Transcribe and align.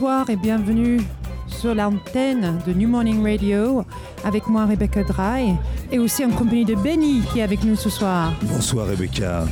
Bonsoir 0.00 0.30
et 0.30 0.36
bienvenue 0.36 1.00
sur 1.48 1.74
l'antenne 1.74 2.60
de 2.64 2.72
New 2.72 2.88
Morning 2.88 3.20
Radio 3.20 3.84
avec 4.22 4.46
moi 4.46 4.64
Rebecca 4.64 5.02
Dry 5.02 5.56
et 5.90 5.98
aussi 5.98 6.24
en 6.24 6.30
compagnie 6.30 6.64
de 6.64 6.76
Benny 6.76 7.20
qui 7.32 7.40
est 7.40 7.42
avec 7.42 7.64
nous 7.64 7.74
ce 7.74 7.90
soir. 7.90 8.32
Bonsoir 8.42 8.86
Rebecca, 8.86 9.44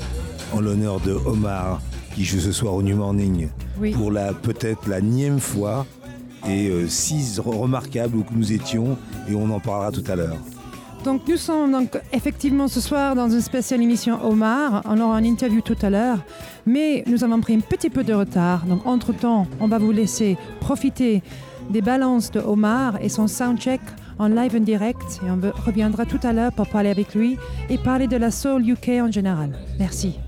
en 0.53 0.61
l'honneur 0.61 1.01
de 1.01 1.15
Omar 1.15 1.83
qui 2.15 2.23
joue 2.23 2.39
ce 2.39 2.53
soir 2.53 2.75
au 2.75 2.83
New 2.85 2.95
Morning 2.97 3.49
pour 3.95 4.13
la 4.13 4.33
peut-être 4.35 4.89
la 4.89 5.01
nième 5.01 5.41
fois 5.41 5.85
et 6.49 6.69
euh, 6.69 6.87
six 6.87 7.41
remarquables 7.41 8.17
où 8.17 8.25
nous 8.31 8.53
étions 8.53 8.97
et 9.29 9.35
on 9.35 9.51
en 9.51 9.59
parlera 9.59 9.91
tout 9.91 10.05
à 10.07 10.15
l'heure. 10.15 10.37
Donc 11.07 11.29
nous 11.29 11.37
sommes 11.37 11.71
donc 11.71 11.97
effectivement 12.13 12.67
ce 12.67 12.81
soir 12.81 13.15
dans 13.15 13.29
une 13.29 13.41
spéciale 13.41 13.81
émission 13.81 14.19
Omar. 14.25 14.83
On 14.87 15.01
aura 15.01 15.21
une 15.21 15.27
interview 15.27 15.61
tout 15.61 15.77
à 15.81 15.89
l'heure, 15.89 16.19
mais 16.67 17.05
nous 17.07 17.23
avons 17.23 17.41
pris 17.41 17.55
un 17.55 17.61
petit 17.61 17.91
peu 17.91 18.03
de 18.03 18.13
retard. 18.13 18.67
Donc 18.67 18.85
entre-temps, 18.85 19.47
on 19.61 19.69
va 19.69 19.79
vous 19.79 19.93
laisser 19.93 20.37
profiter 20.59 21.23
des 21.71 21.81
balances 21.81 22.33
de 22.33 22.41
Omar 22.41 23.01
et 23.01 23.09
son 23.09 23.29
soundcheck 23.29 23.81
en 24.19 24.27
live 24.27 24.57
en 24.57 24.61
direct. 24.61 25.21
Et 25.25 25.31
on 25.31 25.41
reviendra 25.65 26.07
tout 26.07 26.21
à 26.25 26.33
l'heure 26.33 26.51
pour 26.51 26.67
parler 26.67 26.91
avec 26.91 27.15
lui 27.15 27.39
et 27.71 27.79
parler 27.79 28.09
de 28.09 28.17
la 28.17 28.33
soul 28.33 28.69
UK 28.69 28.89
en 29.01 29.13
général. 29.13 29.57
Merci. 29.79 30.19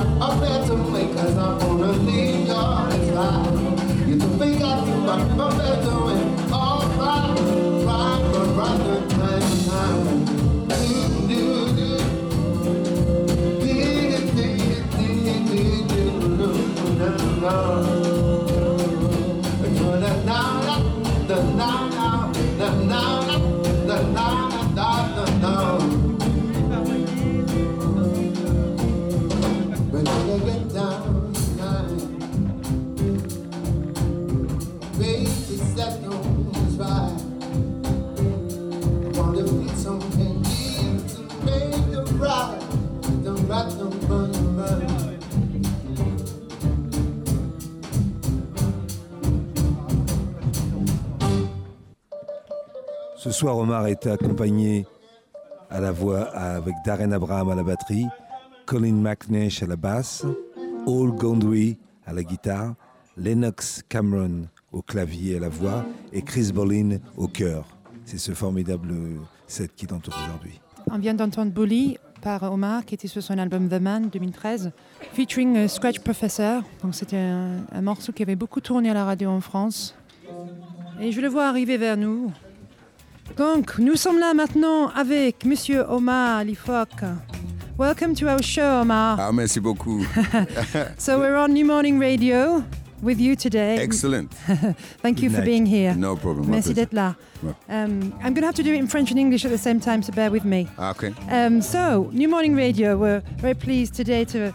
A 0.00 0.28
phantom. 0.40 0.80
better. 0.80 0.89
Soir, 53.40 53.56
Omar 53.56 53.86
était 53.86 54.10
accompagné 54.10 54.84
à 55.70 55.80
la 55.80 55.92
voix 55.92 56.24
avec 56.36 56.74
Darren 56.84 57.10
Abraham 57.10 57.48
à 57.48 57.54
la 57.54 57.62
batterie, 57.62 58.06
Colin 58.66 58.92
McNeish 58.92 59.62
à 59.62 59.66
la 59.66 59.76
basse, 59.76 60.26
Paul 60.84 61.12
Gondry 61.12 61.78
à 62.04 62.12
la 62.12 62.22
guitare, 62.22 62.74
Lennox 63.16 63.82
Cameron 63.88 64.42
au 64.72 64.82
clavier 64.82 65.32
et 65.32 65.36
à 65.38 65.40
la 65.40 65.48
voix 65.48 65.86
et 66.12 66.20
Chris 66.20 66.52
Bolin 66.52 66.98
au 67.16 67.28
chœur. 67.28 67.64
C'est 68.04 68.18
ce 68.18 68.32
formidable 68.32 68.92
set 69.46 69.74
qui 69.74 69.86
t'entoure 69.86 70.16
aujourd'hui. 70.22 70.60
On 70.90 70.98
vient 70.98 71.14
d'entendre 71.14 71.50
Bully 71.50 71.96
par 72.20 72.42
Omar, 72.42 72.84
qui 72.84 72.94
était 72.94 73.08
sur 73.08 73.22
son 73.22 73.38
album 73.38 73.70
The 73.70 73.80
Man 73.80 74.10
2013, 74.10 74.70
featuring 75.14 75.56
euh, 75.56 75.66
Scratch 75.66 76.00
Professor. 76.00 76.62
Donc 76.82 76.94
c'était 76.94 77.16
un 77.16 77.80
morceau 77.80 78.12
qui 78.12 78.22
avait 78.22 78.36
beaucoup 78.36 78.60
tourné 78.60 78.90
à 78.90 78.94
la 78.94 79.06
radio 79.06 79.30
en 79.30 79.40
France. 79.40 79.94
Et 81.00 81.10
je 81.10 81.22
le 81.22 81.28
vois 81.28 81.46
arriver 81.46 81.78
vers 81.78 81.96
nous. 81.96 82.30
Donc, 83.36 83.78
nous 83.78 83.96
sommes 83.96 84.18
là 84.18 84.34
maintenant 84.34 84.88
avec 84.88 85.44
Monsieur 85.44 85.84
Omar 85.88 86.44
Lifok. 86.44 86.88
Welcome 87.78 88.14
to 88.16 88.26
our 88.28 88.42
show, 88.42 88.82
Omar. 88.82 89.18
Ah, 89.18 89.32
merci 89.32 89.60
beaucoup. 89.60 90.04
So 90.98 91.18
we're 91.18 91.36
on 91.36 91.48
New 91.54 91.64
Morning 91.64 91.98
Radio 91.98 92.62
with 93.02 93.18
you 93.18 93.34
today. 93.34 93.78
Excellent. 93.78 94.30
Thank 95.02 95.22
you 95.22 95.30
for 95.30 95.40
being 95.42 95.64
here. 95.64 95.94
No 95.96 96.16
problem. 96.16 96.50
Merci 96.50 96.74
d'être 96.74 96.92
là. 96.92 97.14
Um, 97.70 98.12
I'm 98.22 98.34
going 98.34 98.42
to 98.42 98.46
have 98.46 98.56
to 98.56 98.62
do 98.62 98.74
it 98.74 98.78
in 98.78 98.86
French 98.86 99.10
and 99.10 99.18
English 99.18 99.46
at 99.46 99.50
the 99.50 99.56
same 99.56 99.80
time, 99.80 100.02
so 100.02 100.12
bear 100.12 100.30
with 100.30 100.44
me. 100.44 100.68
Ah, 100.76 100.90
Okay. 100.90 101.14
Um, 101.30 101.62
so, 101.62 102.10
New 102.12 102.28
Morning 102.28 102.54
Radio, 102.54 102.98
we're 102.98 103.22
very 103.38 103.54
pleased 103.54 103.94
today 103.94 104.24
to 104.26 104.52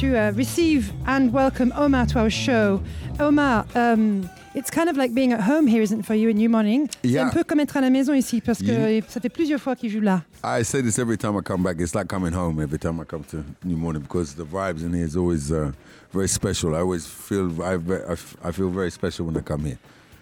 to 0.00 0.16
uh, 0.16 0.30
receive 0.34 0.90
and 1.06 1.30
welcome 1.34 1.70
Omar 1.76 2.06
to 2.06 2.18
our 2.20 2.30
show. 2.30 2.80
Omar, 3.20 3.66
um, 3.74 4.30
it's 4.54 4.70
kind 4.70 4.88
of 4.88 4.96
like 4.96 5.12
being 5.14 5.32
at 5.32 5.40
home 5.40 5.66
here, 5.66 5.82
isn't 5.82 6.00
it, 6.00 6.06
for 6.06 6.14
you 6.14 6.28
in 6.28 6.34
New 6.36 6.48
Morning? 6.50 6.86
C'est 7.02 7.10
Yeah. 7.10 7.26
un 7.26 7.30
peu 7.30 7.44
comme 7.44 7.60
être 7.60 7.76
à 7.76 7.80
la 7.80 7.90
maison 7.90 8.12
ici, 8.14 8.40
parce 8.40 8.58
que 8.60 9.00
ça 9.08 9.20
fait 9.20 9.28
plusieurs 9.28 9.60
fois 9.60 9.74
qu'il 9.76 9.90
joue 9.90 10.00
là. 10.00 10.22
I 10.44 10.64
say 10.64 10.82
this 10.82 10.98
every 10.98 11.16
time 11.16 11.36
I 11.36 11.42
come 11.42 11.62
back. 11.62 11.76
It's 11.80 11.94
like 11.94 12.08
coming 12.08 12.32
home 12.34 12.60
every 12.60 12.78
time 12.78 13.00
I 13.00 13.04
come 13.04 13.22
to 13.30 13.38
New 13.64 13.76
Morning 13.76 14.02
because 14.02 14.34
the 14.34 14.44
vibes 14.44 14.82
in 14.82 14.92
here 14.92 15.06
is 15.06 15.16
always 15.16 15.50
uh, 15.52 15.70
very 16.12 16.28
special. 16.28 16.74
I 16.74 16.80
always 16.80 17.06
feel 17.06 17.50
I, 17.62 17.76
I 18.44 18.52
feel 18.52 18.70
very 18.70 18.90
special 18.90 19.26
when 19.26 19.36
I 19.36 19.42
come 19.42 19.64
here. 19.64 19.78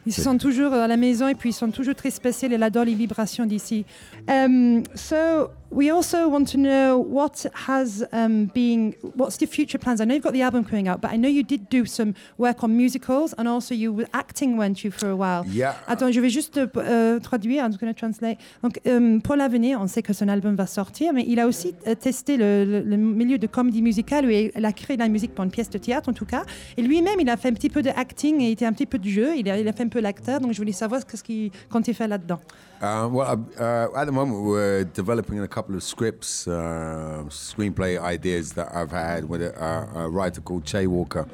Ils 0.07 0.15
se 0.15 0.23
sentent 0.23 0.41
toujours 0.41 0.73
à 0.73 0.89
la 0.89 0.97
maison 0.97 1.29
et 1.29 1.35
puis 1.35 1.51
ils 1.51 1.55
sont 1.55 1.71
toujours 1.71 1.95
très 1.95 2.11
spéciaux. 2.11 2.49
Ils 2.51 2.63
adorent 2.63 2.87
les 2.87 2.95
vibrations 2.95 3.45
d'ici. 3.45 3.85
Um, 4.29 4.83
so 4.95 5.51
we 5.71 5.89
also 5.91 6.29
want 6.29 6.49
to 6.49 6.59
know 6.59 6.99
what 6.99 7.47
has 7.67 8.05
um, 8.13 8.47
been, 8.47 8.95
what's 9.15 9.37
the 9.37 9.47
future 9.47 9.79
plans? 9.79 10.01
I 10.01 10.05
know 10.05 10.15
you've 10.15 10.25
got 10.25 10.33
the 10.33 10.43
album 10.43 10.65
coming 10.65 10.89
out, 10.89 11.01
but 11.01 11.13
I 11.13 11.17
know 11.17 11.29
you 11.29 11.43
did 11.45 11.69
do 11.71 11.85
some 11.87 12.15
work 12.39 12.65
on 12.65 12.77
musicals 12.77 13.35
and 13.39 13.47
also 13.47 13.75
you 13.75 13.93
were 13.93 14.07
acting, 14.13 14.57
weren't 14.57 14.83
you, 14.83 14.91
for 14.91 15.09
a 15.11 15.17
while? 15.17 15.45
Yeah. 15.47 15.75
Attends, 15.87 16.11
je 16.13 16.21
vais 16.21 16.31
juste 16.31 16.59
euh, 16.59 17.21
traduire. 17.21 17.63
I'm 17.65 17.71
just 17.71 17.81
going 17.81 17.93
to 17.93 17.99
translate. 17.99 18.39
Donc, 18.63 18.81
euh, 18.87 19.21
pour 19.21 19.37
l'avenir, 19.37 19.81
on 19.81 19.87
sait 19.87 20.03
que 20.03 20.13
son 20.13 20.29
album 20.29 20.57
va 20.57 20.67
sortir, 20.67 21.13
mais 21.13 21.25
il 21.29 21.39
a 21.39 21.47
aussi 21.47 21.75
euh, 21.87 21.95
testé 21.95 22.37
le, 22.37 22.65
le- 22.65 22.81
le 22.81 22.97
milieu 22.97 23.39
de 23.39 23.47
comédie 23.47 23.83
musicale 23.83 24.27
où 24.27 24.31
il 24.31 24.65
a 24.65 24.73
créé 24.73 24.97
de 24.97 25.03
la 25.03 25.09
musique 25.09 25.35
pour 25.35 25.45
une 25.45 25.51
pièce 25.51 25.71
de 25.71 25.79
théâtre, 25.79 26.09
en 26.09 26.13
tout 26.13 26.27
cas. 26.27 26.43
Et 26.77 26.83
lui-même, 26.83 27.21
il 27.21 27.29
a 27.29 27.37
fait 27.37 27.49
un 27.49 27.53
petit 27.55 27.71
peu 27.71 27.83
de 27.83 27.91
acting 27.91 28.41
et 28.41 28.49
il 28.49 28.53
était 28.53 28.67
un 28.67 28.73
petit 28.73 28.87
peu 28.87 28.99
du 28.99 29.11
jeu. 29.11 29.37
Il 29.37 29.49
a, 29.49 29.59
il 29.59 29.69
a 29.69 29.73
fait 29.73 29.85
un 29.85 29.89
peu 29.89 30.01
l'acteur. 30.01 30.41
Donc, 30.41 30.53
je 30.53 30.59
voulais 30.59 30.73
savoir 30.73 31.01
ce 31.01 31.23
qu'il 31.23 31.51
comptait 31.71 31.93
faire 31.93 32.09
là-dedans. 32.09 32.41
Uh, 32.81 33.07
well, 33.13 33.47
uh, 33.59 33.95
at 33.95 34.07
the 34.07 34.13
moment, 34.13 34.43
we're 34.43 34.85
developing 34.85 35.39
a 35.41 35.49
couple 35.49 35.75
of 35.75 35.83
scripts, 35.83 36.49
uh, 36.49 37.23
screenplay 37.29 38.01
ideas 38.01 38.53
that 38.55 38.75
I've 38.75 38.91
had 38.91 39.29
with 39.29 39.43
a, 39.43 39.89
a, 39.95 40.09
writer 40.09 40.41
called 40.41 40.65
Che 40.65 40.87
Walker, 40.87 41.29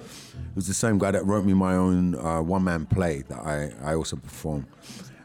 who's 0.54 0.66
the 0.66 0.75
same 0.75 0.98
guy 0.98 1.12
that 1.12 1.25
wrote 1.25 1.44
me 1.44 1.54
my 1.54 1.76
own 1.76 2.16
uh, 2.16 2.43
one-man 2.43 2.87
play 2.87 3.22
that 3.28 3.38
I, 3.38 3.72
I 3.81 3.94
also 3.94 4.16
perform. 4.16 4.66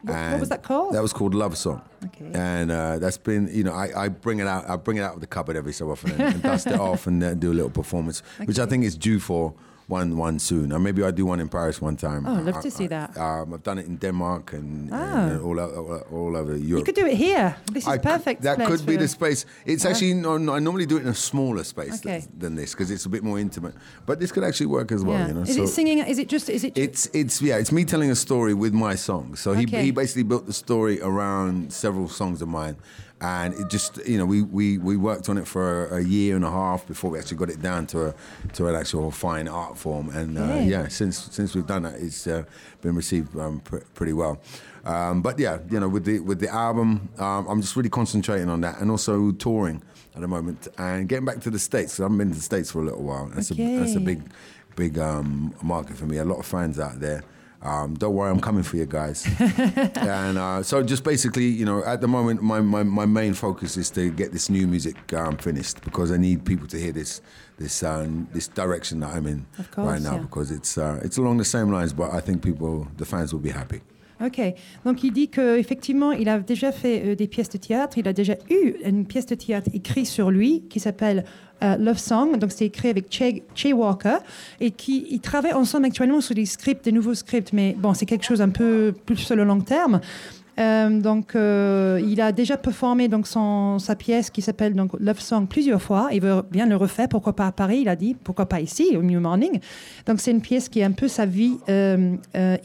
What- 0.03 0.15
what 0.15 0.39
was 0.39 0.49
that 0.49 0.63
called? 0.63 0.93
That 0.93 1.01
was 1.01 1.13
called 1.13 1.33
Love 1.33 1.57
Song. 1.57 1.81
Okay. 2.05 2.31
And 2.33 2.71
uh, 2.71 2.99
that's 2.99 3.17
been, 3.17 3.49
you 3.51 3.63
know, 3.63 3.73
I, 3.73 4.05
I 4.05 4.07
bring 4.09 4.39
it 4.39 4.47
out. 4.47 4.69
I 4.69 4.75
bring 4.75 4.97
it 4.97 5.01
out 5.01 5.15
of 5.15 5.21
the 5.21 5.27
cupboard 5.27 5.55
every 5.55 5.73
so 5.73 5.91
often 5.91 6.11
and, 6.11 6.21
and 6.21 6.41
dust 6.41 6.67
it 6.67 6.79
off 6.79 7.05
and 7.05 7.23
uh, 7.23 7.33
do 7.35 7.51
a 7.51 7.53
little 7.53 7.69
performance, 7.69 8.21
which 8.45 8.57
I 8.59 8.65
think 8.65 8.83
is 8.83 8.95
due 8.95 9.19
for 9.19 9.53
one 9.91 10.17
one 10.17 10.39
soon. 10.39 10.71
And 10.71 10.83
maybe 10.83 11.03
I 11.03 11.11
do 11.11 11.25
one 11.25 11.39
in 11.43 11.49
Paris 11.49 11.81
one 11.81 11.95
time. 11.97 12.25
Oh, 12.25 12.35
I'd 12.37 12.45
love 12.45 12.57
I- 12.57 12.61
to 12.61 12.71
see 12.71 12.85
I- 12.85 12.87
that. 12.95 13.17
Um, 13.17 13.53
I've 13.53 13.63
done 13.63 13.77
it 13.81 13.85
in 13.85 13.97
Denmark 13.97 14.53
and, 14.53 14.89
Ah. 14.91 15.27
and 15.27 15.41
all, 15.41 15.59
o- 15.59 16.03
all, 16.11 16.17
all 16.17 16.35
over 16.37 16.55
Europe. 16.55 16.79
You 16.79 16.83
could 16.85 16.95
do 16.95 17.05
it 17.05 17.17
here. 17.17 17.55
This 17.73 17.83
is 17.83 17.89
I 17.89 17.97
perfect. 17.97 18.41
that 18.43 18.57
could 18.69 18.85
be 18.85 18.95
the 18.97 19.07
space. 19.07 19.45
It's 19.65 19.85
actually 19.85 20.13
no, 20.13 20.37
no, 20.37 20.53
I 20.55 20.59
normally 20.59 20.85
do 20.85 20.97
it 20.97 21.03
in 21.03 21.09
a 21.09 21.13
smaller 21.31 21.63
space 21.63 21.99
Okay. 21.99 22.19
th- 22.19 22.29
than 22.39 22.55
this 22.55 22.71
because 22.73 22.89
it's 22.95 23.05
a 23.05 23.09
bit 23.09 23.23
more 23.23 23.39
intimate. 23.41 23.73
But 24.05 24.19
this 24.19 24.31
could 24.31 24.43
actually 24.43 24.67
work 24.77 24.91
as 24.91 25.03
well. 25.03 25.19
Yeah. 25.19 25.27
You 25.27 25.33
know, 25.33 25.41
Is 25.41 25.55
so 25.55 25.63
it 25.63 25.67
singing? 25.69 25.99
Is 25.99 26.17
it 26.19 26.29
just? 26.33 26.49
Is 26.49 26.63
it? 26.63 26.73
it's 26.77 27.09
it's 27.13 27.41
yeah, 27.41 27.57
it's 27.61 27.71
me 27.71 27.83
telling 27.85 28.11
a 28.11 28.15
story 28.15 28.53
with 28.53 28.73
my 28.73 28.95
songs. 28.97 29.39
So 29.43 29.53
he 29.53 29.65
he 29.85 29.91
basically 29.91 30.23
built 30.23 30.45
the 30.45 30.53
story 30.53 30.99
around 31.01 31.71
several 31.73 32.07
songs 32.07 32.41
of 32.41 32.47
mine. 32.47 32.75
And 33.21 33.53
it 33.53 33.69
just, 33.69 33.97
you 34.07 34.17
know, 34.17 34.25
we, 34.25 34.41
we, 34.41 34.79
we 34.79 34.97
worked 34.97 35.29
on 35.29 35.37
it 35.37 35.47
for 35.47 35.87
a, 35.89 35.97
a 35.97 36.01
year 36.01 36.35
and 36.35 36.43
a 36.43 36.49
half 36.49 36.87
before 36.87 37.11
we 37.11 37.19
actually 37.19 37.37
got 37.37 37.49
it 37.51 37.61
down 37.61 37.85
to 37.87 38.07
a 38.07 38.15
to 38.53 38.67
an 38.67 38.75
actual 38.75 39.11
fine 39.11 39.47
art 39.47 39.77
form. 39.77 40.09
And 40.09 40.37
uh, 40.37 40.41
Okay. 40.41 40.65
yeah, 40.67 40.87
since 40.87 41.17
since 41.31 41.53
we've 41.53 41.67
done 41.67 41.83
that, 41.83 41.95
it's 41.95 42.25
uh, 42.25 42.43
been 42.81 42.95
received 42.95 43.37
um, 43.37 43.59
pr- 43.59 43.85
pretty 43.93 44.13
well. 44.13 44.39
Um, 44.85 45.21
but 45.21 45.37
yeah, 45.37 45.59
you 45.69 45.79
know, 45.79 45.87
with 45.87 46.05
the 46.05 46.19
with 46.19 46.39
the 46.39 46.49
album, 46.51 47.09
um, 47.19 47.45
I'm 47.47 47.61
just 47.61 47.75
really 47.75 47.89
concentrating 47.89 48.49
on 48.49 48.61
that, 48.61 48.79
and 48.81 48.89
also 48.89 49.31
touring 49.33 49.83
at 50.15 50.21
the 50.21 50.27
moment, 50.27 50.67
and 50.79 51.07
getting 51.07 51.25
back 51.25 51.39
to 51.41 51.51
the 51.51 51.59
states. 51.59 51.93
'cause 51.93 51.99
I 51.99 52.03
haven't 52.05 52.17
been 52.17 52.29
to 52.31 52.35
the 52.35 52.41
states 52.41 52.71
for 52.71 52.81
a 52.81 52.85
little 52.85 53.03
while. 53.03 53.27
That's 53.35 53.51
a 53.51 53.53
that's 53.79 53.95
a 53.95 53.99
big 53.99 54.21
big 54.75 54.97
um, 54.97 55.53
market 55.61 55.95
for 55.95 56.05
me. 56.05 56.17
A 56.17 56.25
lot 56.25 56.39
of 56.39 56.45
fans 56.47 56.79
out 56.79 56.99
there. 56.99 57.23
Um, 57.63 57.93
don't 57.93 58.15
worry, 58.15 58.31
I'm 58.31 58.39
coming 58.39 58.63
for 58.63 58.77
you 58.77 58.87
guys. 58.87 59.27
and 59.39 60.37
uh, 60.37 60.63
so, 60.63 60.81
just 60.81 61.03
basically, 61.03 61.45
you 61.45 61.63
know, 61.63 61.83
at 61.83 62.01
the 62.01 62.07
moment, 62.07 62.41
my, 62.41 62.59
my, 62.59 62.81
my 62.81 63.05
main 63.05 63.33
focus 63.33 63.77
is 63.77 63.91
to 63.91 64.09
get 64.09 64.31
this 64.31 64.49
new 64.49 64.65
music 64.65 65.13
um, 65.13 65.37
finished 65.37 65.81
because 65.81 66.11
I 66.11 66.17
need 66.17 66.43
people 66.43 66.67
to 66.67 66.77
hear 66.77 66.91
this 66.91 67.21
this 67.59 67.83
um, 67.83 68.27
this 68.33 68.47
direction 68.47 69.01
that 69.01 69.13
I'm 69.13 69.27
in 69.27 69.45
course, 69.71 69.87
right 69.87 70.01
now 70.01 70.15
yeah. 70.15 70.21
because 70.21 70.49
it's 70.49 70.77
uh, 70.77 70.99
it's 71.03 71.17
along 71.17 71.37
the 71.37 71.45
same 71.45 71.71
lines, 71.71 71.93
but 71.93 72.11
I 72.11 72.19
think 72.19 72.41
people, 72.43 72.87
the 72.97 73.05
fans, 73.05 73.31
will 73.31 73.41
be 73.41 73.51
happy. 73.51 73.81
Ok, 74.23 74.39
donc 74.85 75.03
il 75.03 75.11
dit 75.11 75.29
qu'effectivement, 75.29 76.11
il 76.11 76.29
a 76.29 76.39
déjà 76.39 76.71
fait 76.71 77.01
euh, 77.03 77.15
des 77.15 77.27
pièces 77.27 77.49
de 77.49 77.57
théâtre, 77.57 77.97
il 77.97 78.07
a 78.07 78.13
déjà 78.13 78.35
eu 78.51 78.75
une 78.85 79.05
pièce 79.05 79.25
de 79.25 79.33
théâtre 79.33 79.71
écrite 79.73 80.05
sur 80.05 80.29
lui 80.29 80.61
qui 80.69 80.79
s'appelle 80.79 81.25
euh, 81.63 81.77
Love 81.77 81.97
Song, 81.97 82.37
donc 82.37 82.51
c'est 82.51 82.65
écrit 82.65 82.89
avec 82.89 83.05
Che, 83.11 83.73
Walker, 83.73 84.17
et 84.59 84.71
qui 84.71 85.05
ils 85.09 85.19
travaillent 85.19 85.53
ensemble 85.53 85.85
actuellement 85.85 86.21
sur 86.21 86.35
des 86.35 86.45
scripts, 86.45 86.83
des 86.85 86.91
nouveaux 86.91 87.13
scripts, 87.13 87.53
mais 87.53 87.75
bon, 87.77 87.93
c'est 87.93 88.05
quelque 88.05 88.25
chose 88.25 88.41
un 88.41 88.49
peu 88.49 88.93
plus 89.05 89.17
sur 89.17 89.35
le 89.35 89.43
long 89.43 89.61
terme. 89.61 89.99
Euh, 90.59 90.99
donc, 90.99 91.35
euh, 91.35 92.01
il 92.05 92.19
a 92.19 92.31
déjà 92.31 92.57
performé 92.57 93.07
donc 93.07 93.25
son, 93.25 93.79
sa 93.79 93.95
pièce 93.95 94.29
qui 94.29 94.41
s'appelle 94.41 94.75
donc 94.75 94.91
Love 94.99 95.19
Song 95.19 95.47
plusieurs 95.47 95.81
fois. 95.81 96.09
Il 96.11 96.21
veut 96.21 96.43
bien 96.51 96.65
le 96.65 96.75
refaire. 96.75 97.07
Pourquoi 97.07 97.33
pas 97.33 97.47
à 97.47 97.51
Paris 97.51 97.79
Il 97.81 97.89
a 97.89 97.95
dit 97.95 98.15
pourquoi 98.21 98.47
pas 98.47 98.59
ici 98.59 98.95
au 98.97 99.01
New 99.01 99.19
Morning. 99.19 99.59
Donc, 100.05 100.19
c'est 100.19 100.31
une 100.31 100.41
pièce 100.41 100.67
qui 100.67 100.79
est 100.79 100.83
un 100.83 100.91
peu 100.91 101.07
sa 101.07 101.25
vie 101.25 101.57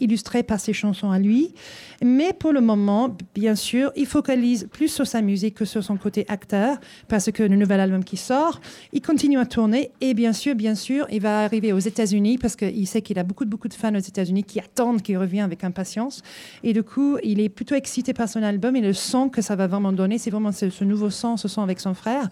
illustrée 0.01 0.43
par 0.43 0.59
ses 0.59 0.73
chansons 0.73 1.11
à 1.11 1.19
lui. 1.19 1.55
Mais 2.03 2.33
pour 2.33 2.53
le 2.53 2.61
moment, 2.61 3.17
bien 3.35 3.55
sûr, 3.55 3.93
il 3.97 4.07
focalise 4.07 4.69
plus 4.71 4.89
sur 4.89 5.07
sa 5.07 5.23
musique 5.23 5.55
que 5.55 5.65
sur 5.65 5.83
son 5.83 5.97
côté 5.97 6.25
acteur 6.29 6.77
parce 7.09 7.31
que 7.31 7.43
le 7.43 7.57
nouvel 7.57 7.81
album 7.81 8.05
qui 8.05 8.17
sort, 8.17 8.61
il 8.93 9.01
continue 9.01 9.39
à 9.39 9.47
tourner 9.47 9.91
et 10.01 10.15
bien 10.15 10.33
sûr, 10.33 10.55
bien 10.55 10.75
sûr, 10.75 11.07
il 11.11 11.21
va 11.21 11.45
arriver 11.45 11.73
aux 11.73 11.79
États-Unis 11.79 12.39
parce 12.39 12.57
qu'il 12.57 12.87
sait 12.87 13.03
qu'il 13.03 13.19
a 13.19 13.23
beaucoup, 13.23 13.47
beaucoup 13.47 13.69
de 13.69 13.75
fans 13.75 13.95
aux 13.95 13.99
États-Unis 13.99 14.45
qui 14.45 14.61
attendent 14.61 15.03
qu'il 15.03 15.17
revienne 15.17 15.45
avec 15.45 15.65
impatience. 15.65 16.23
Et 16.63 16.73
du 16.73 16.83
coup, 16.83 17.17
il 17.23 17.41
est 17.41 17.49
plutôt 17.49 17.75
excité 17.75 18.13
par 18.13 18.29
son 18.29 18.43
album 18.43 18.77
et 18.77 18.81
le 18.81 18.93
son 18.93 19.29
que 19.29 19.41
ça 19.41 19.57
va 19.57 19.67
vraiment 19.67 19.93
donner, 19.93 20.19
c'est 20.19 20.31
vraiment 20.31 20.53
ce, 20.53 20.85
nouveau 20.85 21.11
son, 21.11 21.37
ce 21.37 21.49
son 21.49 21.63
avec 21.63 21.81
son 21.81 21.95
frère 21.95 22.29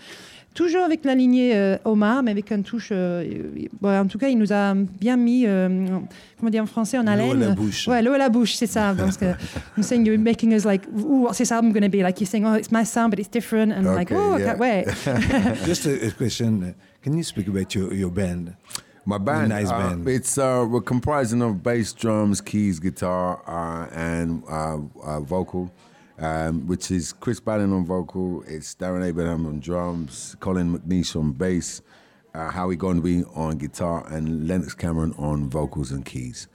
toujours 0.54 0.82
avec 0.84 1.04
la 1.04 1.14
lignée 1.14 1.54
euh, 1.54 1.76
Omar, 1.84 2.22
mais 2.22 2.30
avec 2.30 2.50
un 2.52 2.62
touche. 2.62 2.88
euh, 2.92 3.24
bon, 3.80 3.98
en 4.00 4.06
tout 4.06 4.18
cas, 4.18 4.28
il 4.28 4.38
nous 4.38 4.52
a 4.52 4.74
bien 4.74 5.16
mis, 5.16 5.44
euh, 5.46 5.68
comment 6.38 6.50
dire 6.50 6.62
en 6.62 6.66
français, 6.66 6.96
en 6.96 7.02
L'eau 7.02 7.08
à 7.08 7.12
haleine. 7.12 7.40
la 7.40 7.50
bouche. 7.54 7.88
Ouais, 7.88 8.00
l'eau 8.02 8.12
à 8.12 8.18
la 8.18 8.28
bouche, 8.28 8.54
c'est 8.54 8.66
ça. 8.66 8.94
Parce 8.96 9.16
que 9.16 9.26
you're 9.76 9.84
saying 9.84 10.06
you're 10.06 10.18
making 10.18 10.52
us 10.54 10.64
like, 10.64 10.86
ooh, 10.96 11.24
what's 11.24 11.38
this 11.38 11.50
album 11.52 11.72
going 11.72 11.82
to 11.82 11.88
be? 11.90 12.02
Like 12.02 12.20
you're 12.20 12.28
saying, 12.30 12.46
oh, 12.46 12.54
it's 12.54 12.70
my 12.72 12.84
sound, 12.84 13.10
but 13.10 13.18
it's 13.18 13.28
different, 13.30 13.72
and 13.72 13.84
like, 13.84 14.10
Okay, 14.10 14.16
oh, 14.16 14.34
I 14.34 14.38
yeah. 14.38 14.46
can't 14.46 14.58
wait. 14.60 15.64
Just 15.66 15.86
a, 15.86 16.06
a 16.06 16.10
question. 16.12 16.74
Can 17.02 17.16
you 17.16 17.22
speak 17.22 17.48
about 17.48 17.74
your, 17.74 17.92
your 17.92 18.10
band? 18.10 18.54
My 19.06 19.18
band, 19.18 19.50
Nice 19.50 19.68
uh, 19.70 19.76
band. 19.78 20.08
it's 20.08 20.38
uh, 20.38 20.64
we're 20.66 20.80
comprising 20.80 21.42
of 21.42 21.62
bass, 21.62 21.92
drums, 21.92 22.40
keys, 22.40 22.80
guitar, 22.80 23.42
uh, 23.46 23.86
and 23.94 24.42
uh, 24.48 24.78
uh, 25.02 25.20
vocal, 25.20 25.70
um, 26.18 26.66
which 26.66 26.90
is 26.90 27.12
Chris 27.12 27.40
Bannon 27.40 27.72
on 27.72 27.84
vocal. 27.84 28.42
It's 28.46 28.74
Darren 28.74 29.04
Abraham 29.04 29.46
on 29.46 29.60
drums, 29.60 30.36
Colin 30.40 30.78
McNeish 30.78 31.16
on 31.16 31.32
bass, 31.32 31.82
uh, 32.34 32.50
Howie 32.50 32.76
Gondry 32.76 33.24
on 33.36 33.56
guitar, 33.58 34.04
and 34.10 34.46
Lennox 34.48 34.74
Cameron 34.74 35.14
on 35.18 35.48
vocals 35.48 35.90
and 35.92 36.04
keys. 36.04 36.48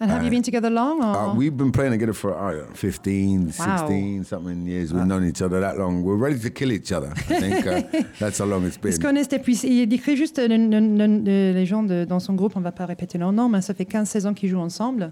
and 0.00 0.10
have 0.10 0.22
you 0.24 0.28
been 0.30 0.42
together 0.42 0.68
long? 0.70 1.02
Or? 1.02 1.16
Uh, 1.16 1.34
we've 1.34 1.56
been 1.56 1.72
playing 1.72 1.92
together 1.92 2.12
for 2.12 2.34
uh, 2.36 2.66
15, 2.74 3.46
Wow. 3.58 3.76
16 3.78 4.24
something 4.24 4.66
years. 4.66 4.92
We've 4.92 5.06
known 5.06 5.24
each 5.24 5.40
other 5.40 5.60
that 5.60 5.78
long. 5.78 6.02
We're 6.02 6.16
ready 6.16 6.38
to 6.40 6.50
kill 6.50 6.72
each 6.72 6.92
other. 6.92 7.10
I 7.16 7.40
think 7.40 7.66
uh, 7.66 8.02
that's 8.18 8.38
how 8.38 8.44
long 8.44 8.66
it's 8.66 8.76
Ils 8.84 8.92
se 8.94 8.98
been. 8.98 9.02
connaissent 9.08 9.28
depuis. 9.28 9.54
Il 9.64 9.86
décrit 9.88 10.16
juste 10.16 10.38
le- 10.38 10.48
le- 10.48 10.80
le- 10.80 11.06
le- 11.22 11.52
les 11.54 11.64
gens 11.64 11.84
de- 11.84 12.04
dans 12.04 12.20
son 12.20 12.34
groupe, 12.34 12.54
on 12.56 12.58
ne 12.60 12.64
va 12.64 12.72
pas 12.72 12.84
répéter 12.86 13.16
leur 13.18 13.32
nom, 13.32 13.48
mais 13.48 13.62
ça 13.62 13.72
fait 13.72 13.84
15-16 13.88 14.26
ans 14.26 14.34
qu'ils 14.34 14.50
jouent 14.50 14.58
ensemble. 14.58 15.10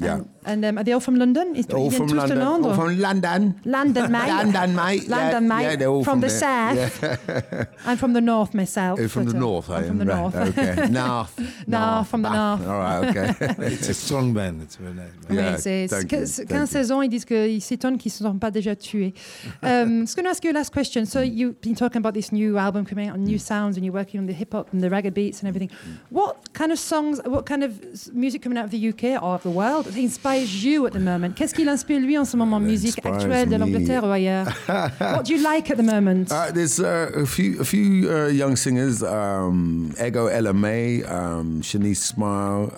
Yeah. 0.00 0.14
And, 0.16 0.28
and 0.44 0.64
um, 0.64 0.78
are 0.78 0.84
they 0.84 0.92
all 0.92 1.00
from 1.00 1.16
London? 1.16 1.56
Is, 1.56 1.66
All 1.66 1.90
from 1.90 2.08
tous 2.08 2.28
de 2.28 2.34
London. 2.34 2.64
All 2.66 2.74
from 2.74 2.98
London. 3.00 3.60
London, 3.64 4.12
mate. 4.12 4.28
London, 4.28 4.74
mate. 4.76 5.08
London, 5.08 5.48
mate. 5.48 5.62
yeah, 5.62 5.76
they're 5.76 5.88
all 5.88 6.04
from, 6.04 6.20
from 6.20 6.20
the 6.20 6.28
there. 6.28 6.90
south. 6.90 7.78
I'm 7.86 7.96
from 7.96 8.12
the 8.12 8.20
north 8.20 8.54
myself. 8.54 9.00
Uh, 9.00 9.08
from 9.08 9.24
the 9.24 9.36
uh, 9.36 9.40
north, 9.40 9.70
I 9.70 9.78
I'm 9.78 9.86
from 9.88 9.98
the 9.98 10.06
Right, 10.06 10.20
north. 10.20 10.36
Okay. 10.58 10.88
north. 10.90 11.40
No, 11.66 12.04
from 12.08 12.22
the 12.22 12.30
north. 12.30 12.66
All 12.68 12.78
right, 12.78 13.08
okay. 13.16 13.54
It's 13.72 13.88
a 13.88 13.94
strong 13.94 14.34
band. 14.34 14.62
It's 14.62 14.76
very 14.76 14.94
nice. 14.94 15.10
band. 15.26 15.34
Yeah, 15.38 15.56
c'est 15.56 15.88
thank 15.88 16.12
you, 16.12 16.26
thank 16.26 16.50
you. 16.50 16.56
15-16 16.56 16.92
ans, 16.92 17.02
ils 17.02 17.08
disent 17.08 17.24
qu'ils 17.24 17.62
s'étonnent 17.62 17.98
qu'ils 17.98 18.12
ne 18.20 18.28
sont 18.28 18.38
pas 18.38 18.50
déjà 18.50 18.76
tués. 18.76 19.14
um, 19.62 20.02
was 20.02 20.14
going 20.14 20.24
to 20.24 20.30
ask 20.30 20.44
you 20.44 20.50
a 20.50 20.54
last 20.54 20.72
question. 20.72 21.06
So 21.06 21.20
you've 21.22 21.60
been 21.60 21.74
talking 21.74 21.98
about 21.98 22.12
this 22.14 22.30
new 22.32 22.56
album 22.58 22.84
coming 22.84 23.08
out, 23.08 23.18
new 23.18 23.38
sounds, 23.38 23.76
and 23.76 23.84
you're 23.84 23.94
working 23.94 24.20
on 24.20 24.26
the 24.26 24.34
hip 24.34 24.52
hop 24.52 24.72
and 24.72 24.82
the 24.82 24.88
reggae 24.90 25.12
beats 25.12 25.40
and 25.40 25.48
everything. 25.48 25.70
What 26.10 26.52
kind 26.52 26.70
of 26.70 26.78
songs, 26.78 27.20
what 27.24 27.46
kind 27.46 27.64
of 27.64 27.80
music 28.14 28.42
coming 28.42 28.58
out 28.58 28.66
of 28.66 28.70
the 28.70 28.88
UK 28.90 29.20
or 29.22 29.34
of 29.34 29.42
the 29.42 29.50
world 29.50 29.85
inspires 29.94 30.64
you 30.64 30.86
at 30.86 30.92
the 30.92 31.00
moment? 31.00 31.34
Qu'est-ce 31.34 31.54
qui 31.54 31.64
l'inspire 31.64 32.00
lui 32.00 32.18
en 32.18 32.24
ce 32.24 32.36
moment, 32.36 32.60
musique 32.60 32.98
actuelle 33.04 33.48
de 33.48 33.56
l'Angleterre 33.56 34.04
ou 34.04 34.10
ailleurs? 34.10 34.46
what 34.98 35.24
do 35.24 35.34
you 35.34 35.42
like 35.42 35.70
at 35.70 35.76
the 35.76 35.82
moment? 35.82 36.30
Uh, 36.30 36.50
there's 36.52 36.80
uh, 36.80 37.10
a 37.14 37.26
few 37.26 37.60
a 37.60 37.64
few 37.64 38.10
uh, 38.10 38.28
young 38.28 38.56
singers, 38.56 39.02
um, 39.02 39.94
Ego 40.04 40.26
Ella 40.26 40.52
May, 40.52 41.02
um, 41.04 41.60
Shanice 41.62 41.98
Smile. 41.98 42.72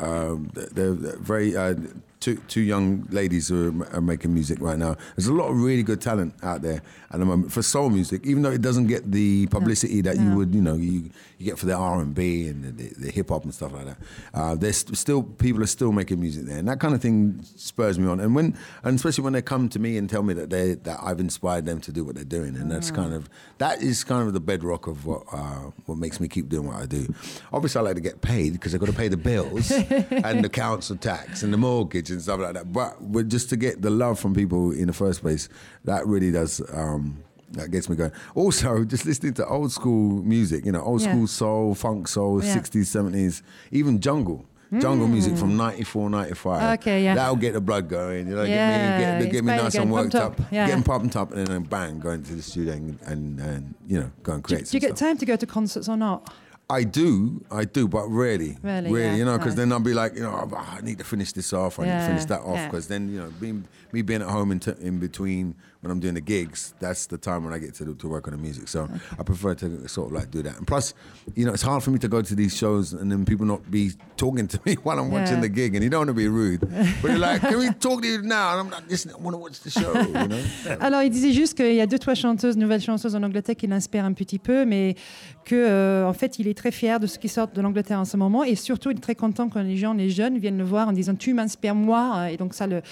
They're, 0.55 0.95
they're 0.95 1.17
very 1.19 1.57
uh, 1.57 1.75
two 2.21 2.37
two 2.49 2.61
young 2.61 3.07
ladies 3.11 3.49
who 3.49 3.83
are, 3.83 3.97
are 3.97 4.01
making 4.01 4.35
music 4.35 4.59
right 4.61 4.79
now. 4.79 4.97
There's 5.17 5.29
a 5.29 5.33
lot 5.33 5.49
of 5.49 5.61
really 5.61 5.83
good 5.83 6.01
talent 6.01 6.35
out 6.43 6.63
there 6.63 6.83
at 7.11 7.19
the 7.19 7.25
moment 7.25 7.53
for 7.53 7.63
soul 7.63 7.91
music, 7.91 8.27
even 8.27 8.43
though 8.43 8.51
it 8.51 8.63
doesn't 8.63 8.87
get 8.87 9.11
the 9.11 9.47
publicity 9.47 10.01
that 10.03 10.19
you 10.19 10.35
would 10.37 10.55
you 10.55 10.61
know 10.61 10.75
you, 10.75 11.11
you 11.39 11.47
get 11.47 11.59
for 11.59 11.67
the 11.67 11.75
R 11.75 12.01
and 12.01 12.15
B 12.15 12.49
and 12.49 12.65
the, 12.65 12.71
the, 12.71 12.95
the 13.07 13.11
hip 13.11 13.29
hop 13.31 13.45
and 13.45 13.55
stuff 13.55 13.73
like 13.73 13.87
that. 13.87 13.99
Uh, 14.35 14.55
there's 14.55 14.85
still 14.99 15.23
people 15.23 15.63
are 15.63 15.67
still 15.67 15.93
making 15.93 16.21
music 16.21 16.47
there, 16.47 16.59
and 16.59 16.69
that 16.69 16.81
kind 16.81 16.95
of 16.95 17.01
thing 17.01 17.41
spurs 17.43 17.99
me 17.99 18.09
on. 18.09 18.21
And 18.21 18.35
when 18.35 18.57
and 18.83 18.97
especially 18.97 19.25
when 19.25 19.33
they 19.33 19.43
come 19.43 19.69
to 19.69 19.79
me 19.79 19.97
and 19.97 20.11
tell 20.11 20.23
me 20.23 20.35
that 20.35 20.51
they 20.51 20.75
that 20.75 20.99
I've 21.03 21.21
inspired 21.21 21.65
them 21.65 21.81
to 21.83 21.93
do 21.93 22.05
what 22.05 22.15
they're 22.15 22.25
doing, 22.25 22.57
and 22.57 22.71
that's 22.71 22.91
kind 22.91 23.15
of 23.15 23.29
that 23.59 23.83
is 23.83 24.05
kind 24.05 24.27
of 24.27 24.35
the 24.35 24.41
bedrock 24.41 24.87
of 24.87 25.07
what 25.07 25.23
uh, 25.33 25.71
what 25.87 25.99
makes 25.99 26.21
me 26.21 26.29
keep 26.29 26.49
doing 26.49 26.67
what 26.67 26.77
I 26.77 26.87
do. 26.87 27.13
Obviously, 27.53 27.79
I 27.79 27.83
like 27.83 27.95
to 27.95 28.01
get 28.01 28.21
paid 28.21 28.53
because 28.55 28.75
I've 28.75 28.81
got 28.81 28.87
to 28.87 28.93
pay 28.93 29.09
the 29.09 29.17
bills 29.17 29.71
and 30.11 30.45
the 30.45 30.49
council 30.49 30.97
tax 30.97 31.43
and 31.43 31.53
the 31.53 31.59
mortgage 31.59 32.08
and 32.11 32.23
stuff 32.23 32.41
like 32.41 32.55
that. 32.55 32.73
But, 32.73 33.29
just 33.29 33.49
to 33.51 33.57
get 33.57 33.83
the 33.83 33.91
love 33.91 34.19
from 34.19 34.35
people 34.35 34.73
in 34.73 34.87
the 34.87 34.93
first 34.93 35.21
place, 35.21 35.49
that 35.85 36.07
really 36.07 36.31
does. 36.33 36.61
Um, 36.73 37.23
that 37.53 37.71
gets 37.71 37.89
me 37.89 37.97
going. 37.97 38.13
Also, 38.35 38.85
just 38.95 39.07
listening 39.07 39.35
to 39.35 39.47
old 39.47 39.73
school 39.73 40.23
music, 40.23 40.67
you 40.67 40.73
know, 40.73 40.83
old 40.83 41.01
Yeah. 41.01 41.13
school 41.13 41.27
soul, 41.27 41.75
funk 41.75 42.07
soul, 42.09 42.43
Yeah. 42.45 42.55
60s, 42.55 42.87
70s, 42.89 43.43
even 43.73 44.01
jungle. 44.01 44.45
Jungle 44.81 45.09
music 45.09 45.35
from 45.39 45.57
94, 45.57 46.11
95. 46.11 46.61
Mm. 46.61 46.75
Okay, 46.75 47.03
yeah. 47.03 47.15
That'll 47.15 47.37
get 47.37 47.55
the 47.55 47.61
blood 47.63 47.89
going, 47.89 48.29
you 48.29 48.35
know, 48.37 48.43
Yeah, 48.43 48.99
get 48.99 49.19
me, 49.19 49.25
get, 49.25 49.33
get 49.33 49.45
me 49.45 49.57
nice 49.57 49.75
and 49.77 49.91
worked 49.91 50.15
up, 50.15 50.39
up, 50.39 50.53
yeah. 50.53 50.67
getting 50.67 50.83
pumped 50.85 51.17
up, 51.17 51.33
and 51.33 51.47
then 51.47 51.63
bang, 51.63 51.99
going 51.99 52.23
to 52.25 52.35
the 52.35 52.43
studio 52.43 52.75
and, 52.75 52.99
and, 53.07 53.41
and 53.41 53.75
you 53.87 53.99
know, 53.99 54.11
go 54.23 54.35
and 54.35 54.43
do, 54.43 54.49
create 54.49 54.67
do 54.69 54.77
you 54.77 54.81
get 54.83 54.89
stuff. 54.99 55.09
time 55.09 55.17
to 55.17 55.25
go 55.25 55.37
to 55.37 55.47
concerts 55.47 55.89
or 55.89 55.97
not? 55.97 56.31
I 56.71 56.85
do, 56.85 57.43
I 57.51 57.65
do, 57.65 57.89
but 57.89 58.07
rarely, 58.09 58.59
Really, 58.63 58.91
yeah, 59.01 59.15
you 59.15 59.25
know, 59.25 59.39
because 59.39 59.55
then 59.55 59.73
I'll 59.73 59.81
be 59.81 59.95
like, 59.95 60.15
you 60.15 60.21
know, 60.21 60.51
oh, 60.53 60.55
I 60.55 60.83
need 60.83 60.99
to 60.99 61.05
finish 61.05 61.33
this 61.33 61.55
off, 61.55 61.79
I 61.79 61.85
need 61.85 61.91
to 61.93 62.07
finish 62.07 62.25
that 62.27 62.41
off, 62.43 62.57
yeah. 62.57 62.67
because 62.67 62.89
then 62.89 63.09
you 63.11 63.21
know, 63.21 63.31
being 63.41 63.65
me 63.93 64.03
being 64.03 64.21
at 64.21 64.29
home 64.29 64.53
in, 64.53 64.61
t- 64.61 64.75
in 64.81 64.99
between 64.99 65.55
when 65.81 65.93
I'm 65.93 66.01
doing 66.01 66.15
the 66.15 66.21
gigs, 66.21 66.75
that's 66.81 67.07
the 67.07 67.17
time 67.19 67.45
when 67.45 67.55
I 67.55 67.59
get 67.61 67.75
to 67.77 67.95
to 67.95 68.09
work 68.09 68.27
on 68.27 68.33
the 68.35 68.39
music. 68.39 68.67
So 68.69 68.89
I 69.19 69.23
prefer 69.23 69.55
to 69.57 69.87
sort 69.89 70.09
of 70.09 70.13
like 70.19 70.31
do 70.31 70.43
that. 70.43 70.57
And 70.59 70.67
plus, 70.67 70.93
you 71.37 71.45
know, 71.47 71.53
it's 71.53 71.63
hard 71.63 71.83
for 71.85 71.91
me 71.93 71.99
to 72.01 72.09
go 72.09 72.21
to 72.21 72.35
these 72.35 72.57
shows 72.57 72.93
and 72.93 73.11
then 73.13 73.25
people 73.25 73.47
not 73.47 73.71
be 73.71 73.93
talking 74.17 74.49
to 74.49 74.59
me 74.67 74.75
while 74.83 74.99
I'm 74.99 75.11
watching 75.11 75.37
Yeah. 75.37 75.43
the 75.43 75.49
gig, 75.49 75.75
and 75.77 75.85
you 75.85 75.91
don't 75.91 76.01
want 76.01 76.09
to 76.09 76.15
be 76.15 76.27
rude, 76.29 76.61
but 77.03 77.11
you're 77.11 77.19
like, 77.19 77.41
can 77.43 77.59
we 77.59 77.71
talk 77.79 78.03
to 78.03 78.09
you 78.09 78.23
now? 78.23 78.53
And 78.53 78.61
I'm 78.61 78.71
like, 78.71 78.91
listen, 78.91 79.13
I 79.13 79.23
want 79.23 79.35
to 79.35 79.39
watch 79.39 79.61
the 79.61 79.71
show, 79.71 79.93
you 79.95 80.29
know? 80.29 80.41
Alors, 80.81 81.03
il 81.03 81.11
disait 81.11 81.33
juste 81.33 81.55
qu'il 81.55 81.75
y 81.75 81.81
a 81.81 81.87
deux, 81.87 81.99
trois 81.99 82.15
chanteuses, 82.15 82.57
nouvelles 82.57 82.81
chanteuses 82.83 83.15
en 83.15 83.23
Angleterre 83.23 83.55
qui 83.57 83.67
l'inspirent 83.69 84.05
un 84.05 84.15
petit 84.15 84.39
peu, 84.41 84.65
mais 84.65 84.97
que 85.45 85.55
euh, 85.55 86.07
en 86.09 86.13
fait, 86.13 86.39
il 86.41 86.49
est 86.49 86.57
très 86.59 86.73
fier 86.73 86.99
de 86.99 87.07
ce 87.07 87.19
qui 87.19 87.29
sort 87.29 87.49
de 87.49 87.61
l'Angleterre 87.61 88.01
en 88.01 88.05
ce 88.05 88.17
moment, 88.17 88.43
et 88.43 88.57
surtout, 88.57 88.91
il 88.91 88.97
est 88.97 89.01
très 89.01 89.15
content 89.15 89.49
quand 89.49 89.63
les 89.63 89.77
gens, 89.77 89.95
les 89.95 90.11
jeunes, 90.11 90.39
viennent 90.39 90.59
le 90.59 90.65
voir 90.65 90.89
en 90.89 90.93
disant 90.93 91.15
"Tu 91.15 91.33
m'inspires 91.35 91.75
moi", 91.77 92.31
et 92.33 92.37
donc 92.37 92.53
ça 92.55 92.67
le 92.67 92.83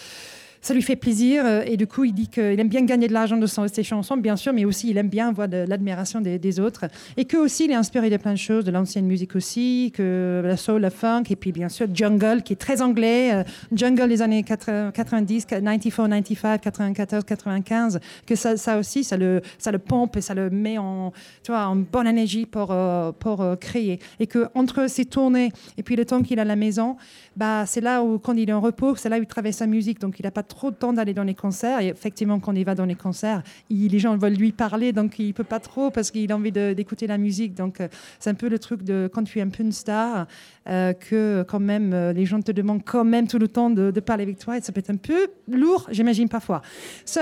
ça 0.66 0.74
lui 0.74 0.82
fait 0.82 0.96
plaisir 0.96 1.46
euh, 1.46 1.62
et 1.64 1.76
du 1.76 1.86
coup 1.86 2.02
il 2.02 2.12
dit 2.12 2.26
qu'il 2.26 2.58
aime 2.58 2.68
bien 2.68 2.82
gagner 2.82 3.06
de 3.06 3.12
l'argent 3.12 3.36
de 3.36 3.46
ses 3.46 3.84
chansons 3.84 4.16
bien 4.16 4.34
sûr 4.34 4.52
mais 4.52 4.64
aussi 4.64 4.90
il 4.90 4.98
aime 4.98 5.08
bien 5.08 5.30
voir 5.30 5.46
de 5.46 5.58
l'admiration 5.58 6.20
des, 6.20 6.60
autres. 6.60 6.86
Et 7.16 7.24
que 7.24 7.36
aussi 7.36 7.66
il 7.66 7.70
est 7.70 7.76
inspiré 7.76 8.10
de 8.10 8.16
plein 8.16 8.32
de 8.32 8.38
choses 8.38 8.64
de 8.64 8.72
l'ancienne 8.72 9.06
musique 9.06 9.36
aussi 9.36 9.92
que 9.94 10.42
la 10.44 10.56
soul 10.56 10.80
la 10.80 10.90
funk 10.90 11.24
et 11.30 11.36
puis 11.36 11.52
bien 11.52 11.68
sûr 11.68 11.86
jungle 11.94 12.42
qui 12.42 12.54
est 12.54 12.56
très 12.56 12.82
anglais 12.82 13.32
euh, 13.32 13.44
jungle 13.72 14.08
des 14.08 14.22
années 14.22 14.42
80, 14.42 14.90
90 14.90 15.44
94 15.46 15.92
95 15.92 16.60
94 16.60 17.24
95 17.24 18.00
que 18.26 18.34
ça, 18.34 18.56
ça 18.56 18.78
aussi 18.78 19.04
ça 19.04 19.16
le 19.16 19.42
ça 19.58 19.70
le 19.70 19.78
pompe 19.78 20.16
et 20.16 20.20
ça 20.20 20.34
le 20.34 20.50
met 20.50 20.78
en 20.78 21.12
tu 21.44 21.52
vois 21.52 21.66
en 21.66 21.76
bonne 21.76 22.08
énergie 22.08 22.44
pour 22.44 22.72
euh, 22.72 23.12
pour 23.12 23.44
créer. 23.60 24.00
Et 24.18 24.26
que 24.26 24.48
entre 24.56 24.88
ses 24.88 25.04
tournées 25.04 25.52
et 25.78 25.84
puis 25.84 25.94
le 25.94 26.04
temps 26.04 26.22
qu'il 26.22 26.40
a 26.40 26.42
à 26.42 26.44
la 26.44 26.56
maison 26.56 26.96
bah 27.36 27.66
c'est 27.66 27.80
là 27.80 28.02
où 28.02 28.18
quand 28.18 28.34
il 28.34 28.48
est 28.48 28.52
en 28.52 28.60
repos 28.60 28.96
c'est 28.96 29.08
là 29.08 29.18
où 29.18 29.22
il 29.22 29.26
travaille 29.26 29.52
sa 29.52 29.66
musique. 29.66 30.00
Donc 30.00 30.18
il 30.18 30.22
n'a 30.22 30.30
pas 30.30 30.42
trop 30.42 30.70
de 30.70 30.76
temps 30.76 30.92
d'aller 30.92 31.14
dans 31.14 31.24
les 31.24 31.34
concerts. 31.34 31.80
Et 31.80 31.88
effectivement 31.88 32.40
quand 32.40 32.52
il 32.52 32.64
va 32.64 32.74
dans 32.74 32.84
les 32.84 32.94
concerts 32.94 33.42
les 33.70 33.98
gens 33.98 34.16
veulent 34.16 34.34
lui 34.34 34.52
parler. 34.52 34.92
Donc 34.92 35.18
il 35.18 35.34
peut 35.34 35.44
pas 35.44 35.60
trop 35.60 35.90
parce 35.90 36.10
qu'il 36.10 36.30
a 36.32 36.36
envie 36.36 36.52
d'écouter 36.52 37.06
la 37.06 37.18
musique. 37.18 37.54
Donc 37.54 37.80
euh, 37.80 37.88
c'est 38.18 38.30
un 38.30 38.34
peu 38.34 38.48
le 38.48 38.58
truc 38.58 38.82
de 38.82 39.08
quand 39.12 39.24
tu 39.24 39.38
es 39.38 39.42
un 39.42 39.48
peu 39.48 39.62
une 39.62 39.72
star 39.72 40.26
euh, 40.68 40.92
que 40.92 41.44
quand 41.48 41.60
même 41.60 41.92
euh, 41.92 42.12
les 42.12 42.26
gens 42.26 42.40
te 42.40 42.52
demandent 42.52 42.84
quand 42.84 43.04
même 43.04 43.26
tout 43.26 43.38
le 43.38 43.48
temps 43.48 43.70
de, 43.70 43.90
de 43.90 44.00
parler 44.00 44.22
avec 44.22 44.38
toi. 44.38 44.58
Et 44.58 44.60
ça 44.60 44.72
peut 44.72 44.80
être 44.80 44.90
un 44.90 44.96
peu 44.96 45.28
lourd 45.48 45.88
j'imagine 45.90 46.28
parfois. 46.28 46.62
So 47.04 47.20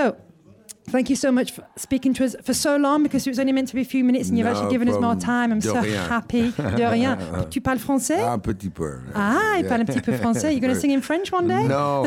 Thank 0.87 1.09
you 1.09 1.15
so 1.15 1.31
much 1.31 1.51
for 1.51 1.63
speaking 1.77 2.13
to 2.13 2.23
us 2.23 2.35
for 2.43 2.53
so 2.53 2.77
long 2.77 3.01
because 3.01 3.25
it 3.25 3.31
was 3.31 3.39
only 3.39 3.51
meant 3.51 3.67
to 3.69 3.75
be 3.75 3.81
a 3.81 3.85
few 3.85 4.03
minutes 4.03 4.29
and 4.29 4.37
you've 4.37 4.45
No 4.45 4.51
actually 4.53 4.69
given 4.71 4.87
us 4.87 4.99
more 5.01 5.15
time. 5.15 5.51
I'm 5.51 5.59
De 5.59 5.67
so 5.67 5.81
rien. 5.81 6.07
happy. 6.07 6.51
De 6.55 6.85
rien. 6.91 7.17
tu 7.49 7.59
parles 7.59 7.79
français? 7.79 8.21
Un 8.21 8.37
petit 8.39 8.69
peu. 8.69 8.99
Ah, 9.15 9.55
il 9.57 9.61
Yeah. 9.63 9.69
parle 9.69 9.81
un 9.81 9.85
petit 9.85 10.01
peu 10.01 10.13
français. 10.13 10.51
You're 10.53 10.61
going 10.61 10.73
to 10.75 10.79
sing 10.79 10.91
in 10.91 11.01
French 11.01 11.31
one 11.33 11.47
day? 11.47 11.67
No, 11.67 12.05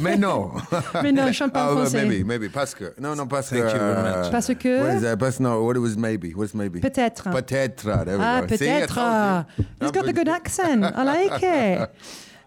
mais 0.00 0.18
non. 0.18 0.50
Mais 1.02 1.10
non, 1.10 1.26
je 1.28 1.32
chante 1.32 1.52
pas 1.54 1.64
en 1.64 1.72
Oh, 1.72 1.76
français. 1.78 2.04
maybe, 2.04 2.24
maybe. 2.26 2.48
Parce 2.52 2.74
que. 2.74 2.92
Non, 3.00 3.16
non, 3.16 3.26
parce 3.26 3.48
que. 3.48 3.56
Thank 3.56 3.72
you 3.72 3.78
very 3.78 4.02
much. 4.02 4.26
uh, 4.26 4.30
Parce 4.30 4.54
que- 4.54 4.82
What 4.82 4.96
is 4.96 5.02
that? 5.02 5.16
Parce, 5.16 5.40
no, 5.40 5.64
what 5.64 5.74
it 5.76 5.80
was 5.80 5.96
maybe. 5.96 6.34
What's 6.36 6.54
maybe? 6.54 6.80
Peut-être. 6.80 7.30
Peut-être. 7.30 8.04
There 8.04 8.18
we 8.18 8.24
Ah, 8.24 8.40
go. 8.42 8.46
Peut-être. 8.46 9.46
He's 9.80 9.90
got 9.90 10.04
the 10.04 10.12
good 10.12 10.28
accent. 10.28 10.84
I 10.84 11.02
like 11.02 11.42
it. 11.42 11.88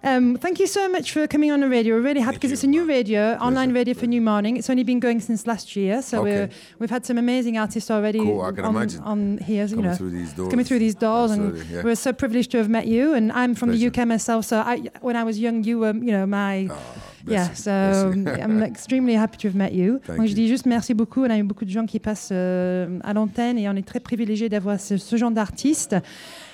Um, 0.03 0.36
thank 0.36 0.60
you 0.60 0.65
so 0.65 0.89
much 0.89 1.12
for 1.12 1.27
coming 1.27 1.51
on 1.51 1.60
the 1.60 1.70
radio. 1.70 1.93
We're 1.96 2.01
really 2.01 2.22
happy 2.22 2.38
because 2.38 2.51
it's 2.51 2.63
a 2.63 2.67
new 2.67 2.86
radio, 2.86 3.34
online 3.39 3.72
radio 3.72 3.93
for 3.93 4.08
New 4.08 4.20
Morning. 4.22 4.58
It's 4.58 4.67
only 4.67 4.84
been 4.84 5.00
going 5.00 5.20
since 5.20 5.46
last 5.46 5.75
year, 5.75 6.01
so 6.01 6.22
Okay. 6.22 6.31
we're, 6.31 6.50
we've 6.79 6.89
had 6.89 7.05
some 7.05 7.20
amazing 7.20 7.60
artists 7.60 7.91
already 7.91 8.17
Cool, 8.17 8.41
I 8.41 8.51
can 8.51 8.65
on, 8.65 8.75
imagine. 8.75 9.01
on 9.03 9.38
here. 9.38 9.65
You 9.65 9.75
Coming 9.75 9.91
know, 9.91 9.96
through 9.96 10.10
these 10.10 10.34
doors. 10.34 10.50
coming 10.50 10.65
through 10.65 10.79
these 10.79 10.96
doors, 10.96 11.31
Absolutely, 11.31 11.62
and 11.62 11.70
yeah. 11.70 11.84
we're 11.84 11.96
so 11.96 12.13
privileged 12.13 12.50
to 12.51 12.58
have 12.58 12.67
met 12.70 12.88
you. 12.88 13.13
And 13.13 13.31
I'm 13.31 13.53
from 13.53 13.70
the 13.72 13.88
UK 13.88 14.08
myself, 14.08 14.46
so 14.46 14.58
I, 14.58 14.89
when 15.01 15.15
I 15.15 15.24
was 15.24 15.38
young, 15.38 15.63
you 15.63 15.77
were, 15.79 15.93
you 15.93 16.12
know, 16.12 16.25
my. 16.25 16.67
Ah, 16.72 16.77
bless 17.24 17.48
Yeah, 17.50 17.53
so. 17.53 18.12
I'm 18.41 18.63
extremely 18.63 19.13
happy 19.13 19.38
to 19.38 19.48
have 19.50 19.55
met 19.55 19.74
you. 19.74 20.00
Thank 20.03 20.17
Donc 20.17 20.25
je 20.25 20.31
you. 20.31 20.36
dis 20.36 20.48
juste 20.48 20.65
merci 20.65 20.96
beaucoup. 20.96 21.22
On 21.24 21.29
a 21.29 21.38
eu 21.38 21.43
beaucoup 21.43 21.65
de 21.65 21.70
gens 21.70 21.86
qui 21.86 22.00
passent 22.00 22.29
euh, 22.31 22.98
à 23.03 23.13
l'antenne 23.13 23.60
et 23.60 23.70
on 23.70 23.75
est 23.75 23.86
très 23.86 24.00
privilégiés 24.00 24.50
d'avoir 24.50 24.79
ce, 24.79 24.98
ce 24.98 25.15
genre 25.15 25.29
d'artiste. 25.29 25.96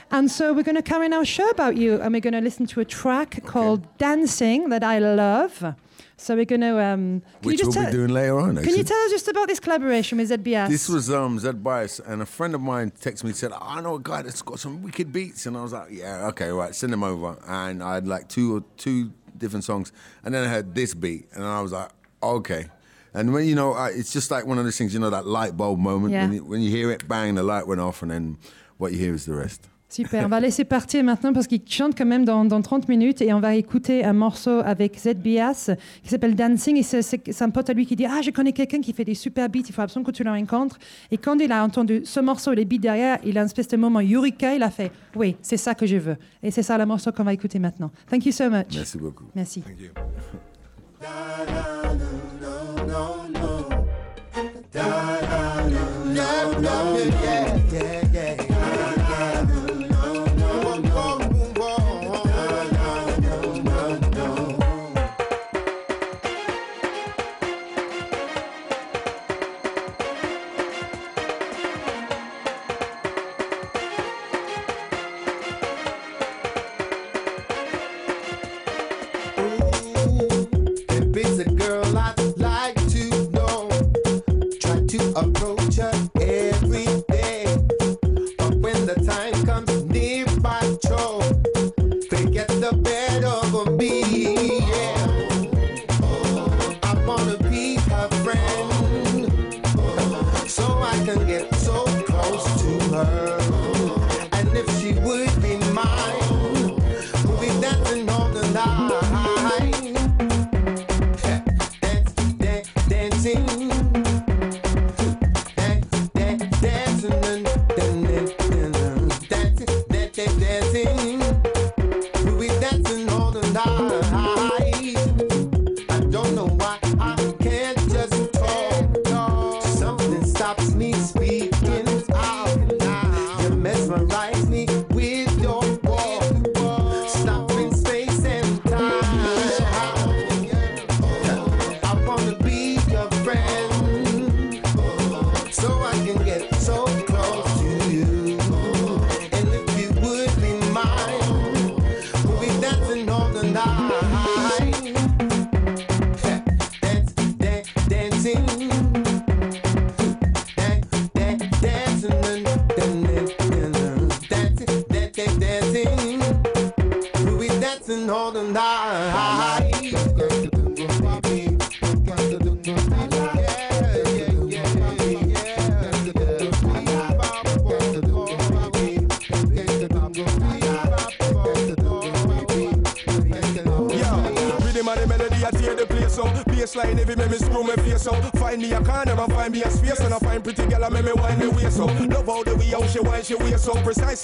And 0.09 0.31
so 0.31 0.53
we're 0.53 0.63
going 0.63 0.75
to 0.75 0.81
carry 0.81 1.05
on 1.05 1.13
our 1.13 1.25
show 1.25 1.49
about 1.49 1.75
you, 1.75 1.99
and 2.01 2.13
we're 2.13 2.21
going 2.21 2.33
to 2.33 2.41
listen 2.41 2.65
to 2.67 2.79
a 2.79 2.85
track 2.85 3.43
called 3.45 3.97
"Dancing" 3.97 4.69
that 4.69 4.83
I 4.83 4.99
love. 4.99 5.75
So 6.15 6.35
we're 6.35 6.45
going 6.45 6.61
to. 6.61 6.81
Um, 6.81 7.21
can 7.41 7.49
Which 7.49 7.61
you 7.61 7.69
we'll 7.69 7.85
be 7.85 7.91
doing 7.91 8.09
later 8.09 8.39
on. 8.39 8.55
Can 8.55 8.75
you 8.75 8.83
tell 8.83 8.97
us 9.05 9.11
just 9.11 9.27
about 9.27 9.47
this 9.47 9.59
collaboration 9.59 10.17
with 10.17 10.31
ZBS? 10.31 10.69
This 10.69 10.87
was 10.87 11.11
um, 11.11 11.37
Zed 11.39 11.61
Bias, 11.61 11.99
and 11.99 12.21
a 12.21 12.25
friend 12.25 12.55
of 12.55 12.61
mine 12.61 12.91
texted 12.91 13.25
me 13.25 13.31
and 13.31 13.37
said, 13.37 13.51
I 13.59 13.81
know 13.81 13.95
a 13.95 13.99
guy 13.99 14.21
that's 14.21 14.41
got 14.41 14.59
some 14.59 14.81
wicked 14.81 15.11
beats. 15.11 15.45
And 15.45 15.57
I 15.57 15.61
was 15.61 15.73
like, 15.73 15.89
yeah, 15.91 16.27
okay, 16.27 16.49
right, 16.49 16.73
send 16.73 16.93
them 16.93 17.03
over. 17.03 17.37
And 17.45 17.83
I 17.83 17.95
had 17.95 18.07
like 18.07 18.29
two 18.29 18.55
or 18.55 18.63
two 18.77 19.11
different 19.37 19.65
songs. 19.65 19.91
And 20.23 20.33
then 20.33 20.45
I 20.45 20.47
heard 20.47 20.73
this 20.73 20.93
beat, 20.93 21.27
and 21.33 21.43
I 21.43 21.61
was 21.61 21.73
like, 21.73 21.89
okay. 22.23 22.67
And 23.13 23.33
when 23.33 23.45
you 23.45 23.55
know, 23.55 23.73
I, 23.73 23.89
it's 23.89 24.13
just 24.13 24.31
like 24.31 24.45
one 24.45 24.57
of 24.57 24.63
those 24.63 24.77
things, 24.77 24.93
you 24.93 24.99
know, 24.99 25.09
that 25.09 25.27
light 25.27 25.57
bulb 25.57 25.79
moment. 25.79 26.13
Yeah. 26.13 26.23
When, 26.23 26.33
you, 26.33 26.45
when 26.45 26.61
you 26.61 26.71
hear 26.71 26.91
it, 26.91 27.07
bang, 27.07 27.35
the 27.35 27.43
light 27.43 27.67
went 27.67 27.81
off, 27.81 28.01
and 28.01 28.09
then 28.09 28.37
what 28.77 28.93
you 28.93 28.99
hear 28.99 29.13
is 29.13 29.25
the 29.25 29.33
rest. 29.33 29.67
Super, 29.89 30.25
on 30.25 30.27
va 30.27 30.41
laisser 30.41 30.65
partir 30.65 31.01
maintenant 31.01 31.31
parce 31.31 31.47
qu'il 31.47 31.61
chante 31.65 31.97
quand 31.97 32.05
même 32.05 32.25
dans, 32.25 32.43
dans 32.43 32.61
30 32.61 32.89
minutes 32.89 33.21
et 33.21 33.33
on 33.33 33.39
va 33.39 33.55
écouter 33.55 34.03
un 34.03 34.11
morceau 34.11 34.59
avec 34.65 34.97
Z 34.99 35.13
Bias 35.15 35.69
qui 36.03 36.09
s'appelle 36.09 36.35
Dancing 36.35 36.75
et 36.75 36.83
c'est- 36.83 37.01
c'est 37.01 37.21
c'est 37.31 37.43
un 37.43 37.49
pote 37.49 37.69
à 37.69 37.73
lui 37.73 37.85
qui 37.85 37.95
dit 37.95 38.05
Ah, 38.05 38.19
je 38.21 38.31
connais 38.31 38.51
quelqu'un 38.51 38.81
qui 38.81 38.91
fait 38.91 39.05
des 39.05 39.13
super 39.15 39.47
beats, 39.47 39.63
il 39.67 39.73
faut 39.73 39.81
absolument 39.81 40.05
que 40.11 40.15
tu 40.15 40.25
le 40.25 40.29
rencontres. 40.29 40.77
Et 41.09 41.17
quand 41.17 41.39
il 41.39 41.51
a 41.53 41.63
entendu 41.63 42.01
ce 42.03 42.19
morceau 42.19 42.51
et 42.51 42.55
les 42.57 42.65
beats 42.65 42.79
derrière, 42.79 43.17
il 43.23 43.37
a 43.37 43.41
un 43.41 43.45
espèce 43.45 43.69
de 43.69 43.77
moment 43.77 44.01
Eureka, 44.01 44.55
il 44.55 44.61
a 44.63 44.69
fait 44.69 44.91
Oui, 45.15 45.37
c'est 45.41 45.57
ça 45.57 45.73
que 45.73 45.85
je 45.85 45.95
veux. 45.95 46.17
Et 46.43 46.51
c'est 46.51 46.63
ça 46.63 46.77
le 46.77 46.85
morceau 46.85 47.13
qu'on 47.13 47.23
va 47.23 47.31
écouter 47.33 47.57
maintenant. 47.57 47.89
Thank 48.09 48.25
you 48.25 48.33
so 48.33 48.49
much. 48.49 48.67
Merci 48.75 48.97
beaucoup. 48.97 49.23
Merci. 49.35 49.63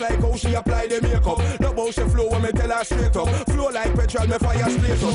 Like 0.03 0.19
how 0.21 0.35
she 0.35 0.53
apply 0.53 0.87
the 0.87 1.01
makeup. 1.01 1.59
Love 1.59 1.75
how 1.75 1.91
she 1.91 2.01
flow 2.01 2.29
when 2.29 2.41
me 2.41 2.51
tell 2.51 2.69
her 2.69 2.83
straight 2.83 3.15
up. 3.15 3.29
Flow 3.49 3.69
like 3.69 3.95
petrol, 3.95 4.27
me 4.27 4.37
fire 4.37 4.69
straight 4.69 5.03
up. 5.03 5.12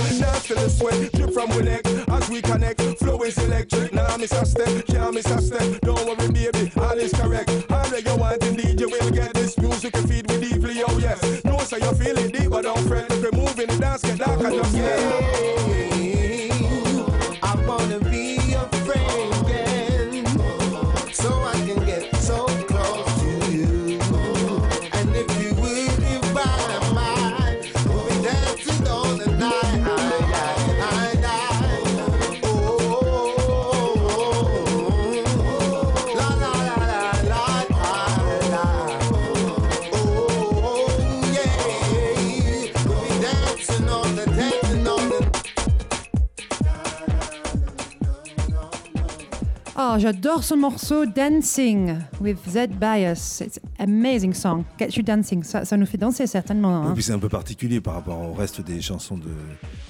J'adore 49.98 50.44
ce 50.44 50.54
morceau 50.54 51.06
Dancing 51.06 51.96
with 52.20 52.38
Z 52.48 52.68
Bias. 52.80 53.40
It's 53.44 53.58
amazing 53.80 54.32
song. 54.32 54.62
Get 54.78 54.90
you 54.96 55.02
dancing. 55.02 55.42
Ça, 55.42 55.64
ça 55.64 55.76
nous 55.76 55.86
fait 55.86 55.98
danser 55.98 56.28
certainement. 56.28 56.84
Et 56.84 56.86
hein. 56.88 56.92
puis 56.94 57.02
c'est 57.02 57.12
un 57.12 57.18
peu 57.18 57.28
particulier 57.28 57.80
par 57.80 57.94
rapport 57.94 58.20
au 58.20 58.32
reste 58.32 58.60
des 58.60 58.80
chansons 58.80 59.18
de 59.18 59.24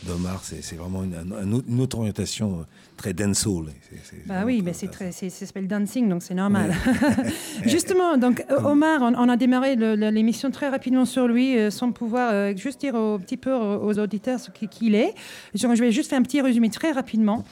d'Omar. 0.07 0.40
C'est 0.42 0.62
c'est 0.62 0.77
vraiment 0.77 1.05
une, 1.05 1.14
un- 1.14 1.37
un 1.42 1.53
autre- 1.53 1.66
une 1.68 1.81
autre 1.83 1.99
orientation 1.99 2.61
euh, 2.61 2.62
très 2.97 3.12
dancehall. 3.12 3.66
C'est- 3.90 4.01
c'est 4.03 4.27
Bah 4.27 4.44
oui, 4.47 4.62
mais 4.64 4.73
c'est 4.73 4.88
très, 4.88 5.12
c'est- 5.12 5.29
ça 5.29 5.44
s'appelle 5.44 5.68
dancing, 5.68 6.09
donc 6.09 6.23
c'est 6.23 6.35
normal. 6.35 6.73
Justement, 7.66 8.16
donc 8.16 8.42
euh, 8.51 8.62
Omar, 8.64 9.03
on, 9.03 9.14
on 9.14 9.29
a 9.29 9.37
démarré 9.37 9.77
l'émission 9.77 10.51
très 10.51 10.71
rapidement 10.71 11.05
sur 11.05 11.29
lui, 11.29 11.59
euh, 11.59 11.71
sans 11.71 11.92
pouvoir 11.92 12.31
euh, 12.33 12.57
juste 12.57 12.81
dire 12.81 12.97
un 12.97 13.18
petit 13.18 13.37
peu 13.37 13.53
aux, 13.53 13.99
auditeurs 13.99 14.40
ce 14.40 14.51
qui- 14.53 14.68
qui 14.68 14.87
il 14.87 14.94
est. 14.94 15.14
Je 15.55 15.66
vais 15.66 15.92
juste 15.92 16.09
faire 16.09 16.18
un 16.18 16.23
petit 16.23 16.40
résumé 16.40 16.71
très 16.71 16.92
rapidement. 16.92 17.44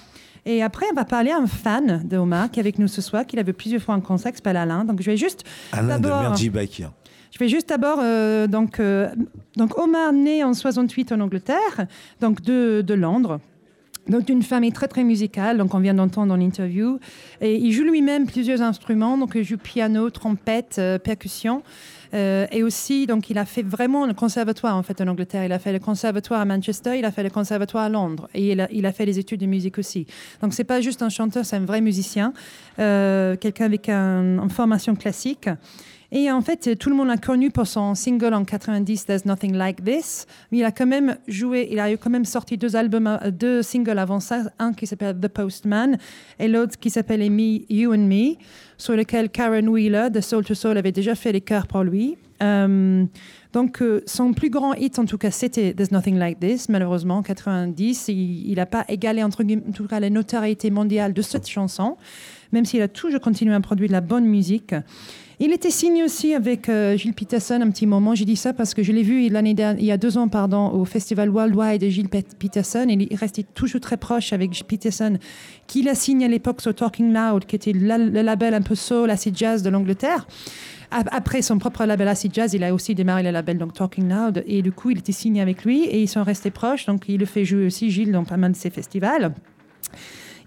Et 0.46 0.62
après, 0.62 0.86
on 0.92 0.94
va 0.94 1.04
parler 1.04 1.32
à 1.32 1.38
un 1.38 1.48
fan 1.48 2.02
de 2.08 2.16
Omar 2.16 2.50
qui 2.50 2.60
est 2.60 2.62
avec 2.62 2.78
nous 2.78 2.86
ce 2.86 3.02
soir, 3.02 3.26
qu'il 3.26 3.40
a 3.40 3.42
vu 3.42 3.52
plusieurs 3.52 3.82
fois 3.82 3.96
en 3.96 4.00
concert, 4.00 4.30
qui 4.30 4.36
s'appelle 4.36 4.56
Alain. 4.56 4.84
Donc 4.84 5.02
je 5.02 5.10
vais 5.10 5.16
juste 5.16 5.44
Alain 5.72 5.98
de 5.98 6.08
Merji 6.08 6.48
Bakir. 6.50 6.92
Je 7.32 7.38
vais 7.38 7.48
juste 7.48 7.68
d'abord, 7.68 7.98
euh, 8.00 8.46
donc, 8.46 8.78
euh, 8.78 9.08
donc 9.56 9.76
Omar 9.76 10.12
né 10.12 10.44
en 10.44 10.54
68 10.54 11.12
en 11.12 11.20
Angleterre, 11.20 11.86
donc 12.20 12.40
de, 12.40 12.82
de 12.86 12.94
Londres. 12.94 13.40
donc 14.08 14.24
d'une 14.24 14.42
famille 14.42 14.72
très 14.72 14.86
très 14.86 15.02
musicale, 15.02 15.58
donc 15.58 15.74
on 15.74 15.80
vient 15.80 15.94
d'entendre 15.94 16.28
dans 16.28 16.36
l'interview. 16.36 17.00
Et 17.40 17.56
il 17.56 17.72
joue 17.72 17.82
lui-même 17.82 18.26
plusieurs 18.26 18.62
instruments, 18.62 19.18
donc 19.18 19.32
il 19.34 19.42
joue 19.42 19.58
piano, 19.58 20.08
trompette, 20.10 20.76
euh, 20.78 20.98
percussion. 20.98 21.62
Euh, 22.16 22.46
et 22.50 22.62
aussi, 22.62 23.06
donc, 23.06 23.28
il 23.30 23.38
a 23.38 23.44
fait 23.44 23.62
vraiment 23.62 24.06
le 24.06 24.14
conservatoire 24.14 24.74
en 24.74 24.82
fait 24.82 25.00
en 25.00 25.06
Angleterre. 25.06 25.44
Il 25.44 25.52
a 25.52 25.58
fait 25.58 25.72
le 25.72 25.78
conservatoire 25.78 26.40
à 26.40 26.44
Manchester, 26.44 26.98
il 26.98 27.04
a 27.04 27.12
fait 27.12 27.22
le 27.22 27.30
conservatoire 27.30 27.84
à 27.84 27.88
Londres, 27.88 28.28
et 28.34 28.52
il 28.52 28.86
a, 28.86 28.92
fait 28.92 29.04
les 29.04 29.18
études 29.18 29.40
de 29.40 29.46
musique 29.46 29.78
aussi. 29.78 30.06
Donc, 30.40 30.54
c'est 30.54 30.64
pas 30.64 30.80
juste 30.80 31.02
un 31.02 31.10
chanteur, 31.10 31.44
c'est 31.44 31.56
un 31.56 31.64
vrai 31.64 31.80
musicien, 31.80 32.32
euh, 32.78 33.36
quelqu'un 33.36 33.66
avec 33.66 33.88
un- 33.88 34.42
une 34.42 34.50
formation 34.50 34.94
classique. 34.94 35.48
Et 36.12 36.30
en 36.30 36.40
fait, 36.40 36.78
tout 36.78 36.88
le 36.88 36.96
monde 36.96 37.08
l'a 37.08 37.16
connu 37.16 37.50
pour 37.50 37.66
son 37.66 37.94
single 37.94 38.34
en 38.34 38.44
90, 38.44 39.06
There's 39.06 39.24
Nothing 39.24 39.54
Like 39.54 39.84
This. 39.84 40.26
Mais 40.50 40.58
il 40.58 40.64
a 40.64 40.70
quand 40.70 40.86
même 40.86 41.16
joué, 41.26 41.68
il 41.70 41.80
a 41.80 41.90
quand 41.96 42.10
même 42.10 42.24
sorti 42.24 42.56
deux 42.56 42.76
albums, 42.76 43.18
euh, 43.22 43.30
deux 43.30 43.62
singles 43.62 43.98
avant 43.98 44.20
ça, 44.20 44.44
un 44.58 44.72
qui 44.72 44.86
s'appelle 44.86 45.18
The 45.18 45.28
Postman 45.28 45.98
et 46.38 46.48
l'autre 46.48 46.78
qui 46.78 46.90
s'appelle 46.90 47.28
Me, 47.30 47.60
You 47.68 47.92
and 47.92 48.06
Me, 48.06 48.36
sur 48.78 48.94
lequel 48.94 49.30
Karen 49.30 49.68
Wheeler 49.68 50.08
de 50.10 50.20
Soul 50.20 50.44
to 50.44 50.54
Soul 50.54 50.78
avait 50.78 50.92
déjà 50.92 51.14
fait 51.14 51.32
les 51.32 51.40
chœurs 51.40 51.66
pour 51.66 51.82
lui. 51.82 52.16
Euh, 52.42 53.04
donc, 53.52 53.80
euh, 53.80 54.02
son 54.06 54.32
plus 54.34 54.50
grand 54.50 54.74
hit, 54.74 54.98
en 54.98 55.06
tout 55.06 55.18
cas, 55.18 55.30
c'était 55.30 55.72
There's 55.72 55.90
Nothing 55.90 56.18
Like 56.18 56.38
This. 56.38 56.68
Malheureusement, 56.68 57.16
en 57.16 57.22
90, 57.22 58.08
il 58.08 58.54
n'a 58.54 58.66
pas 58.66 58.84
égalé, 58.88 59.22
entre 59.22 59.42
en 59.42 59.72
tout 59.72 59.86
cas, 59.86 59.98
la 59.98 60.10
notoriété 60.10 60.70
mondiale 60.70 61.14
de 61.14 61.22
cette 61.22 61.48
chanson, 61.48 61.96
même 62.52 62.64
s'il 62.64 62.82
a 62.82 62.88
toujours 62.88 63.20
continué 63.20 63.54
à 63.54 63.60
produire 63.60 63.88
de 63.88 63.92
la 63.92 64.02
bonne 64.02 64.26
musique. 64.26 64.74
Il 65.38 65.52
était 65.52 65.70
signé 65.70 66.02
aussi 66.02 66.34
avec 66.34 66.70
euh, 66.70 66.96
Gilles 66.96 67.12
Peterson 67.12 67.60
un 67.60 67.70
petit 67.70 67.86
moment. 67.86 68.14
J'ai 68.14 68.24
dit 68.24 68.36
ça 68.36 68.54
parce 68.54 68.72
que 68.72 68.82
je 68.82 68.90
l'ai 68.90 69.02
vu 69.02 69.22
il 69.26 69.84
y 69.84 69.92
a 69.92 69.96
deux 69.98 70.16
ans, 70.16 70.28
au 70.72 70.84
festival 70.86 71.28
Worldwide 71.28 71.82
de 71.82 71.88
Gilles 71.90 72.08
Pet- 72.08 72.36
Peterson. 72.38 72.86
Et 72.88 73.08
il 73.10 73.16
restait 73.16 73.42
toujours 73.42 73.82
très 73.82 73.98
proche 73.98 74.32
avec 74.32 74.50
Peterson, 74.66 75.18
qu'il 75.66 75.90
a 75.90 75.94
signé 75.94 76.24
à 76.24 76.28
l'époque 76.28 76.62
sur 76.62 76.74
Talking 76.74 77.12
Loud, 77.12 77.44
qui 77.44 77.54
était 77.54 77.74
la- 77.74 77.98
le 77.98 78.22
label 78.22 78.54
un 78.54 78.62
peu 78.62 78.74
soul, 78.74 79.10
acid 79.10 79.36
jazz 79.36 79.62
de 79.62 79.68
l'Angleterre. 79.68 80.26
Après 80.90 81.42
son 81.42 81.58
propre 81.58 81.84
label 81.84 82.06
Acid 82.08 82.32
Jazz, 82.32 82.54
il 82.54 82.62
a 82.62 82.72
aussi 82.72 82.94
démarré 82.94 83.24
le 83.24 83.32
label 83.32 83.58
donc 83.58 83.74
Talking 83.74 84.08
Loud. 84.08 84.44
Et 84.46 84.62
du 84.62 84.70
coup, 84.72 84.90
il 84.90 84.98
était 84.98 85.10
signé 85.12 85.42
avec 85.42 85.64
lui 85.64 85.82
et 85.84 86.00
ils 86.00 86.08
sont 86.08 86.22
restés 86.22 86.52
proches. 86.52 86.86
Donc, 86.86 87.02
il 87.08 87.18
le 87.18 87.26
fait 87.26 87.44
jouer 87.44 87.66
aussi, 87.66 87.90
Gilles, 87.90 88.12
dans 88.12 88.24
pas 88.24 88.36
mal 88.36 88.52
de 88.52 88.56
ses 88.56 88.70
festivals. 88.70 89.34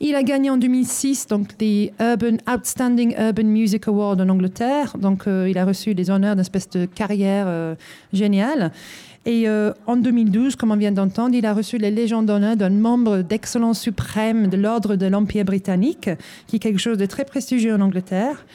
Il 0.02 0.16
a 0.16 0.24
gagné 0.24 0.50
en 0.50 0.56
2006 0.56 1.28
donc 1.28 1.58
the 1.58 1.92
Urban 2.00 2.38
Outstanding 2.50 3.16
Urban 3.20 3.44
Music 3.44 3.86
Award 3.90 4.22
en 4.22 4.30
Angleterre. 4.30 4.96
Donc 4.98 5.28
euh, 5.28 5.50
il 5.50 5.58
a 5.58 5.66
reçu 5.66 5.94
des 5.94 6.10
honneurs 6.10 6.36
d'une 6.36 6.42
espèce 6.42 6.70
de 6.70 6.86
carrière 6.86 7.46
euh, 7.50 7.76
géniale. 8.14 8.72
Et 9.26 9.50
euh, 9.50 9.74
en 9.88 9.98
2012, 9.98 10.56
comme 10.56 10.72
on 10.72 10.78
vient 10.78 10.94
d'entendre, 10.94 11.36
il 11.36 11.46
a 11.46 11.54
reçu 11.54 11.78
les 11.78 11.92
légendes 11.92 12.28
d'honneur 12.28 12.56
d'un 12.56 12.70
membre 12.70 13.24
d'excellence 13.24 13.82
suprême 13.82 14.48
de 14.48 14.56
l'ordre 14.56 14.96
de 14.96 15.06
l'Empire 15.06 15.44
britannique, 15.44 16.10
qui 16.48 16.56
est 16.56 16.60
quelque 16.60 16.80
chose 16.80 16.98
de 16.98 17.06
très 17.06 17.26
prestigieux 17.26 17.76
en 17.76 17.82
Angleterre. 17.82 18.46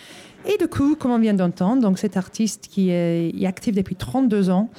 Et 0.46 0.57
du 0.57 0.66
coup, 0.66 0.96
comme 0.96 1.11
on 1.11 1.18
vient 1.18 1.35
d'entendre, 1.35 1.83
donc 1.83 1.98
cet 1.98 2.16
artiste 2.16 2.68
qui 2.70 2.88
est, 2.88 3.30
est 3.38 3.46
actif 3.46 3.74
depuis 3.74 3.96
32 3.96 4.48
ans, 4.48 4.70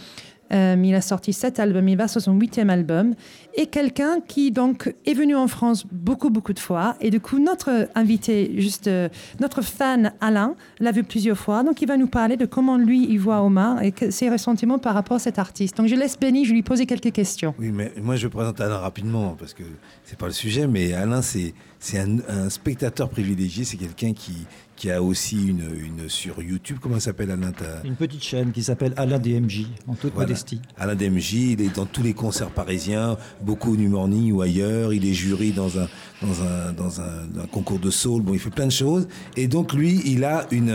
euh, 0.55 0.75
il 0.83 0.95
a 0.95 1.01
sorti 1.01 1.33
sept 1.33 1.59
albums, 1.59 1.87
il 1.89 1.97
va 1.97 2.07
sur 2.07 2.21
son 2.21 2.33
huitième 2.33 2.69
album, 2.69 3.13
et 3.55 3.67
quelqu'un 3.67 4.19
qui 4.27 4.51
donc 4.51 4.93
est 5.05 5.13
venu 5.13 5.35
en 5.35 5.47
France 5.47 5.85
beaucoup 5.91 6.29
beaucoup 6.29 6.53
de 6.53 6.59
fois, 6.59 6.95
et 7.01 7.09
du 7.11 7.19
coup 7.19 7.37
notre 7.39 7.89
invité, 7.95 8.53
juste 8.57 8.87
euh, 8.87 9.09
notre 9.39 9.61
fan 9.61 10.13
Alain, 10.21 10.55
l'a 10.79 10.91
vu 10.91 11.03
plusieurs 11.03 11.37
fois, 11.37 11.63
donc 11.63 11.81
il 11.81 11.87
va 11.87 11.97
nous 11.97 12.07
parler 12.07 12.37
de 12.37 12.45
comment 12.45 12.77
lui 12.77 13.05
il 13.09 13.17
voit 13.19 13.41
Omar 13.43 13.83
et 13.83 13.91
que- 13.91 14.09
ses 14.11 14.29
ressentiments 14.29 14.79
par 14.79 14.93
rapport 14.93 15.17
à 15.17 15.19
cet 15.19 15.37
artiste. 15.39 15.77
Donc 15.77 15.87
je 15.87 15.95
laisse 15.95 16.17
Benny, 16.19 16.45
je 16.45 16.53
lui 16.53 16.63
poser 16.63 16.85
quelques 16.85 17.11
questions. 17.11 17.53
Oui, 17.59 17.71
mais 17.71 17.91
moi 18.01 18.15
je 18.15 18.27
présente 18.27 18.61
Alain 18.61 18.77
rapidement 18.77 19.35
parce 19.37 19.53
que 19.53 19.63
c'est 20.05 20.17
pas 20.17 20.27
le 20.27 20.31
sujet, 20.33 20.67
mais 20.67 20.93
Alain 20.93 21.21
c'est 21.21 21.53
un 21.97 22.49
spectateur 22.49 23.09
privilégié, 23.09 23.63
c'est 23.63 23.77
quelqu'un 23.77 24.13
qui 24.13 24.33
qui 24.75 24.91
a 24.91 25.01
aussi 25.01 25.47
une, 25.47 25.63
une 25.83 26.09
sur 26.09 26.41
YouTube. 26.41 26.77
Comment 26.81 26.95
ça 26.95 27.05
s'appelle 27.05 27.31
Alain 27.31 27.51
Une 27.83 27.95
petite 27.95 28.23
chaîne 28.23 28.51
qui 28.51 28.61
s'appelle 28.63 28.93
Alain 28.97 29.19
DMJ, 29.19 29.65
en 29.87 29.93
toute 29.95 30.13
Voilà. 30.13 30.27
modestie. 30.29 30.61
Alain 30.77 30.95
DMJ, 30.95 31.33
il 31.33 31.61
est 31.61 31.75
dans 31.75 31.85
tous 31.85 32.03
les 32.03 32.13
concerts 32.13 32.49
parisiens, 32.49 33.17
beaucoup 33.41 33.73
au 33.73 33.77
New 33.77 33.89
Morning 33.89 34.31
ou 34.33 34.41
ailleurs. 34.41 34.93
Il 34.93 35.05
est 35.05 35.13
jury 35.13 35.51
dans 35.51 35.79
un, 35.79 35.87
dans 36.21 36.43
un, 36.43 36.73
dans 36.73 37.01
un, 37.01 37.41
un 37.41 37.47
concours 37.47 37.79
de 37.79 37.89
soul. 37.89 38.21
Bon, 38.21 38.33
il 38.33 38.39
fait 38.39 38.49
plein 38.49 38.67
de 38.67 38.71
choses. 38.71 39.07
Et 39.37 39.47
donc, 39.47 39.73
lui, 39.73 40.01
il 40.05 40.23
a 40.23 40.45
une. 40.51 40.71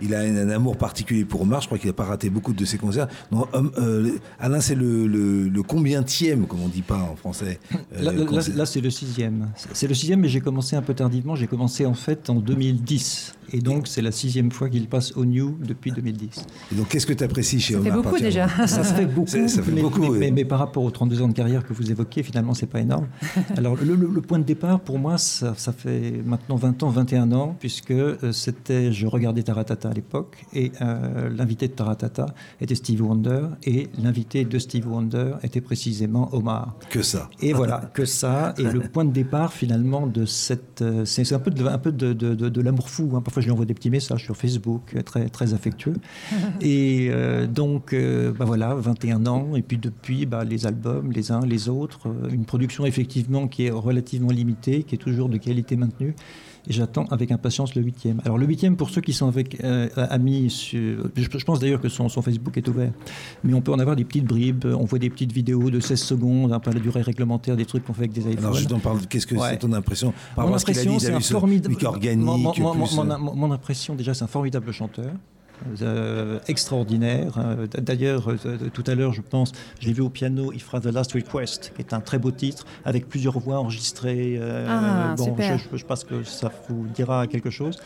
Il 0.00 0.14
a 0.14 0.20
un, 0.20 0.48
amour 0.50 0.76
particulier 0.76 1.24
pour 1.24 1.42
Omar. 1.42 1.60
Je 1.60 1.66
crois 1.66 1.78
qu'il 1.78 1.88
n'a 1.88 1.94
pas 1.94 2.04
raté 2.04 2.30
beaucoup 2.30 2.52
de 2.52 2.64
ses 2.64 2.78
concerts. 2.78 3.08
Non, 3.32 3.46
hum, 3.52 3.70
euh, 3.78 4.10
Alain, 4.38 4.60
c'est 4.60 4.74
le, 4.74 5.06
le, 5.06 5.48
le 5.48 5.62
combientième, 5.62 6.46
comme 6.46 6.60
on 6.62 6.68
dit 6.68 6.82
pas 6.82 6.98
en 6.98 7.16
français. 7.16 7.58
euh, 7.72 8.02
Là, 8.02 8.12
là- 8.12 8.24
concert. 8.24 8.56
là, 8.56 8.66
c'est 8.66 8.80
le 8.80 8.90
sixième. 8.90 9.48
C'est 9.72 9.86
le 9.88 9.94
sixième, 9.94 10.20
mais 10.20 10.28
j'ai 10.28 10.40
commencé 10.40 10.76
un 10.76 10.82
peu 10.82 10.94
tardivement. 10.94 11.34
J'ai 11.36 11.46
commencé 11.46 11.86
en 11.86 11.94
fait 11.94 12.30
en 12.30 12.36
2010. 12.36 13.34
Et 13.52 13.60
donc, 13.60 13.86
c'est 13.88 14.02
la 14.02 14.12
sixième 14.12 14.50
fois 14.50 14.68
qu'il 14.68 14.86
passe 14.88 15.12
au 15.16 15.24
New 15.24 15.56
depuis 15.64 15.92
2010. 15.92 16.44
Et 16.72 16.74
donc, 16.74 16.88
qu'est-ce 16.88 17.06
que 17.06 17.12
tu 17.12 17.24
apprécies 17.24 17.60
chez 17.60 17.74
Ça 17.74 17.80
fait 17.80 17.90
Omar 17.90 18.02
beaucoup 18.02 18.18
déjà. 18.18 18.48
Ça 18.66 18.82
fait 18.84 19.06
beaucoup, 19.06 19.26
Ça- 19.28 19.48
ça 19.48 19.62
fait 19.62 19.72
mais, 19.72 19.80
beaucoup, 19.82 20.00
mais- 20.00 20.08
oui. 20.08 20.18
mais- 20.20 20.30
mais 20.30 20.44
par 20.44 20.58
rapport 20.58 20.82
aux 20.82 20.90
32 20.90 21.22
ans 21.22 21.28
de 21.28 21.32
carrière 21.34 21.64
que 21.64 21.72
vous 21.72 21.90
évoquiez, 21.90 22.22
finalement, 22.22 22.54
c'est 22.54 22.66
pas 22.66 22.80
énorme. 22.80 23.06
Alors, 23.56 23.76
le, 23.76 23.94
le- 23.94 24.08
le 24.08 24.20
point 24.20 24.38
de 24.38 24.44
départ, 24.44 24.80
pour 24.80 24.98
moi, 24.98 25.18
ça, 25.18 25.54
ça 25.56 25.72
fait 25.72 26.22
maintenant 26.24 26.56
20 26.56 26.82
ans, 26.82 26.88
21 26.88 27.32
ans, 27.32 27.56
puisque 27.58 27.90
euh, 27.90 28.32
c'était, 28.32 28.92
je 28.92 29.06
regardais 29.06 29.42
Taratata 29.42 29.88
à 29.88 29.92
l'époque, 29.92 30.44
et 30.54 30.72
euh, 30.80 31.28
l'invité 31.28 31.68
de 31.68 31.72
Taratata 31.72 32.26
était 32.60 32.74
Steve 32.74 33.02
Wonder, 33.02 33.46
et 33.64 33.88
l'invité 34.02 34.44
de 34.44 34.58
Steve 34.58 34.88
Wonder 34.90 35.32
était 35.42 35.60
précisément 35.60 36.28
Omar. 36.32 36.74
Que 36.90 37.02
ça. 37.02 37.30
Et 37.40 37.52
voilà, 37.52 37.90
que 37.94 38.04
ça. 38.04 38.54
Et 38.58 38.62
le 38.64 38.80
point 38.92 39.04
de 39.04 39.12
départ, 39.12 39.52
finalement, 39.52 40.06
de 40.06 40.24
cette. 40.24 40.82
euh, 40.82 41.04
C'est 41.04 41.24
c'est 41.24 41.34
un 41.34 41.38
peu 41.38 41.50
de, 41.50 41.64
un 41.66 41.78
peu 41.78 41.92
de, 41.92 42.12
de- 42.12 42.34
de- 42.34 42.48
de 42.48 42.60
l'amour 42.60 42.88
fou. 42.90 43.10
hein. 43.14 43.20
Parfois, 43.34 43.42
je 43.42 43.46
lui 43.48 43.52
envoie 43.52 43.64
des 43.64 43.74
petits 43.74 43.90
messages 43.90 44.22
sur 44.22 44.36
Facebook, 44.36 44.94
euh, 44.94 45.02
très, 45.02 45.28
très 45.28 45.54
affectueux. 45.54 45.96
Et 46.60 47.08
euh, 47.10 47.48
donc, 47.48 47.92
euh, 47.92 48.30
bah 48.30 48.44
voilà, 48.44 48.76
21 48.76 49.26
ans. 49.26 49.56
Et 49.56 49.62
puis, 49.62 49.76
depuis, 49.76 50.24
bah, 50.24 50.44
les 50.44 50.66
albums, 50.66 51.10
les 51.10 51.32
uns, 51.32 51.44
les 51.44 51.68
autres. 51.68 52.06
une 52.30 52.44
production, 52.44 52.86
effectivement, 52.86 53.48
qui 53.48 53.66
est 53.66 53.72
relativement 53.72 54.30
limitée, 54.30 54.84
qui 54.84 54.94
est 54.94 54.98
toujours 54.98 55.28
de 55.28 55.36
qualité 55.36 55.74
maintenue. 55.74 56.14
Et 56.66 56.72
j'attends 56.72 57.04
avec 57.10 57.30
impatience 57.30 57.74
le 57.74 57.82
huitième. 57.82 58.20
Alors 58.24 58.38
le 58.38 58.46
huitième, 58.46 58.76
pour 58.76 58.88
ceux 58.90 59.00
qui 59.02 59.12
sont 59.12 59.28
avec 59.28 59.62
euh, 59.62 59.88
amis, 59.96 60.48
sur, 60.48 61.10
je, 61.14 61.22
je 61.38 61.44
pense 61.44 61.60
d'ailleurs 61.60 61.80
que 61.80 61.88
son, 61.90 62.08
son 62.08 62.22
Facebook 62.22 62.56
est 62.56 62.66
ouvert, 62.68 62.90
mais 63.42 63.52
on 63.52 63.60
peut 63.60 63.72
en 63.72 63.78
avoir 63.78 63.96
des 63.96 64.04
petites 64.04 64.24
bribes, 64.24 64.64
on 64.64 64.84
voit 64.84 64.98
des 64.98 65.10
petites 65.10 65.32
vidéos 65.32 65.70
de 65.70 65.78
16 65.80 66.00
secondes, 66.00 66.52
un 66.52 66.60
peu 66.60 66.70
à 66.70 66.74
la 66.74 66.80
durée 66.80 67.02
réglementaire, 67.02 67.56
des 67.56 67.66
trucs 67.66 67.84
qu'on 67.84 67.92
fait 67.92 68.02
avec 68.04 68.12
des 68.12 68.22
iPhones. 68.22 68.38
Alors, 68.38 68.54
je 68.54 68.66
t'en 68.66 68.78
parle. 68.78 68.98
Qu'est-ce 69.08 69.26
que 69.26 69.34
Ouais. 69.34 69.48
c'est 69.50 69.58
ton 69.58 69.72
impression 69.74 70.14
par 70.34 70.46
Mon 70.46 70.54
impression, 70.54 70.98
c'est 70.98 71.12
un 71.12 71.20
formidable. 71.38 71.74
Mon, 72.24 72.38
mon- 72.38 72.52
euh, 72.52 72.74
mon- 72.74 73.18
mon- 73.18 73.34
mon 73.36 73.52
impression, 73.52 73.94
déjà, 73.94 74.14
c'est 74.14 74.24
un 74.24 74.28
formidable 74.28 74.72
chanteur. 74.72 75.12
Euh, 75.82 76.38
extraordinaire. 76.48 77.34
Euh, 77.38 77.66
D'ailleurs, 77.80 78.28
euh, 78.28 78.56
tout 78.72 78.84
à 78.86 78.94
l'heure, 78.94 79.12
je 79.12 79.20
pense, 79.22 79.52
je 79.80 79.86
l'ai 79.86 79.92
vu 79.92 80.02
au 80.02 80.08
piano, 80.10 80.52
il 80.52 80.60
fera 80.60 80.80
The 80.80 80.86
Last 80.86 81.12
Request, 81.12 81.72
qui 81.76 81.82
est 81.82 81.92
un 81.92 82.00
très 82.00 82.18
beau 82.18 82.30
titre, 82.30 82.64
avec 82.84 83.08
plusieurs 83.08 83.38
voix 83.38 83.58
enregistrées. 83.58 84.36
euh, 84.38 84.66
Ah, 84.68 85.14
bon, 85.16 85.24
super. 85.24 85.58
je, 85.74 85.84
pense 85.84 86.04
que 86.04 86.22
ça 86.24 86.50
vous 86.68 86.86
dira 86.94 87.26
quelque 87.26 87.50
chose. 87.50 87.78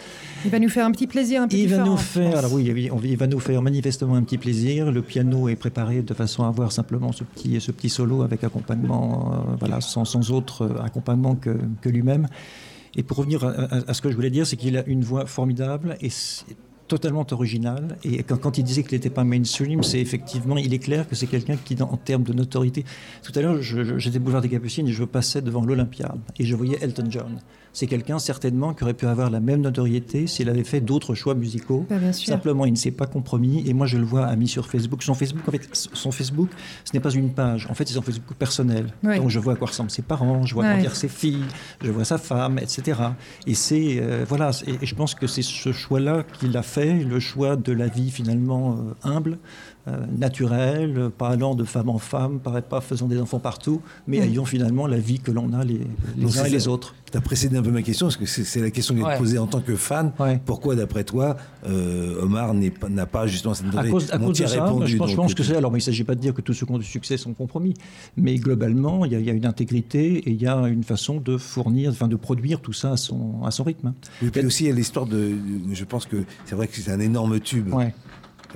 Il 0.45 0.51
va 0.51 0.59
nous 0.59 0.69
faire 0.69 0.87
un 0.87 0.93
petit 0.93 1.07
plaisir, 1.07 1.43
un 1.43 1.49
peu 1.49 1.57
Il 1.57 1.69
va 1.69 1.79
nous 1.85 1.97
faire, 1.97 2.37
alors 2.39 2.53
oui, 2.53 2.73
il 3.05 3.17
va 3.17 3.27
nous 3.27 3.41
faire 3.41 3.63
manifestement 3.63 4.15
un 4.15 4.23
petit 4.23 4.39
plaisir. 4.39 4.91
Le 4.93 5.03
piano 5.03 5.49
est 5.49 5.57
préparé 5.57 6.03
de 6.03 6.15
façon 6.15 6.45
à 6.45 6.49
avoir 6.49 6.73
simplement 6.73 7.13
ce 7.13 7.25
petit, 7.25 7.61
ce 7.61 7.73
petit 7.73 7.89
solo 7.89 8.23
avec 8.23 8.45
accompagnement, 8.45 9.45
voilà, 9.59 9.81
sans, 9.81 10.05
sans 10.05 10.31
autre 10.31 10.77
accompagnement 10.85 11.35
que, 11.35 11.57
que 11.81 11.89
lui-même. 11.89 12.29
Et 12.97 13.03
pour 13.03 13.19
revenir 13.19 13.45
à, 13.45 13.51
à- 13.51 13.91
à 13.91 13.95
ce 13.95 14.01
que 14.03 14.11
je 14.11 14.17
voulais 14.17 14.31
dire, 14.31 14.47
c'est 14.47 14.57
qu'il 14.57 14.77
a 14.77 14.85
une 14.87 15.05
voix 15.05 15.27
formidable 15.27 15.97
et 16.01 16.11
totalement 16.89 17.27
original. 17.31 17.97
Et 18.05 18.23
quand, 18.23 18.59
il 18.59 18.65
disait 18.65 18.83
qu'il 18.83 18.95
n'était 18.97 19.11
pas 19.11 19.25
mainstream, 19.25 19.83
c'est 19.83 20.01
effectivement, 20.01 20.57
il 20.57 20.73
est 20.75 20.79
clair 20.79 21.09
que 21.09 21.15
c'est 21.15 21.27
quelqu'un 21.27 21.57
qui, 21.65 21.75
dans- 21.75 21.91
en 21.91 21.97
termes 21.97 22.25
de 22.25 22.33
notoriété. 22.33 22.85
Tout 23.23 23.33
à 23.37 23.43
l'heure, 23.43 23.63
j'étais 23.63 24.19
boulevard 24.19 24.43
des 24.43 24.49
Capucines 24.49 24.89
et 24.89 24.93
je 24.93 25.05
passais 25.05 25.43
devant 25.43 25.65
l'Olympiade 25.65 26.19
et 26.39 26.45
je 26.45 26.57
voyais 26.57 26.79
Elton 26.81 27.07
John. 27.11 27.39
C'est 27.79 27.87
quelqu'un 27.87 28.19
certainement 28.19 28.75
qui 28.75 28.83
aurait 28.83 28.93
pu 28.93 29.07
avoir 29.07 29.31
la 29.31 29.39
même 29.39 29.61
notoriété 29.61 30.27
s'il 30.27 30.49
avait 30.51 30.65
fait 30.65 30.81
d'autres 30.81 31.15
choix 31.15 31.37
musicaux. 31.37 31.87
Bah, 31.89 31.99
bien 31.99 32.13
sûr. 32.13 32.27
Simplement, 32.27 32.65
il 32.67 32.73
ne 32.73 32.77
s'est 32.77 32.91
pas 32.91 33.07
compromis. 33.07 33.63
Et 33.69 33.73
moi, 33.73 33.87
je 33.87 33.99
le 33.99 34.05
vois 34.05 34.27
a 34.27 34.35
mis 34.35 34.49
sur 34.49 34.67
Facebook. 34.67 35.05
Son 35.05 35.15
Facebook, 35.15 35.45
en 35.47 35.53
fait, 35.53 35.69
son 35.93 36.11
Facebook, 36.11 36.49
ce 36.85 36.93
n'est 36.93 36.99
pas 36.99 37.11
une 37.13 37.31
page. 37.31 37.69
En 37.71 37.75
fait, 37.75 37.87
c'est 37.87 37.95
son 37.95 38.03
Facebook 38.03 38.35
personnel. 38.37 38.93
Oui. 39.05 39.19
Donc, 39.21 39.31
je 39.31 39.39
vois 39.39 39.53
à 39.53 39.57
quoi 39.57 39.69
ressemblent 39.69 39.93
ses 39.93 40.03
parents, 40.03 40.45
je 40.45 40.55
vois 40.55 40.65
Ouais. 40.65 40.73
grandir 40.73 40.97
ses 40.97 41.07
filles, 41.07 41.45
je 41.81 41.93
vois 41.93 42.05
sa 42.05 42.19
femme, 42.19 42.59
etc. 42.59 42.99
Et 43.47 43.55
c'est 43.55 44.01
euh, 44.01 44.25
voilà. 44.29 44.51
Et, 44.67 44.73
et 44.83 44.87
je 44.87 44.95
pense 44.97 45.15
que 45.15 45.29
c'est 45.29 45.43
ce 45.43 45.71
choix-là 45.71 46.25
qu'il 46.41 46.57
a 46.57 46.63
fait, 46.63 46.95
le 47.05 47.21
choix 47.21 47.55
de 47.55 47.73
la 47.73 47.87
vie 47.87 48.11
finalement 48.11 48.73
euh, 48.73 49.09
humble. 49.09 49.39
Euh, 49.89 50.05
naturel, 50.17 51.11
pas 51.17 51.29
allant 51.31 51.55
de 51.55 51.65
femme 51.65 51.89
en 51.89 51.99
femme, 51.99 52.39
pas, 52.41 52.61
pas 52.63 52.81
faisant 52.81 53.07
des 53.07 53.19
enfants 53.21 53.39
partout, 53.39 53.81
mais 54.07 54.19
ayant 54.19 54.45
finalement 54.45 54.87
la 54.87 54.99
vie 54.99 55.19
que 55.19 55.31
l'on 55.31 55.53
a 55.53 55.65
les, 55.65 55.81
les 56.17 56.23
Donc, 56.25 56.37
uns 56.37 56.45
et 56.45 56.51
les 56.51 56.69
autres. 56.69 56.95
Tu 57.11 57.17
as 57.17 57.21
précédé 57.23 57.57
un 57.57 57.63
peu 57.63 57.71
ma 57.71 57.81
question, 57.83 58.07
parce 58.07 58.17
que 58.19 58.27
c'est 58.27 58.61
la 58.61 58.71
question 58.71 58.95
que 58.95 59.01
je 59.01 59.05
vais 59.07 59.13
Ouais. 59.13 59.19
poser 59.19 59.39
en 59.39 59.47
tant 59.47 59.61
que 59.61 59.75
fan. 59.77 60.13
Ouais. 60.21 60.41
Pourquoi, 60.45 60.75
d'après 60.77 61.05
toi, 61.05 61.37
euh, 61.67 62.23
Omar 62.23 62.53
n'a 62.55 63.07
pas 63.07 63.27
justement 63.27 63.55
cette 63.55 63.75
À 63.75 63.89
cause, 63.89 64.11
à 64.13 64.19
cause 64.19 64.39
de 64.39 64.47
ça, 64.47 64.65
répondu, 64.65 64.87
je 64.93 64.97
pense, 64.99 65.11
je 65.11 65.17
pense 65.17 65.35
que 65.35 65.43
c'est. 65.43 65.57
Alors, 65.57 65.71
il 65.73 65.77
ne 65.77 65.81
s'agit 65.81 66.05
pas 66.05 66.15
de 66.15 66.21
dire 66.21 66.35
que 66.35 66.43
tous 66.43 66.53
ceux 66.53 66.67
qui 66.67 66.73
ont 66.73 66.79
du 66.79 66.85
succès 66.85 67.17
sont 67.17 67.33
compromis, 67.33 67.73
mais 68.19 68.35
globalement, 68.37 69.07
il 69.07 69.13
y, 69.13 69.17
a- 69.17 69.21
il 69.21 69.25
y 69.27 69.31
a 69.31 69.33
une 69.33 69.47
intégrité 69.47 70.17
et 70.19 70.31
il 70.31 70.41
y 70.43 70.47
a 70.47 70.57
une 70.69 70.85
façon 70.85 71.19
de 71.19 71.39
fournir, 71.39 71.91
enfin 71.93 72.09
de 72.09 72.17
produire 72.17 72.61
tout 72.61 72.75
ça 72.75 72.93
à 72.93 72.97
son, 72.99 73.43
à 73.43 73.51
son 73.51 73.65
rythme. 73.65 73.95
Oui, 74.23 74.29
puis 74.31 74.45
aussi, 74.45 74.65
il 74.65 74.67
y 74.69 74.71
a 74.71 74.75
l'histoire 74.75 75.07
de. 75.07 75.33
Je 75.73 75.85
pense 75.85 76.05
que 76.05 76.25
c'est 76.45 76.55
vrai 76.57 76.67
que 76.69 76.77
c'est 76.77 76.91
un 76.93 77.01
énorme 77.01 77.41
tube. 77.41 77.73
Ouais. 77.73 77.95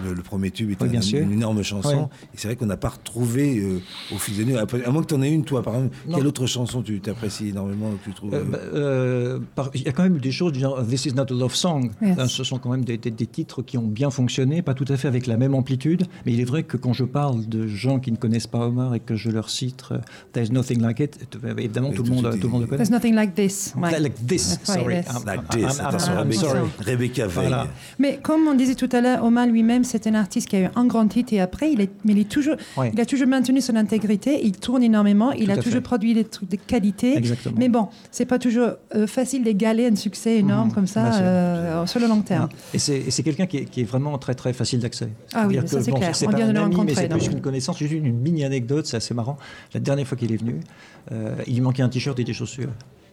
Le, 0.03 0.15
le 0.15 0.23
premier 0.23 0.51
tube 0.51 0.71
est 0.71 0.81
Oui, 0.81 0.89
un- 0.89 0.91
bien 0.91 1.01
sûr. 1.01 1.21
une 1.21 1.33
énorme 1.33 1.63
chanson. 1.63 2.09
Et 2.35 2.37
c'est 2.39 2.49
vrai 2.49 2.57
qu'on 2.57 2.67
n'a 2.67 2.77
pas 2.77 2.89
retrouvé 2.91 3.59
euh, 3.59 3.81
au 4.15 4.19
fil 4.19 4.37
des 4.37 4.43
années. 4.43 4.57
À 4.87 4.91
moins 4.91 5.03
que 5.03 5.09
tu 5.09 5.15
en 5.15 5.23
aies 5.23 5.31
une, 5.31 5.45
toi, 5.45 5.63
par 5.63 5.75
exemple. 5.77 5.97
Non. 6.09 6.17
Quelle 6.19 6.27
autre 6.27 6.47
chanson 6.47 6.83
tu 6.83 7.01
t'apprécies 7.01 7.49
énormément 7.49 7.91
que 7.91 8.09
tu 8.11 8.15
trouves 8.15 8.33
Euh, 8.35 8.43
euh, 8.75 9.39
bah, 9.57 9.65
euh, 9.67 9.71
il 9.75 9.83
y 9.83 9.89
a 9.89 9.93
quand 9.93 10.03
même 10.03 10.17
eu 10.17 10.21
des 10.21 10.33
choses 10.33 10.53
du 10.53 10.61
genre 10.61 10.83
This 10.87 11.07
is 11.07 11.13
not 11.15 11.25
a 11.31 11.35
love 11.35 11.55
song. 11.55 11.91
Yes. 12.01 12.19
Euh, 12.19 12.27
Ce 12.27 12.45
sont 12.45 12.59
quand 12.59 12.71
même 12.71 12.85
des, 12.85 12.97
des- 12.97 13.11
des 13.11 13.27
titres 13.27 13.63
qui 13.63 13.77
ont 13.79 13.87
bien 13.87 14.11
fonctionné, 14.11 14.63
pas 14.63 14.75
tout 14.75 14.87
à 14.89 14.97
fait 14.97 15.09
avec 15.09 15.27
la 15.27 15.37
même 15.37 15.55
amplitude, 15.55 16.05
mais 16.25 16.33
il 16.33 16.41
est 16.41 16.45
vrai 16.45 16.63
que 16.63 16.77
quand 16.77 16.93
je 16.93 17.05
parle 17.05 17.47
de 17.47 17.67
gens 17.67 17.99
qui 18.01 18.13
ne 18.13 18.17
connaissent 18.17 18.47
pas 18.47 18.67
Omar 18.67 18.95
et 18.95 19.01
que 19.01 19.15
je 19.17 19.31
leur 19.31 19.51
cite 19.51 19.85
There's 20.33 20.51
nothing 20.53 20.81
like 20.81 21.01
it, 21.01 21.19
évidemment 21.59 21.91
tout, 21.91 22.03
tout 22.03 22.11
le 22.11 22.17
monde, 22.23 22.39
tout 22.41 22.47
le 22.47 22.49
monde 22.49 22.61
le 22.63 22.67
connaît. 22.67 22.79
There's 22.85 22.91
nothing 22.91 23.15
like 23.15 23.35
this. 23.35 23.75
Like 23.81 24.27
this, 24.27 24.59
sorry. 24.65 24.95
Like 24.97 25.07
I'm- 25.09 25.43
this, 25.51 25.79
I'm- 25.79 26.25
I'm 26.27 26.33
sorry. 26.33 26.61
Rebecca 26.85 27.27
Veil. 27.27 27.49
Voilà. 27.49 27.67
Mais 27.99 28.19
comme 28.23 28.47
on 28.49 28.55
disait 28.55 28.75
tout 28.75 28.89
à 28.93 29.01
l'heure, 29.01 29.25
Omar 29.25 29.47
lui-même, 29.47 29.82
c'est 29.85 30.07
un 30.07 30.15
artiste 30.15 30.49
qui 30.49 30.57
a 30.57 30.61
eu 30.63 30.69
un 30.75 30.85
grand 30.87 31.07
titre 31.09 31.33
et 31.33 31.41
après, 31.41 31.71
il, 31.73 31.81
est, 31.81 31.91
mais 32.05 32.13
il, 32.13 32.19
est 32.21 32.29
toujours, 32.29 32.57
Ouais. 32.77 32.91
il 32.93 33.01
a 33.01 33.07
toujours 33.07 33.29
maintenu 33.29 33.61
son 33.61 33.77
intégrité, 33.77 34.41
il 34.45 34.53
tourne 34.53 34.83
énormément, 34.83 35.33
il 35.33 35.51
a 35.51 35.57
toujours 35.57 35.75
fait. 35.75 35.81
produit 35.81 36.15
des 36.15 36.25
trucs 36.25 36.51
de 36.51 36.57
qualité. 36.57 37.17
Exactement. 37.17 37.57
Mais 37.59 37.69
bon, 37.69 37.89
c'est 38.11 38.25
pas 38.27 38.39
toujours 38.39 38.71
euh, 38.95 39.07
facile 39.07 39.45
d'égaler 39.45 39.87
un 39.87 39.97
succès 39.97 40.37
énorme 40.39 40.69
Mhm, 40.69 40.75
comme 40.75 40.87
ça 40.87 41.15
euh, 41.15 41.87
sur 41.87 42.01
le 42.01 42.07
long 42.07 42.23
terme. 42.23 42.49
Et 42.75 42.79
c'est 42.79 43.23
quelqu'un 43.23 43.47
qui, 43.47 43.59
est- 43.59 43.65
qui 43.65 43.81
est 43.81 43.85
vraiment 43.85 44.17
très 44.19 44.35
très 44.35 44.53
facile 44.53 44.81
d'accès. 44.81 45.09
Ah 45.35 45.47
oui, 45.49 45.59
c'est 45.67 45.91
bon, 45.91 45.97
clair. 45.99 46.13
On 46.23 46.27
pas 46.31 46.37
vient 46.37 46.47
de 46.49 46.53
le 46.53 46.59
ami, 46.61 46.71
mais 46.71 46.77
rencontrer, 46.77 46.95
c'est 46.95 47.09
plus 47.09 47.27
une 47.27 47.41
connaissance. 47.41 47.79
Juste 47.79 47.93
une, 47.93 48.07
une 48.07 48.19
mini 48.19 48.45
anecdote, 48.45 48.87
c'est 48.87 48.97
assez 48.97 49.15
marrant. 49.15 49.37
La 49.75 49.81
dernière 49.81 50.07
fois 50.07 50.17
qu'il 50.17 50.33
est 50.33 50.37
venu, 50.37 50.61
euh, 51.13 51.35
il 51.47 51.55
lui 51.55 51.61
manquait 51.61 51.83
un 51.83 51.89
t-shirt 51.89 52.19
et 52.19 52.25
des 52.25 52.33
chaussures. 52.33 52.71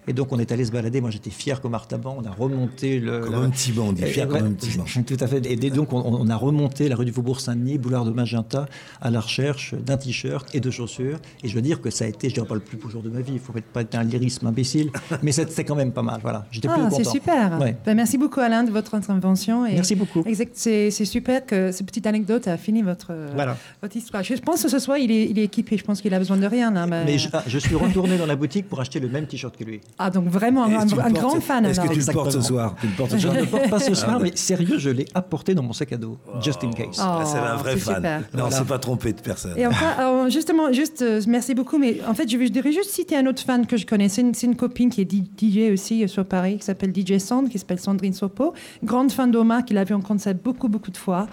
Et 0.10 0.13
donc 0.13 0.32
on 0.34 0.39
est 0.39 0.52
allé 0.52 0.65
se 0.65 0.72
balader. 0.72 1.00
Moi 1.02 1.12
j'étais 1.12 1.30
fier 1.30 1.62
comme 1.62 1.74
Artaban. 1.76 2.17
On 2.19 2.26
a 2.28 2.32
remonté 2.32 3.00
le. 3.00 3.19
Comme 3.22 3.34
la- 3.34 3.39
un 3.39 3.50
petit 3.50 3.72
banc, 3.72 3.88
on 3.89 3.91
dit 3.93 4.04
fier 4.04 4.28
comme 4.28 4.43
un 4.45 4.52
petit 4.52 4.78
banc. 4.78 4.84
Tout 5.08 5.17
à 5.19 5.28
fait. 5.28 5.45
Et 5.45 5.56
donc 5.69 5.93
on, 5.93 6.00
on 6.04 6.28
a 6.30 6.36
remonté 6.36 6.89
la 6.89 6.95
rue 6.95 7.06
du 7.06 7.12
Faubourg 7.13 7.39
Saint-Denis, 7.39 7.78
boulevard 7.78 8.06
de 8.06 8.12
Magenta, 8.12 8.65
à 9.02 9.10
la 9.12 9.19
recherche 9.22 9.74
d'un 9.76 9.98
t-shirt 9.98 10.54
et 10.54 10.60
de 10.60 10.69
chaussures. 10.72 11.19
Et 11.43 11.48
je 11.48 11.56
veux 11.56 11.62
dire 11.62 11.80
que 11.82 11.89
ça 11.89 12.06
a 12.06 12.08
été, 12.08 12.28
je 12.30 12.34
dirais 12.34 12.48
pas 12.48 12.56
le 12.56 12.60
plus 12.60 12.78
beau 12.78 12.89
jour 12.89 13.02
de 13.04 13.10
ma 13.10 13.22
vie. 13.22 13.34
Il 13.34 13.39
faut 13.39 13.54
pas 13.74 13.82
être 13.82 13.95
un 13.95 14.04
lyrisme 14.04 14.48
imbécile, 14.48 14.89
mais 15.24 15.32
c'est 15.32 15.50
c'est 15.52 15.63
quand 15.63 15.76
même 15.76 15.91
pas 15.91 16.02
mal. 16.02 16.19
Voilà. 16.22 16.45
J'étais 16.52 16.67
plus 16.67 16.78
Ah, 16.80 16.89
content. 16.89 16.98
c'est 16.98 17.10
super. 17.10 17.60
Ouais. 17.60 17.78
Ben, 17.86 17.95
merci 17.95 18.17
beaucoup 18.17 18.39
Alain 18.39 18.63
de 18.63 18.72
votre 18.72 18.95
intervention. 18.95 19.65
Et 19.65 19.76
Merci 19.76 19.95
beaucoup. 19.95 20.24
Exact, 20.26 20.52
c'est 20.56 20.89
super 20.91 21.45
que 21.45 21.72
cette 21.72 21.86
petite 21.86 22.08
anecdote 22.08 22.48
a 22.48 22.58
fini 22.58 22.82
votre, 22.82 23.12
Voilà. 23.36 23.58
votre 23.82 23.95
histoire. 23.95 24.24
Je 24.24 24.34
pense 24.36 24.63
que 24.63 24.69
ce 24.69 24.80
soir, 24.80 24.98
il 24.98 25.12
est, 25.12 25.30
il 25.30 25.38
est 25.39 25.43
équipé. 25.43 25.78
Je 25.78 25.84
pense 25.84 26.02
qu'il 26.02 26.13
a 26.13 26.19
besoin 26.19 26.38
de 26.38 26.45
rien. 26.48 26.72
là, 26.72 26.88
mais... 26.88 27.06
Mais 27.06 27.17
je, 27.17 27.30
ah, 27.34 27.43
je 27.48 27.58
suis 27.60 27.76
retourné 27.76 28.17
dans 28.17 28.26
la 28.26 28.36
boutique 28.36 28.67
pour 28.67 28.80
acheter 28.80 29.00
le 29.00 29.08
même 29.10 29.28
t-shirt 29.28 29.56
que 29.56 29.63
lui. 29.63 29.82
Ah, 30.01 30.09
donc 30.09 30.27
vraiment 30.29 30.63
un, 30.63 30.79
un 30.79 31.12
grand 31.12 31.41
fan. 31.41 31.65
Est-ce 31.65 31.81
que 31.81 31.93
tu 31.93 31.99
le 31.99 32.13
portes 32.13 32.31
ce 32.31 32.39
soir? 32.39 32.73
Tu 32.79 32.88
le 32.88 32.93
portes 32.93 33.12
ce 33.12 33.17
Je 33.17 33.27
ne 33.27 33.41
le 33.41 33.45
porte 33.45 33.69
pas 33.69 33.79
ce 33.79 33.93
soir, 33.93 34.17
mais 34.21 34.31
sérieux, 34.33 34.77
je 34.77 34.89
l'ai 34.89 35.05
apporté 35.13 35.53
dans 35.53 35.62
mon 35.62 35.73
sac 35.73 35.91
à 35.91 35.97
dos, 35.97 36.17
just 36.41 36.63
in 36.63 36.71
case. 36.71 36.97
Oh, 36.99 37.01
Ah, 37.01 37.23
C'est 37.25 37.38
un 37.38 37.55
vrai 37.57 37.75
fan. 37.75 37.95
super. 37.95 38.19
Non, 38.19 38.25
on 38.35 38.38
Voilà. 38.43 38.55
s'est 38.55 38.63
pas 38.63 38.79
trompé 38.79 39.12
de 39.12 39.19
personne. 39.19 39.57
Et 39.57 39.67
enfin, 39.67 39.88
alors, 39.97 40.29
justement, 40.29 40.71
juste, 40.71 41.01
euh, 41.01 41.21
merci 41.27 41.53
beaucoup, 41.53 41.77
mais 41.77 41.99
en 42.07 42.13
fait, 42.13 42.29
je 42.31 42.38
voudrais 42.38 42.71
juste 42.71 42.91
citer 42.91 43.17
un 43.17 43.25
autre 43.25 43.41
fan 43.43 43.65
que 43.67 43.75
je 43.75 43.85
connais. 43.85 44.07
C'est 44.07 44.21
une, 44.21 44.33
c'est 44.33 44.47
une 44.47 44.55
copine 44.55 44.89
qui 44.89 45.01
est 45.01 45.12
DJ 45.12 45.73
aussi 45.73 46.03
euh, 46.03 46.07
sur 46.07 46.23
Paris, 46.25 46.57
qui 46.59 46.65
s'appelle 46.65 46.93
DJ 46.95 47.17
Sand, 47.17 47.49
qui 47.49 47.59
s'appelle 47.59 47.79
Sandrine 47.79 48.13
Sopo. 48.13 48.53
Grande 48.83 49.12
fan 49.12 49.29
d'Omar, 49.31 49.65
qui 49.65 49.73
l'a 49.73 49.83
vu 49.83 49.93
en 49.95 50.01
concert 50.01 50.33
beaucoup, 50.33 50.69
beaucoup 50.69 50.91
de 50.91 50.97
fois. 50.97 51.27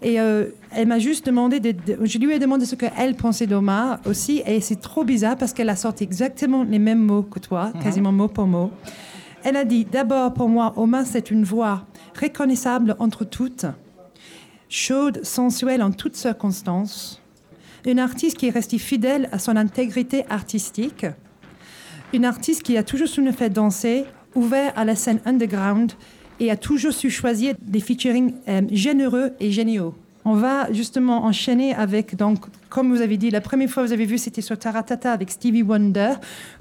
Et 0.00 0.20
euh, 0.20 0.46
elle 0.74 0.88
m'a 0.88 0.98
juste 0.98 1.26
demandé, 1.26 1.60
de- 1.60 1.72
de- 1.72 1.98
je 2.04 2.18
lui 2.18 2.32
ai 2.32 2.38
demandé 2.38 2.64
ce 2.64 2.74
qu'elle 2.74 3.14
pensait 3.14 3.46
d'Omar 3.46 3.98
aussi, 4.06 4.42
et 4.46 4.60
c'est 4.60 4.80
trop 4.80 5.04
bizarre 5.04 5.36
parce 5.36 5.52
qu'elle 5.52 5.68
a 5.68 5.76
sorti 5.76 6.04
exactement 6.04 6.62
les 6.64 6.78
mêmes 6.78 7.00
mots 7.00 7.22
que 7.22 7.38
toi, 7.38 7.72
quasiment 7.82 8.12
mot 8.12 8.28
pour 8.28 8.46
mot. 8.46 8.70
Elle 9.44 9.56
a 9.56 9.64
dit, 9.64 9.84
d'abord, 9.84 10.32
pour 10.34 10.48
moi, 10.48 10.72
Omar, 10.76 11.04
c'est 11.04 11.30
une 11.30 11.44
voix 11.44 11.84
reconnaissable 12.20 12.94
entre 12.98 13.24
toutes 13.24 13.66
chaude, 14.68 15.20
sensuelle 15.22 15.82
en 15.82 15.90
toutes 15.90 16.16
circonstances, 16.16 17.20
une 17.84 17.98
artiste 17.98 18.38
qui 18.38 18.46
est 18.46 18.50
restée 18.50 18.78
fidèle 18.78 19.28
à 19.32 19.38
son 19.38 19.56
intégrité 19.56 20.24
artistique, 20.30 21.04
une 22.14 22.24
artiste 22.24 22.62
qui 22.62 22.76
a 22.78 22.82
toujours 22.82 23.08
su 23.08 23.20
nous 23.22 23.32
faire 23.32 23.50
danser, 23.50 24.04
ouvert 24.34 24.72
à 24.76 24.84
la 24.84 24.94
scène 24.96 25.20
underground 25.26 25.92
et 26.40 26.50
a 26.50 26.56
toujours 26.56 26.92
su 26.92 27.10
choisir 27.10 27.54
des 27.60 27.80
featuring 27.80 28.34
euh, 28.48 28.62
généreux 28.70 29.32
et 29.40 29.50
géniaux. 29.52 29.94
On 30.24 30.34
va 30.34 30.72
justement 30.72 31.24
enchaîner 31.24 31.74
avec, 31.74 32.16
donc, 32.16 32.38
comme 32.68 32.94
vous 32.94 33.00
avez 33.00 33.16
dit, 33.16 33.30
la 33.30 33.40
première 33.40 33.68
fois 33.68 33.82
que 33.82 33.88
vous 33.88 33.92
avez 33.92 34.06
vu, 34.06 34.18
c'était 34.18 34.40
sur 34.40 34.58
Taratata 34.58 35.12
avec 35.12 35.30
Stevie 35.30 35.62
Wonder. 35.62 36.14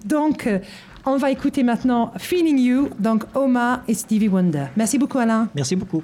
Donc, 0.06 0.47
euh, 0.47 0.60
on 1.06 1.17
va 1.17 1.32
écouter 1.32 1.63
maintenant 1.63 2.12
Feeling 2.17 2.60
You, 2.60 2.89
donc 3.00 3.24
Omar 3.36 3.82
et 3.88 3.93
Stevie 3.93 4.30
Wonder. 4.30 4.65
Merci 4.76 4.97
beaucoup, 4.97 5.19
Alain. 5.19 5.47
Merci 5.56 5.76
beaucoup. 5.76 6.04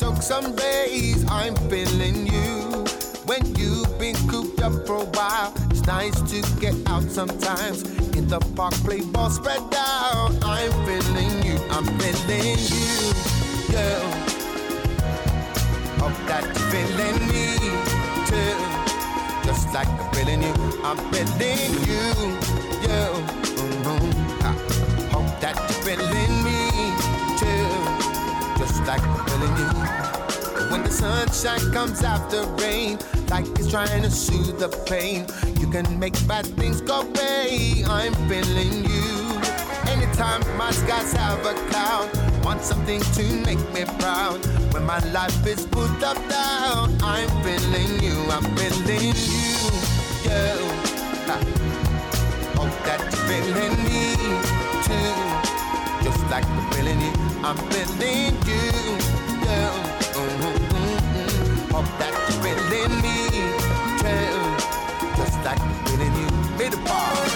Soak 0.00 0.22
some 0.22 0.56
days 0.56 1.26
I'm 1.30 1.54
feeling 1.68 2.26
you. 2.26 2.86
When 3.28 3.42
you've 3.60 3.98
been 3.98 4.16
cooped 4.30 4.62
up 4.62 4.72
for 4.86 4.96
a 4.96 5.08
while, 5.18 5.52
it's 5.70 5.84
nice 5.84 6.18
to 6.32 6.38
get 6.58 6.74
out 6.88 7.02
sometimes. 7.02 7.82
In 8.16 8.26
the 8.26 8.40
park, 8.56 8.72
play 8.86 9.02
ball, 9.02 9.28
spread 9.28 9.60
out. 9.76 10.32
I'm 10.42 10.72
feeling 10.86 11.34
you. 11.48 11.58
I'm 11.76 11.84
feeling 12.00 12.60
you, 12.72 12.96
girl. 13.74 14.06
Hope 16.00 16.18
that 16.30 16.44
you're 16.48 16.68
feeling 16.72 17.18
me 17.32 17.46
too. 18.30 18.56
Just 19.46 19.66
like 19.74 19.90
I'm 20.00 20.10
feeling 20.14 20.42
you, 20.48 20.54
I'm 20.82 20.98
feeling 21.12 21.72
you, 21.90 22.04
you. 22.86 23.04
Mhm. 23.60 24.02
Hope 25.12 25.32
that 25.42 25.56
you're 25.68 25.82
feeling 25.84 26.29
like 28.90 29.28
feeling 29.28 29.56
you. 29.56 29.70
When 30.70 30.82
the 30.82 30.90
sunshine 30.90 31.72
comes 31.72 32.02
after 32.02 32.42
rain, 32.62 32.98
like 33.30 33.46
it's 33.58 33.70
trying 33.70 34.02
to 34.02 34.10
soothe 34.10 34.58
the 34.58 34.68
pain, 34.90 35.26
you 35.60 35.68
can 35.70 35.86
make 36.00 36.16
bad 36.26 36.44
things 36.58 36.80
go 36.80 37.02
away. 37.02 37.84
I'm 37.86 38.14
feeling 38.28 38.82
you. 38.90 39.10
Anytime 39.94 40.42
my 40.58 40.72
skies 40.72 41.12
have 41.12 41.38
a 41.46 41.54
cloud, 41.70 42.08
want 42.44 42.62
something 42.62 43.00
to 43.18 43.24
make 43.46 43.62
me 43.72 43.84
proud. 44.00 44.44
When 44.72 44.84
my 44.84 44.98
life 45.18 45.46
is 45.46 45.64
put 45.66 46.02
up 46.02 46.18
down, 46.28 46.98
I'm 47.00 47.30
feeling 47.44 47.92
you. 48.02 48.18
I'm 48.34 48.46
feeling 48.56 49.14
you. 49.30 50.50
Ha. 51.28 51.36
Hope 52.58 52.76
that 52.86 53.00
you're 53.06 53.24
feeling 53.30 53.74
me 53.86 54.00
too. 54.86 55.14
Just 56.04 56.22
like 56.32 56.44
I'm 56.44 56.72
feeling 56.72 57.00
you, 57.06 57.29
I'm 57.42 57.56
feeling 57.56 58.36
you, 58.46 58.98
girl. 59.44 59.76
Mhm. 60.14 61.72
Hope 61.72 61.90
that 61.98 62.12
you're 62.28 62.42
feeling 62.44 62.94
me 63.00 63.16
too. 64.02 64.40
Just 65.16 65.38
like 65.44 65.60
I'm 65.60 65.74
feeling 65.86 66.14
you. 66.20 66.28
Made 66.58 66.74
a 66.74 66.76
bar. 66.84 67.29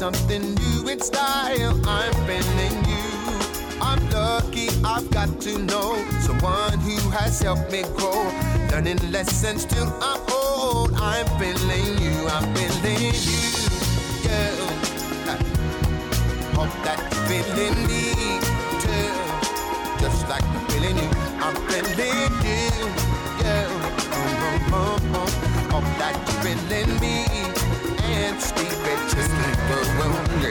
Something 0.00 0.54
new 0.54 0.88
in 0.88 0.98
style. 0.98 1.78
I'm 1.86 2.14
feeling 2.24 2.76
you. 2.88 3.04
I'm 3.82 4.00
lucky 4.08 4.68
I've 4.82 5.10
got 5.10 5.28
to 5.42 5.58
know 5.58 5.92
someone 6.20 6.78
who 6.78 6.96
has 7.10 7.38
helped 7.42 7.70
me 7.70 7.82
grow. 7.98 8.24
Learning 8.70 8.96
lessons 9.12 9.66
till 9.66 9.92
I'm 10.00 10.20
old. 10.32 10.94
I'm 10.94 11.26
feeling 11.38 11.98
you. 12.00 12.16
I'm 12.32 12.46
feeling 12.56 13.12
you. 13.12 13.12
Yeah. 14.24 14.56
Hope 16.56 16.74
that 16.86 16.98
you're 17.12 17.44
feeling 17.44 17.76
me 17.84 18.16
too. 18.80 19.10
Just 20.00 20.26
like 20.30 20.44
I'm 20.44 20.66
feeling 20.70 20.96
you. 20.96 21.10
I'm 21.44 21.56
feeling 21.68 22.32
you. 22.48 22.88
Yeah. 23.44 23.68
Oh, 23.68 24.16
oh, 24.16 24.72
oh. 24.72 24.98
oh, 25.12 25.20
oh. 25.20 25.28
Hope 25.72 25.90
that 26.00 26.14
you're 26.16 26.56
feeling 26.56 27.00
me. 27.00 27.49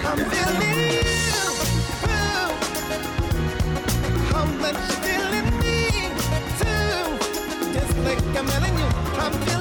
I'm 0.06 0.18
feeling 0.18 0.80
you. 0.92 1.48
How 4.34 4.46
much 4.46 4.76
you 4.76 4.98
feeling 5.06 5.50
me 5.60 5.78
too? 6.60 7.74
Just 7.74 7.98
like 8.00 8.20
I'm 8.38 8.48
feeling 8.48 8.78
you, 8.78 8.89
I'm 9.18 9.32
feeling 9.46 9.59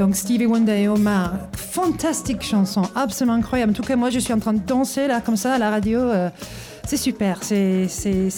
donc 0.00 0.16
Stevie 0.16 0.46
Wonder 0.46 0.80
et 0.80 0.88
Omar. 0.88 1.32
Fantastique 1.52 2.40
chanson, 2.40 2.80
absolument 2.94 3.36
incroyable. 3.36 3.72
En 3.72 3.74
tout 3.74 3.82
cas, 3.82 3.96
moi, 3.96 4.08
je 4.08 4.18
suis 4.18 4.32
en 4.32 4.38
train 4.38 4.54
de 4.54 4.66
danser 4.66 5.06
là, 5.06 5.20
comme 5.20 5.36
ça, 5.36 5.52
à 5.52 5.58
la 5.58 5.68
radio. 5.68 5.98
euh, 5.98 6.30
c'est 6.86 6.96
super, 6.96 7.42
c'est 7.42 7.86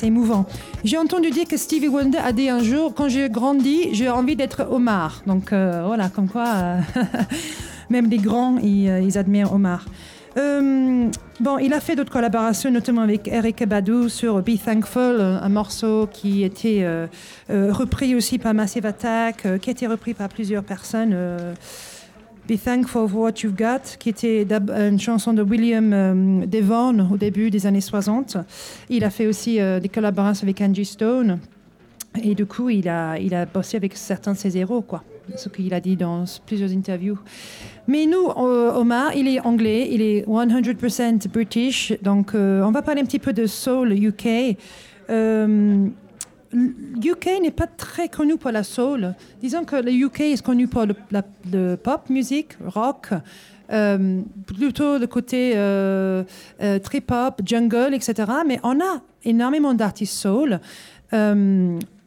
émouvant. 0.02 0.44
J'ai 0.82 0.98
entendu 0.98 1.30
dire 1.30 1.46
que 1.46 1.56
Stevie 1.56 1.86
Wonder 1.86 2.18
a 2.18 2.32
dit 2.32 2.48
un 2.48 2.64
jour, 2.64 2.94
quand 2.94 3.08
j'ai 3.08 3.30
grandi, 3.30 3.90
j'ai 3.92 4.10
envie 4.10 4.34
d'être 4.34 4.66
Omar. 4.72 5.22
Donc 5.28 5.52
euh, 5.52 5.84
voilà, 5.86 6.08
comme 6.08 6.28
quoi, 6.28 6.48
euh, 6.48 6.80
même 7.90 8.10
les 8.10 8.18
grands, 8.18 8.58
ils, 8.58 8.88
ils 9.04 9.16
admirent 9.16 9.52
Omar. 9.54 9.84
Euh, 10.36 11.10
bon, 11.40 11.58
il 11.58 11.72
a 11.74 11.80
fait 11.80 11.94
d'autres 11.94 12.12
collaborations, 12.12 12.70
notamment 12.70 13.02
avec 13.02 13.28
Eric 13.28 13.66
Badu 13.66 14.08
sur 14.08 14.40
Be 14.42 14.58
Thankful, 14.62 15.20
un 15.20 15.48
morceau 15.48 16.08
qui 16.10 16.42
était 16.42 16.80
euh, 16.82 17.06
euh, 17.50 17.72
repris 17.72 18.14
aussi 18.14 18.38
par 18.38 18.54
Massive 18.54 18.86
Attack, 18.86 19.44
euh, 19.44 19.58
qui 19.58 19.70
a 19.70 19.72
été 19.72 19.86
repris 19.86 20.14
par 20.14 20.28
plusieurs 20.28 20.64
personnes. 20.64 21.14
Be 22.48 22.54
Thankful 22.62 23.08
for 23.08 23.20
What 23.20 23.32
You've 23.42 23.54
Got, 23.54 23.98
qui 23.98 24.08
était 24.08 24.46
une 24.50 24.98
chanson 24.98 25.32
de 25.32 25.42
William 25.42 26.44
Devon 26.46 27.12
au 27.12 27.16
début 27.16 27.50
des 27.50 27.66
années 27.66 27.80
60. 27.80 28.36
Il 28.88 29.04
a 29.04 29.10
fait 29.10 29.28
aussi 29.28 29.60
des 29.80 29.88
collaborations 29.88 30.44
avec 30.44 30.60
Angie 30.60 30.84
Stone. 30.84 31.38
Et 32.20 32.34
du 32.34 32.44
coup, 32.44 32.68
il 32.68 32.88
a, 32.88 33.16
il 33.18 33.32
a 33.34 33.46
bossé 33.46 33.76
avec 33.76 33.96
certains 33.96 34.32
de 34.32 34.38
ses 34.38 34.58
héros, 34.58 34.82
quoi. 34.82 35.04
Ce 35.36 35.48
qu'il 35.48 35.72
a 35.72 35.80
dit 35.80 35.96
dans 35.96 36.24
plusieurs 36.44 36.72
interviews. 36.72 37.18
Mais 37.88 38.06
nous, 38.06 38.28
euh, 38.36 38.72
Omar, 38.74 39.14
il 39.16 39.26
est 39.28 39.40
anglais, 39.40 39.88
il 39.90 40.00
est 40.02 40.24
100% 40.26 41.28
British. 41.28 41.92
Donc, 42.02 42.34
euh, 42.34 42.62
on 42.62 42.70
va 42.70 42.82
parler 42.82 43.00
un 43.00 43.04
petit 43.04 43.18
peu 43.18 43.32
de 43.32 43.46
soul 43.46 43.92
UK. 43.92 44.56
Euh, 45.10 45.86
UK 46.54 47.40
n'est 47.42 47.50
pas 47.50 47.66
très 47.66 48.08
connu 48.08 48.36
pour 48.36 48.50
la 48.52 48.62
soul. 48.62 49.14
Disons 49.40 49.64
que 49.64 49.76
le 49.76 49.90
UK 49.90 50.20
est 50.20 50.42
connu 50.42 50.68
pour 50.68 50.84
le, 50.86 50.94
la- 51.10 51.76
pop 51.76 52.08
music, 52.10 52.56
rock, 52.64 53.08
euh, 53.72 54.20
plutôt 54.46 54.98
le 54.98 55.06
côté 55.06 55.54
euh, 55.56 56.22
euh, 56.62 56.78
trip 56.78 57.10
hop, 57.10 57.40
jungle, 57.44 57.94
etc. 57.94 58.30
Mais 58.46 58.60
on 58.62 58.78
a 58.80 59.00
énormément 59.24 59.74
d'artistes 59.74 60.14
soul. 60.14 60.60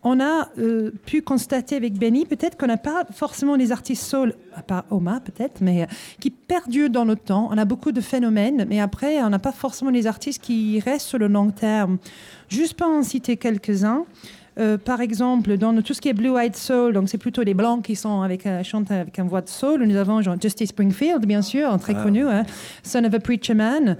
On 0.07 0.19
a 0.21 0.49
euh, 0.59 0.91
pu 1.05 1.21
constater 1.21 1.75
avec 1.75 1.97
Benny, 1.97 2.25
peut-être 2.25 2.57
qu'on 2.57 2.67
n'a 2.67 2.77
pas 2.77 3.05
forcément 3.11 3.57
des 3.57 3.71
artistes 3.71 4.03
soul, 4.03 4.35
à 4.55 4.61
part 4.61 4.85
Oma 4.91 5.19
peut-être, 5.19 5.61
mais 5.61 5.83
euh, 5.83 5.85
qui 6.19 6.29
perdurent 6.29 6.89
dans 6.89 7.05
le 7.05 7.17
temps. 7.17 7.49
On 7.51 7.57
a 7.57 7.65
beaucoup 7.65 7.91
de 7.91 8.01
phénomènes, 8.01 8.65
mais 8.69 8.79
après, 8.79 9.21
on 9.21 9.29
n'a 9.29 9.39
pas 9.39 9.51
forcément 9.51 9.91
des 9.91 10.07
artistes 10.07 10.41
qui 10.41 10.79
restent 10.79 11.07
sur 11.07 11.17
le 11.17 11.27
long 11.27 11.49
terme. 11.49 11.97
Juste 12.47 12.75
pour 12.75 12.87
en 12.87 13.03
citer 13.03 13.35
quelques-uns. 13.35 14.05
Euh, 14.57 14.77
par 14.77 15.01
exemple, 15.01 15.57
dans 15.57 15.81
tout 15.81 15.93
ce 15.93 15.99
qui 15.99 16.07
est 16.07 16.13
Blue 16.13 16.37
Eyed 16.37 16.55
Soul, 16.55 16.93
donc 16.93 17.09
c'est 17.09 17.17
plutôt 17.17 17.43
les 17.43 17.53
blancs 17.53 17.83
qui 17.83 17.95
sont 17.95 18.21
avec, 18.21 18.45
euh, 18.45 18.63
chantent 18.63 18.91
avec 18.91 19.17
une 19.17 19.27
voix 19.27 19.41
de 19.41 19.49
soul. 19.49 19.83
Nous 19.83 19.97
avons 19.97 20.21
genre 20.21 20.37
Justice 20.41 20.69
Springfield, 20.69 21.25
bien 21.25 21.41
sûr, 21.41 21.77
très 21.79 21.93
connu, 21.93 22.25
hein, 22.25 22.43
Son 22.83 23.03
of 23.03 23.13
a 23.13 23.19
Preacher 23.19 23.53
Man. 23.53 23.97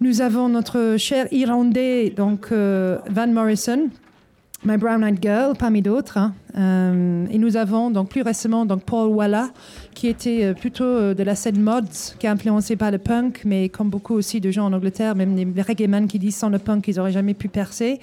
Nous 0.00 0.20
avons 0.20 0.48
notre 0.48 0.96
cher 0.98 1.26
Irlandais, 1.32 2.10
donc 2.10 2.48
euh, 2.52 2.98
Van 3.08 3.26
Morrison, 3.26 3.88
My 4.64 4.76
Brown 4.76 5.02
Eyed 5.02 5.18
Girl, 5.20 5.56
parmi 5.58 5.82
d'autres. 5.82 6.18
hein. 6.18 6.34
Euh, 6.56 7.26
et 7.30 7.38
nous 7.38 7.56
avons 7.56 7.90
donc 7.90 8.10
plus 8.10 8.22
récemment 8.22 8.64
donc 8.64 8.84
Paul 8.84 9.08
Walla, 9.08 9.50
qui 9.94 10.06
était 10.06 10.44
euh, 10.44 10.54
plutôt 10.54 10.84
euh, 10.84 11.14
de 11.14 11.22
la 11.24 11.34
scène 11.34 11.60
mods, 11.60 12.14
qui 12.18 12.26
est 12.26 12.28
influencé 12.28 12.76
par 12.76 12.90
le 12.92 12.98
punk, 12.98 13.40
mais 13.44 13.68
comme 13.70 13.90
beaucoup 13.90 14.14
aussi 14.14 14.40
de 14.40 14.50
gens 14.52 14.66
en 14.66 14.72
Angleterre, 14.72 15.16
même 15.16 15.34
les 15.34 15.62
reggae 15.62 16.06
qui 16.06 16.18
disent 16.20 16.36
sans 16.36 16.48
le 16.50 16.58
punk, 16.58 16.86
ils 16.86 16.96
n'auraient 16.96 17.10
jamais 17.12 17.34
pu 17.34 17.48
percer. 17.48 17.98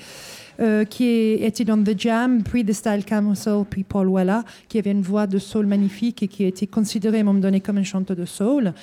euh, 0.59 0.83
qui 0.83 1.05
était 1.05 1.63
dans 1.63 1.81
The 1.81 1.97
Jam, 1.97 2.43
puis 2.43 2.65
The 2.65 2.73
Style 2.73 3.05
Council, 3.05 3.63
puis 3.69 3.83
Paul 3.83 4.09
Walla, 4.09 4.43
qui 4.67 4.77
avait 4.77 4.91
une 4.91 5.01
voix 5.01 5.25
de 5.25 5.37
soul 5.37 5.65
magnifique 5.65 6.21
et 6.23 6.27
qui 6.27 6.43
été 6.43 6.67
considéré 6.67 7.19
à 7.19 7.21
un 7.21 7.23
moment 7.23 7.39
donné 7.39 7.61
comme 7.61 7.77
un 7.77 7.83
chanteur 7.83 8.17
de 8.17 8.25
soul. 8.25 8.73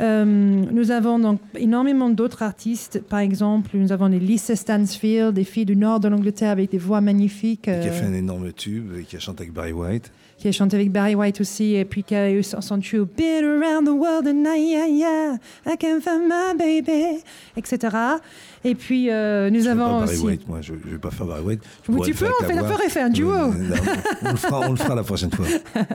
Euh, 0.00 0.24
nous 0.24 0.90
avons 0.90 1.18
donc 1.18 1.40
énormément 1.56 2.10
d'autres 2.10 2.42
artistes. 2.42 3.02
Par 3.08 3.18
exemple, 3.18 3.70
nous 3.74 3.92
avons 3.92 4.06
les 4.06 4.20
Lisa 4.20 4.54
Stansfield, 4.54 5.34
des 5.34 5.44
filles 5.44 5.64
du 5.64 5.76
nord 5.76 6.00
de 6.00 6.08
l'Angleterre 6.08 6.50
avec 6.50 6.70
des 6.70 6.78
voix 6.78 7.00
magnifiques. 7.00 7.62
Qui 7.62 7.70
a 7.70 7.74
euh, 7.74 7.90
fait 7.90 8.06
un 8.06 8.14
énorme 8.14 8.52
tube 8.52 8.92
et 8.98 9.02
qui 9.02 9.16
a 9.16 9.18
chanté 9.18 9.42
avec 9.42 9.52
Barry 9.52 9.72
White. 9.72 10.10
qui 10.38 10.46
a 10.46 10.52
chanté 10.52 10.76
avec 10.76 10.92
Barry 10.92 11.16
White 11.16 11.40
aussi, 11.40 11.74
et 11.74 11.84
puis 11.84 12.04
qui 12.04 12.14
a 12.14 12.30
eu 12.30 12.42
son 12.42 12.78
tube 12.78 13.08
Been 13.16 13.44
around 13.44 13.86
the 13.86 13.90
world 13.90 14.26
and 14.26 14.44
I, 14.46 14.70
yeah, 14.70 14.86
yeah, 14.86 15.36
I 15.66 15.76
can 15.76 16.00
find 16.00 16.28
my 16.28 16.54
baby, 16.56 17.24
etc. 17.56 18.20
Et 18.64 18.74
puis 18.74 19.10
euh, 19.10 19.50
nous 19.50 19.62
Je 19.62 19.68
avons 19.68 20.02
aussi. 20.04 20.24
White, 20.24 20.48
moi, 20.48 20.60
je 20.60 20.72
ne 20.72 20.78
vais 20.78 20.98
pas 20.98 21.10
faire 21.10 21.26
Barry 21.26 21.42
White. 21.42 21.62
Ou 21.88 22.04
tu 22.04 22.14
peux, 22.14 22.26
on 22.40 22.44
fait 22.44 22.54
la 22.54 22.62
voix. 22.62 22.72
forêt, 22.72 22.88
fait 22.88 23.00
un 23.00 23.08
duo. 23.10 23.30
Euh, 23.30 23.46
non, 23.46 23.76
on, 24.22 24.30
le 24.30 24.36
fera, 24.36 24.60
on 24.60 24.70
le 24.70 24.76
fera 24.76 24.94
la 24.94 25.04
prochaine 25.04 25.30
fois. 25.30 25.46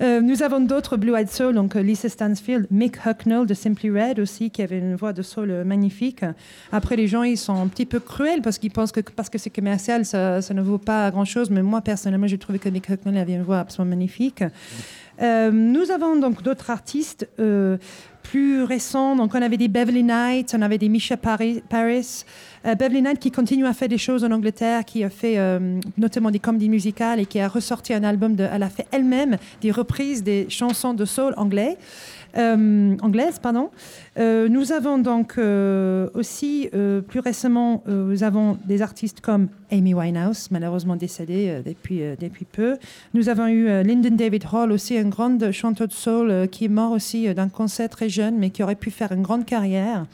Euh, 0.00 0.20
nous 0.20 0.42
avons 0.42 0.58
d'autres 0.60 0.96
Blue 0.96 1.14
Eyed 1.14 1.30
Soul, 1.30 1.54
donc 1.54 1.76
euh, 1.76 1.82
Lisa 1.82 2.08
Stansfield, 2.08 2.66
Mick 2.70 2.96
Hucknall 3.06 3.46
de 3.46 3.54
Simply 3.54 3.90
Red 3.90 4.18
aussi, 4.18 4.50
qui 4.50 4.62
avait 4.62 4.78
une 4.78 4.96
voix 4.96 5.12
de 5.12 5.22
soul 5.22 5.62
magnifique. 5.64 6.24
Après, 6.72 6.96
les 6.96 7.06
gens, 7.06 7.22
ils 7.22 7.36
sont 7.36 7.54
un 7.54 7.68
petit 7.68 7.84
peu 7.86 8.00
cruels 8.00 8.40
parce 8.42 8.58
qu'ils 8.58 8.72
pensent 8.72 8.90
que 8.90 9.00
parce 9.00 9.28
que 9.28 9.38
c'est 9.38 9.50
commercial, 9.50 10.04
ça, 10.06 10.40
ça 10.40 10.54
ne 10.54 10.62
vaut 10.62 10.78
pas 10.78 11.10
grand-chose. 11.10 11.50
Mais 11.50 11.62
moi, 11.62 11.82
personnellement, 11.82 12.26
j'ai 12.26 12.38
trouvé 12.38 12.58
que 12.58 12.70
Mick 12.70 12.88
Hucknall 12.88 13.18
avait 13.18 13.34
une 13.34 13.42
voix 13.42 13.60
absolument 13.60 13.90
magnifique. 13.90 14.42
Euh, 15.20 15.50
nous 15.52 15.90
avons 15.90 16.16
donc 16.16 16.42
d'autres 16.42 16.70
artistes. 16.70 17.28
euh, 17.38 17.76
plus 18.22 18.62
récents. 18.62 19.16
Donc, 19.16 19.34
on 19.34 19.42
avait 19.42 19.56
des 19.56 19.68
Beverly 19.68 20.02
Knight, 20.02 20.54
on 20.56 20.62
avait 20.62 20.78
des 20.78 20.88
Misha 20.88 21.16
Paris. 21.16 21.62
Paris. 21.68 22.24
Euh, 22.64 22.74
Beverly 22.74 23.02
Knight 23.02 23.18
qui 23.18 23.30
continue 23.30 23.66
à 23.66 23.72
faire 23.72 23.88
des 23.88 23.98
choses 23.98 24.24
en 24.24 24.30
Angleterre, 24.30 24.84
qui 24.84 25.02
a 25.04 25.10
fait 25.10 25.38
euh, 25.38 25.80
notamment 25.98 26.30
des 26.30 26.38
comédies 26.38 26.68
musicales 26.68 27.20
et 27.20 27.26
qui 27.26 27.40
a 27.40 27.48
ressorti 27.48 27.92
un 27.92 28.04
album. 28.04 28.36
De, 28.36 28.46
elle 28.50 28.62
a 28.62 28.68
fait 28.68 28.86
elle-même 28.92 29.36
des 29.60 29.70
reprises 29.70 30.22
des 30.22 30.46
chansons 30.48 30.94
de 30.94 31.04
soul 31.04 31.34
anglais. 31.36 31.76
Euh, 32.36 32.96
anglaise, 33.02 33.38
pardon. 33.38 33.70
Euh, 34.18 34.48
nous 34.48 34.72
avons 34.72 34.98
donc 34.98 35.34
euh, 35.36 36.08
aussi, 36.14 36.68
euh, 36.74 37.00
plus 37.00 37.20
récemment, 37.20 37.82
euh, 37.88 38.06
nous 38.06 38.22
avons 38.22 38.58
des 38.64 38.80
artistes 38.80 39.20
comme 39.20 39.48
Amy 39.70 39.92
Winehouse, 39.92 40.48
malheureusement 40.50 40.96
décédée 40.96 41.60
depuis, 41.64 42.00
depuis 42.18 42.44
peu. 42.44 42.78
Nous 43.14 43.28
avons 43.28 43.46
eu 43.46 43.66
Lyndon 43.82 44.14
David 44.14 44.44
Hall, 44.52 44.72
aussi 44.72 44.96
un 44.96 45.08
grand 45.08 45.50
chanteur 45.52 45.88
de 45.88 45.92
soul, 45.92 46.48
qui 46.50 46.66
est 46.66 46.68
mort 46.68 46.92
aussi 46.92 47.32
d'un 47.34 47.48
cancer 47.48 47.88
très 47.88 48.08
jeune, 48.08 48.36
mais 48.38 48.50
qui 48.50 48.62
aurait 48.62 48.76
pu 48.76 48.90
faire 48.90 49.12
une 49.12 49.22
grande 49.22 49.46
carrière. 49.46 50.06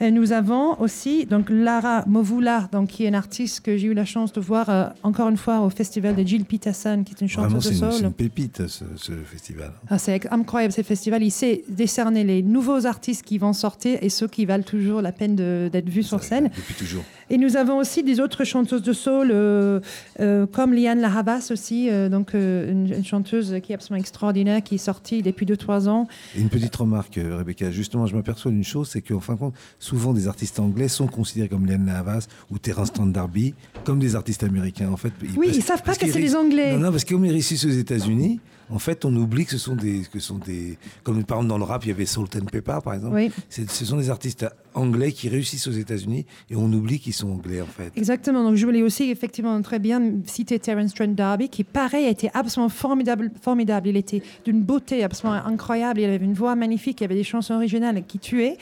Et 0.00 0.12
nous 0.12 0.30
avons 0.30 0.80
aussi 0.80 1.26
donc 1.26 1.46
Lara 1.50 2.04
Movula, 2.06 2.68
donc 2.70 2.90
qui 2.90 3.04
est 3.04 3.08
une 3.08 3.16
artiste 3.16 3.62
que 3.62 3.76
j'ai 3.76 3.88
eu 3.88 3.94
la 3.94 4.04
chance 4.04 4.32
de 4.32 4.40
voir 4.40 4.70
euh, 4.70 4.84
encore 5.02 5.28
une 5.28 5.36
fois 5.36 5.60
au 5.60 5.70
festival 5.70 6.14
de 6.14 6.22
Jill 6.22 6.44
Peterson, 6.44 7.02
qui 7.04 7.14
est 7.14 7.20
une 7.20 7.28
chanteuse 7.28 7.64
de 7.64 7.70
une, 7.70 7.74
c'est 7.74 7.90
soul. 7.90 8.06
une 8.06 8.12
pépite, 8.12 8.68
ce, 8.68 8.84
ce 8.94 9.12
festival. 9.24 9.72
Ah, 9.88 9.98
c'est 9.98 10.30
incroyable 10.32 10.72
ce 10.72 10.82
festival. 10.82 11.24
Il 11.24 11.32
sait 11.32 11.64
décerner 11.68 12.22
les 12.22 12.42
nouveaux 12.42 12.86
artistes 12.86 13.24
qui 13.24 13.38
vont 13.38 13.52
sortir 13.52 13.98
et 14.00 14.08
ceux 14.08 14.28
qui 14.28 14.46
valent 14.46 14.62
toujours 14.62 15.02
la 15.02 15.10
peine 15.10 15.34
d'être 15.34 15.88
vus 15.88 16.04
sur 16.04 16.22
scène. 16.22 16.50
Depuis 16.56 16.74
toujours. 16.74 17.02
Et 17.30 17.36
nous 17.36 17.56
avons 17.56 17.78
aussi 17.78 18.04
des 18.04 18.20
autres 18.20 18.44
chanteuses 18.44 18.82
de 18.82 18.92
soul, 18.92 19.30
euh, 19.32 19.80
euh, 20.20 20.46
comme 20.46 20.72
Liane 20.72 21.00
Lahavas 21.00 21.48
aussi, 21.50 21.90
donc 22.08 22.34
une, 22.34 22.92
une 22.96 23.04
chanteuse 23.04 23.56
qui 23.62 23.72
est 23.72 23.74
absolument 23.74 24.00
extraordinaire, 24.00 24.62
qui 24.62 24.76
est 24.76 24.78
sortie 24.78 25.22
depuis 25.22 25.44
2-3 25.44 25.88
ans. 25.88 26.06
Et 26.36 26.40
une 26.40 26.48
petite 26.48 26.74
remarque, 26.76 27.16
Rebecca. 27.16 27.70
Justement, 27.72 28.06
je 28.06 28.14
m'aperçois 28.14 28.52
d'une 28.52 28.64
chose, 28.64 28.88
c'est 28.88 29.02
qu'en 29.02 29.20
fin 29.20 29.34
de 29.34 29.38
compte, 29.40 29.54
souvent 29.88 30.12
des 30.12 30.28
artistes 30.28 30.60
anglais 30.60 30.88
sont 30.88 31.06
considérés 31.06 31.48
comme 31.48 31.64
Liane 31.66 31.88
Havas 31.88 32.26
ou 32.50 32.58
Terence 32.58 32.88
Stamp 32.88 33.06
D'Arby 33.06 33.54
comme 33.84 33.98
des 33.98 34.14
artistes 34.16 34.42
américains. 34.42 34.90
En 34.92 34.96
fait, 34.98 35.12
Oui, 35.22 35.46
parce- 35.46 35.56
ils 35.56 35.62
savent 35.62 35.82
pas 35.82 35.94
que 35.94 35.98
qu'ils 36.00 36.08
c'est 36.08 36.14
des 36.14 36.26
réussissent- 36.26 36.36
Anglais. 36.36 36.72
Non, 36.74 36.78
non, 36.80 36.90
parce 36.90 37.04
ils 37.24 37.30
réussissent 37.32 37.64
aux 37.64 37.70
États-Unis, 37.70 38.38
en 38.70 38.78
fait, 38.78 39.06
on 39.06 39.16
oublie 39.16 39.46
que 39.46 39.52
ce 39.52 39.58
sont 39.58 39.74
des, 39.76 40.02
que 40.12 40.18
ce 40.20 40.26
sont 40.28 40.38
des, 40.38 40.76
comme 41.02 41.24
par 41.24 41.38
exemple 41.38 41.48
dans 41.48 41.56
le 41.58 41.64
rap, 41.64 41.84
il 41.86 41.88
y 41.88 41.92
avait 41.92 42.04
Salt 42.04 42.36
and 42.36 42.44
Pepper, 42.52 42.78
par 42.84 42.92
exemple. 42.94 43.14
Oui. 43.14 43.30
Ce 43.48 43.84
sont 43.86 43.96
des 43.96 44.10
artistes 44.10 44.44
anglais 44.74 45.12
qui 45.12 45.28
réussissent 45.28 45.66
aux 45.66 45.72
États-Unis 45.72 46.26
et 46.50 46.56
on 46.56 46.72
oublie 46.72 46.98
qu'ils 46.98 47.12
sont 47.12 47.30
anglais, 47.30 47.60
en 47.60 47.66
fait. 47.66 47.92
Exactement. 47.96 48.44
Donc, 48.44 48.54
je 48.56 48.64
voulais 48.64 48.82
aussi 48.82 49.10
effectivement 49.10 49.60
très 49.62 49.78
bien 49.78 50.00
citer 50.26 50.58
Terence 50.58 50.94
Trent 50.94 51.08
D'Arby, 51.08 51.48
qui, 51.48 51.64
pareil, 51.64 52.06
était 52.06 52.30
absolument 52.34 52.68
formidable. 52.68 53.30
formidable. 53.40 53.88
Il 53.88 53.96
était 53.96 54.22
d'une 54.44 54.62
beauté 54.62 55.02
absolument 55.04 55.40
incroyable. 55.44 56.00
Il 56.00 56.04
avait 56.06 56.24
une 56.24 56.34
voix 56.34 56.54
magnifique. 56.54 57.00
Il 57.00 57.04
avait 57.04 57.14
des 57.14 57.24
chansons 57.24 57.54
originales 57.54 58.02
qui 58.06 58.18
tuaient. 58.18 58.56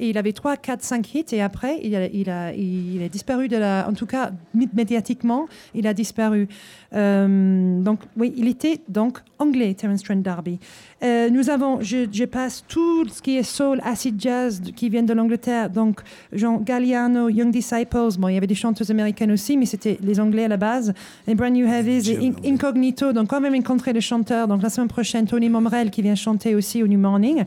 Et 0.00 0.10
il 0.10 0.18
avait 0.18 0.32
3, 0.32 0.56
4, 0.56 0.82
5 0.82 1.14
hits. 1.14 1.24
Et 1.32 1.40
après, 1.42 1.78
il 1.82 1.94
a, 1.94 2.06
il 2.06 2.28
a, 2.30 2.52
il 2.54 3.08
disparu 3.10 3.48
de 3.48 3.56
la. 3.56 3.86
En 3.88 3.92
tout 3.94 4.06
cas, 4.06 4.32
mé- 4.56 4.68
médiatiquement, 4.74 5.46
il 5.74 5.86
a 5.86 5.94
disparu. 5.94 6.48
Euh, 6.94 7.80
donc, 7.80 8.00
oui, 8.16 8.32
il 8.36 8.48
était 8.48 8.80
donc 8.88 9.18
anglais, 9.38 9.74
Terence 9.74 10.02
Trent 10.02 10.16
D'Arby. 10.16 10.58
Euh, 11.02 11.30
nous 11.30 11.50
avons, 11.50 11.80
je, 11.80 12.06
je 12.12 12.24
passe 12.24 12.64
tout 12.68 13.08
ce 13.08 13.20
qui 13.20 13.36
est 13.36 13.42
soul, 13.42 13.80
acid 13.84 14.20
jazz 14.20 14.62
qui 14.76 14.88
viennent 14.88 15.06
de 15.06 15.12
l'Angleterre. 15.12 15.68
Donc, 15.68 16.00
Jean 16.32 16.58
Galliano, 16.58 17.28
Young 17.28 17.50
Disciples. 17.50 18.10
Bon, 18.18 18.28
il 18.28 18.34
y 18.34 18.36
avait 18.36 18.46
des 18.46 18.54
chanteuses 18.54 18.90
américaines 18.90 19.32
aussi, 19.32 19.56
mais 19.56 19.66
c'était 19.66 19.98
les 20.00 20.20
Anglais 20.20 20.44
à 20.44 20.48
la 20.48 20.56
base. 20.56 20.94
Les 21.26 21.34
Brand 21.34 21.52
New 21.52 21.66
Heavies 21.66 22.10
et 22.10 22.28
In- 22.28 22.54
Incognito. 22.54 23.12
Donc, 23.12 23.28
quand 23.28 23.40
même 23.40 23.54
rencontré 23.54 23.92
le 23.92 24.00
chanteur. 24.00 24.46
Donc, 24.46 24.62
la 24.62 24.70
semaine 24.70 24.88
prochaine, 24.88 25.26
Tony 25.26 25.48
Momrel 25.48 25.90
qui 25.90 26.02
vient 26.02 26.14
chanter 26.14 26.54
aussi 26.54 26.82
au 26.82 26.86
New 26.86 26.98
Morning. 27.00 27.44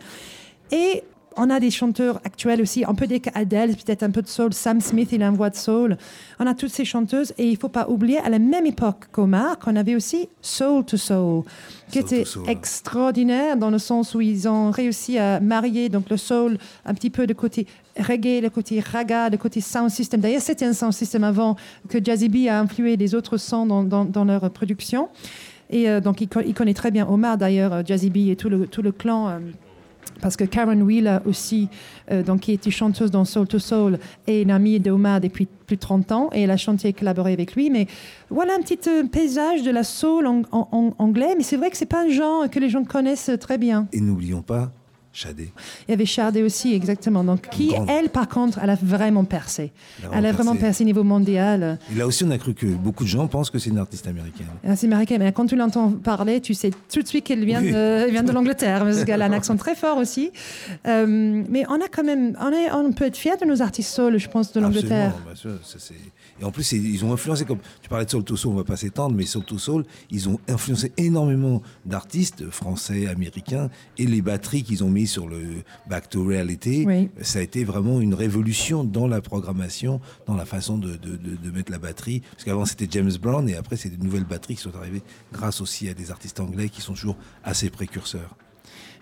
Et 0.71 1.03
on 1.37 1.49
a 1.49 1.59
des 1.59 1.71
chanteurs 1.71 2.19
actuels 2.23 2.61
aussi, 2.61 2.85
un 2.85 2.93
peu 2.95 3.07
des 3.07 3.21
Adele, 3.33 3.75
peut-être 3.75 4.03
un 4.03 4.11
peu 4.11 4.21
de 4.21 4.27
soul. 4.27 4.53
Sam 4.53 4.79
Smith, 4.81 5.09
il 5.11 5.21
a 5.21 5.27
une 5.27 5.35
voix 5.35 5.49
de 5.49 5.55
soul. 5.55 5.97
On 6.39 6.47
a 6.47 6.53
toutes 6.53 6.69
ces 6.71 6.85
chanteuses 6.85 7.33
et 7.37 7.45
il 7.47 7.51
ne 7.53 7.57
faut 7.57 7.69
pas 7.69 7.87
oublier, 7.89 8.19
à 8.19 8.29
la 8.29 8.39
même 8.39 8.65
époque 8.65 9.05
qu'Omar, 9.11 9.59
qu'on 9.59 9.75
avait 9.75 9.95
aussi 9.95 10.29
Soul 10.41 10.85
to 10.85 10.97
Soul, 10.97 11.43
qui 11.91 11.99
Soul 11.99 12.05
était 12.05 12.25
Soul. 12.25 12.49
extraordinaire 12.49 13.57
dans 13.57 13.69
le 13.69 13.77
sens 13.79 14.15
où 14.15 14.21
ils 14.21 14.47
ont 14.47 14.71
réussi 14.71 15.17
à 15.17 15.39
marier 15.39 15.89
donc 15.89 16.09
le 16.09 16.17
soul 16.17 16.57
un 16.85 16.93
petit 16.93 17.09
peu 17.09 17.27
de 17.27 17.33
côté 17.33 17.67
reggae, 17.99 18.41
le 18.41 18.49
côté 18.49 18.79
raga, 18.79 19.29
le 19.29 19.37
côté 19.37 19.61
sound 19.61 19.89
system. 19.89 20.19
D'ailleurs, 20.21 20.41
c'était 20.41 20.65
un 20.65 20.73
sound 20.73 20.93
system 20.93 21.23
avant 21.23 21.55
que 21.89 22.03
Jazzy 22.03 22.29
B 22.29 22.47
a 22.49 22.59
influé 22.59 22.95
les 22.97 23.15
autres 23.15 23.37
sons 23.37 23.65
dans, 23.65 23.83
dans- 23.83 24.05
dans 24.05 24.25
leur 24.25 24.49
production. 24.51 25.09
Et 25.69 25.89
euh, 25.89 25.99
donc, 25.99 26.21
il, 26.21 26.27
co- 26.27 26.41
il 26.45 26.53
connaît 26.53 26.73
très 26.75 26.91
bien 26.91 27.07
Omar, 27.07 27.37
d'ailleurs, 27.37 27.85
Jazzy 27.85 28.09
B 28.09 28.17
et 28.29 28.35
tout 28.35 28.49
le, 28.49 28.67
tout 28.67 28.81
le 28.81 28.91
clan. 28.91 29.29
euh, 29.29 29.39
parce 30.21 30.35
que 30.37 30.43
Karen 30.43 30.81
Wheeler 30.81 31.17
aussi, 31.25 31.67
euh, 32.11 32.23
donc, 32.23 32.41
qui 32.41 32.51
était 32.53 32.71
chanteuse 32.71 33.11
dans 33.11 33.25
Soul 33.25 33.47
to 33.47 33.59
Soul, 33.59 33.99
est 34.27 34.41
une 34.41 34.51
amie 34.51 34.79
d'Omar 34.79 35.19
depuis 35.21 35.45
plus 35.67 35.75
de 35.75 35.81
30 35.81 36.11
ans 36.11 36.29
et 36.33 36.41
elle 36.43 36.51
a 36.51 36.57
chanté 36.57 36.89
et 36.89 36.93
collaboré 36.93 37.33
avec 37.33 37.55
lui. 37.55 37.69
Mais 37.69 37.87
voilà 38.29 38.53
un 38.57 38.61
petit 38.61 38.79
euh, 38.89 39.03
paysage 39.03 39.63
de 39.63 39.71
la 39.71 39.83
soul 39.83 40.25
en, 40.27 40.41
en- 40.51 40.67
en 40.71 40.93
anglais, 40.99 41.33
mais 41.37 41.43
c'est 41.43 41.57
vrai 41.57 41.69
que 41.69 41.77
c'est 41.77 41.85
pas 41.85 42.03
un 42.05 42.09
genre 42.09 42.49
que 42.49 42.59
les 42.59 42.69
gens 42.69 42.83
connaissent 42.83 43.31
très 43.39 43.57
bien. 43.57 43.87
Et 43.93 43.99
n'oublions 44.01 44.41
pas 44.41 44.71
Il 45.87 45.91
y 45.91 45.93
avait 45.93 46.05
Chardé 46.05 46.43
aussi, 46.43 46.73
exactement. 46.73 47.23
Donc, 47.23 47.49
qui, 47.49 47.69
grande. 47.69 47.89
elle, 47.89 48.09
par 48.09 48.27
contre, 48.27 48.59
elle 48.61 48.69
a 48.69 48.75
vraiment 48.75 49.23
percé. 49.23 49.71
Elle 50.03 50.09
a 50.13 50.17
Elle 50.17 50.25
a 50.25 50.31
vraiment 50.33 50.51
percé. 50.51 50.65
percé 50.65 50.83
au 50.83 50.87
niveau 50.87 51.03
mondial. 51.03 51.79
Et 51.91 51.97
là 51.97 52.05
aussi, 52.05 52.23
on 52.25 52.31
a 52.31 52.37
cru 52.37 52.53
que 52.53 52.65
beaucoup 52.65 53.03
de 53.05 53.09
gens 53.09 53.27
pensent 53.27 53.49
que 53.49 53.57
c'est 53.59 53.69
une 53.69 53.77
artiste 53.77 54.07
américaine. 54.07 54.47
Ah, 54.67 54.75
C'est 54.75 54.87
américain, 54.87 55.17
mais 55.19 55.31
quand 55.31 55.45
tu 55.45 55.55
l'entends 55.55 55.91
parler, 55.91 56.41
tu 56.41 56.53
sais 56.53 56.71
tout 56.91 57.01
de 57.01 57.07
suite 57.07 57.23
qu'elle 57.25 57.45
vient, 57.45 57.61
Oui. 57.61 57.71
de, 57.71 57.75
elle 57.77 58.11
vient 58.11 58.23
de 58.23 58.31
l'Angleterre, 58.31 58.79
parce 58.83 59.03
qu'elle 59.05 59.21
a 59.21 59.25
un 59.25 59.31
accent 59.33 59.55
très 59.55 59.75
fort 59.75 59.97
aussi. 59.97 60.31
Euh, 60.87 61.43
mais 61.49 61.63
on 61.69 61.75
a 61.75 61.87
quand 61.91 62.03
même, 62.03 62.35
on, 62.41 62.51
est, 62.51 62.71
on 62.71 62.91
peut 62.91 63.05
être 63.05 63.17
fiers 63.17 63.37
de 63.39 63.45
nos 63.45 63.61
artistes 63.61 63.93
soul, 63.95 64.17
je 64.17 64.27
pense, 64.27 64.51
de 64.53 64.59
l'Angleterre. 64.59 65.13
Absolument, 65.31 65.59
Et 66.41 66.43
en 66.43 66.51
plus, 66.51 66.71
ils 66.73 67.05
ont 67.05 67.13
influencé, 67.13 67.45
comme 67.45 67.59
tu 67.81 67.87
parlais 67.89 68.05
de 68.05 68.09
Soul 68.09 68.23
to 68.23 68.35
Soul, 68.35 68.53
on 68.53 68.55
va 68.57 68.63
pas 68.65 68.75
s'étendre, 68.75 69.15
mais 69.15 69.25
Soul 69.25 69.45
to 69.45 69.57
Soul, 69.57 69.85
ils 70.11 70.27
ont 70.27 70.39
influencé 70.49 70.91
énormément 70.97 71.61
d'artistes 71.85 72.49
français, 72.49 73.07
américains, 73.07 73.69
et 73.97 74.05
les 74.05 74.21
batteries 74.21 74.63
qu'ils 74.63 74.83
ont 74.83 74.89
mis 74.89 75.07
sur 75.07 75.27
le 75.27 75.41
Back 75.89 76.09
to 76.09 76.25
Reality, 76.25 76.83
Oui. 76.85 77.09
ça 77.21 77.39
a 77.39 77.41
été 77.41 77.63
vraiment 77.63 78.01
une 78.01 78.13
révolution 78.13 78.83
dans 78.83 79.07
la 79.07 79.21
programmation, 79.21 80.01
dans 80.25 80.35
la 80.35 80.45
façon 80.45 80.77
de, 80.77 80.97
de- 80.97 81.15
de- 81.15 81.35
de 81.35 81.51
mettre 81.51 81.71
la 81.71 81.79
batterie. 81.79 82.21
Parce 82.31 82.43
qu'avant, 82.43 82.65
c'était 82.65 82.87
James 82.91 83.11
Brown, 83.21 83.47
et 83.47 83.55
après, 83.55 83.77
c'est 83.77 83.89
des 83.89 84.03
nouvelles 84.03 84.25
batteries 84.25 84.55
qui 84.55 84.61
sont 84.61 84.75
arrivées 84.75 85.03
grâce 85.31 85.61
aussi 85.61 85.87
à 85.89 85.93
des 85.93 86.11
artistes 86.11 86.39
anglais 86.39 86.67
qui 86.69 86.81
sont 86.81 86.93
toujours 86.93 87.17
assez 87.43 87.69
précurseurs. 87.69 88.35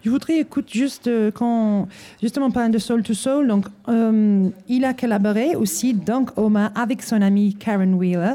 Je 0.04 0.10
voudrais 0.10 0.40
écouter 0.40 0.80
juste 0.80 1.08
euh, 1.08 1.32
quand, 1.32 1.88
justement, 2.22 2.52
parlant 2.52 2.70
de 2.70 2.78
Soul 2.78 3.04
to 3.04 3.14
Soul, 3.14 3.48
donc, 3.48 3.68
euh, 3.88 4.50
il 4.68 4.84
a 4.84 4.94
collaboré 4.94 5.56
aussi, 5.56 5.94
donc, 5.94 6.38
Omar, 6.38 6.72
avec 6.76 7.02
son 7.02 7.22
amie 7.22 7.56
Karen 7.56 7.94
Wheeler. 7.94 8.34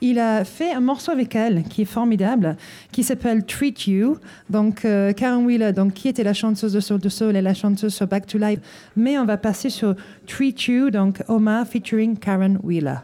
Il 0.00 0.18
a 0.18 0.46
fait 0.46 0.72
un 0.72 0.80
morceau 0.80 1.12
avec 1.12 1.34
elle 1.34 1.64
qui 1.64 1.82
est 1.82 1.86
formidable, 1.86 2.56
qui 2.90 3.02
s'appelle 3.02 3.44
Treat 3.44 3.86
You. 3.86 4.16
Donc, 4.48 4.86
euh, 4.86 5.12
Karen 5.12 5.44
Wheeler, 5.44 5.74
donc, 5.74 5.92
qui 5.92 6.08
était 6.08 6.24
la 6.24 6.32
chanteuse 6.32 6.72
de 6.72 6.80
Soul 6.80 7.00
to 7.00 7.10
Soul 7.10 7.36
et 7.36 7.42
la 7.42 7.52
chanteuse 7.52 7.92
sur 7.92 8.06
Back 8.06 8.26
to 8.26 8.38
Life. 8.38 8.60
Mais 8.96 9.18
on 9.18 9.26
va 9.26 9.36
passer 9.36 9.68
sur 9.68 9.94
Treat 10.26 10.68
You, 10.68 10.88
donc, 10.88 11.22
Omar 11.28 11.66
featuring 11.66 12.16
Karen 12.16 12.58
Wheeler. 12.62 13.00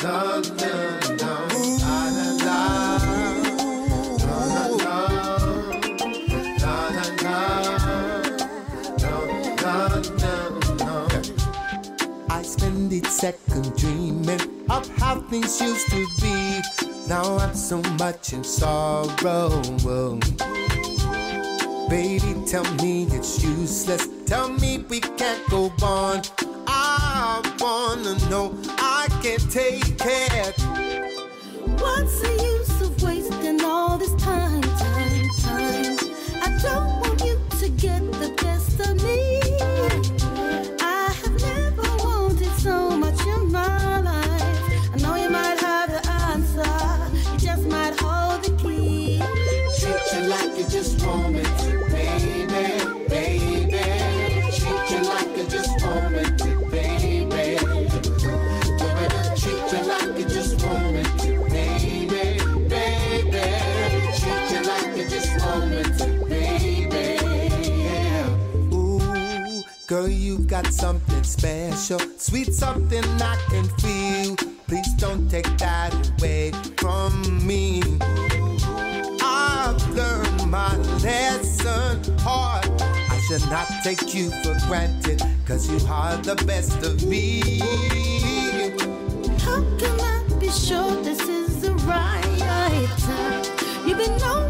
I 0.00 0.42
spend 12.42 12.92
each 12.92 13.06
second 13.06 13.76
dreaming 13.76 14.40
of 14.70 14.88
how 14.98 15.20
things 15.22 15.60
used 15.60 15.90
to 15.90 16.06
be. 16.20 16.60
Now 17.08 17.38
I'm 17.38 17.54
so 17.54 17.82
much 17.98 18.32
in 18.32 18.44
sorrow. 18.44 19.50
Baby, 21.88 22.34
tell 22.46 22.62
me 22.76 23.08
it's 23.10 23.42
useless. 23.42 24.06
Tell 24.26 24.48
me 24.48 24.78
we 24.88 25.00
can't 25.00 25.44
go 25.50 25.72
on. 25.82 26.22
Wanna 27.60 28.14
know 28.30 28.56
I 28.78 29.08
can 29.20 29.38
take 29.50 29.82
it. 30.00 30.60
What's 31.80 32.20
the 32.20 32.32
use 32.56 32.80
of 32.82 33.02
wasting 33.02 33.62
all 33.64 33.98
this 33.98 34.14
time, 34.14 34.47
got 69.88 70.66
something 70.66 71.22
special, 71.22 71.98
sweet 72.18 72.52
something 72.52 73.02
I 73.22 73.36
can 73.48 73.64
feel. 73.78 74.36
Please 74.66 74.92
don't 74.98 75.30
take 75.30 75.48
that 75.56 75.94
away 76.18 76.52
from 76.76 77.46
me. 77.46 77.82
I've 79.22 79.88
learned 79.94 80.50
my 80.50 80.76
lesson 81.02 82.02
hard. 82.18 82.68
I 82.82 83.18
should 83.28 83.48
not 83.48 83.66
take 83.82 84.14
you 84.14 84.30
for 84.42 84.54
granted, 84.66 85.22
cause 85.46 85.70
you 85.70 85.80
are 85.88 86.18
the 86.18 86.36
best 86.44 86.82
of 86.84 87.06
me. 87.06 87.60
How 89.40 89.62
can 89.78 90.00
I 90.00 90.38
be 90.38 90.50
sure 90.50 91.02
this 91.02 91.20
is 91.20 91.62
the 91.62 91.72
right 91.88 92.88
time? 92.98 93.44
You've 93.86 93.96
been 93.96 94.18
known 94.18 94.47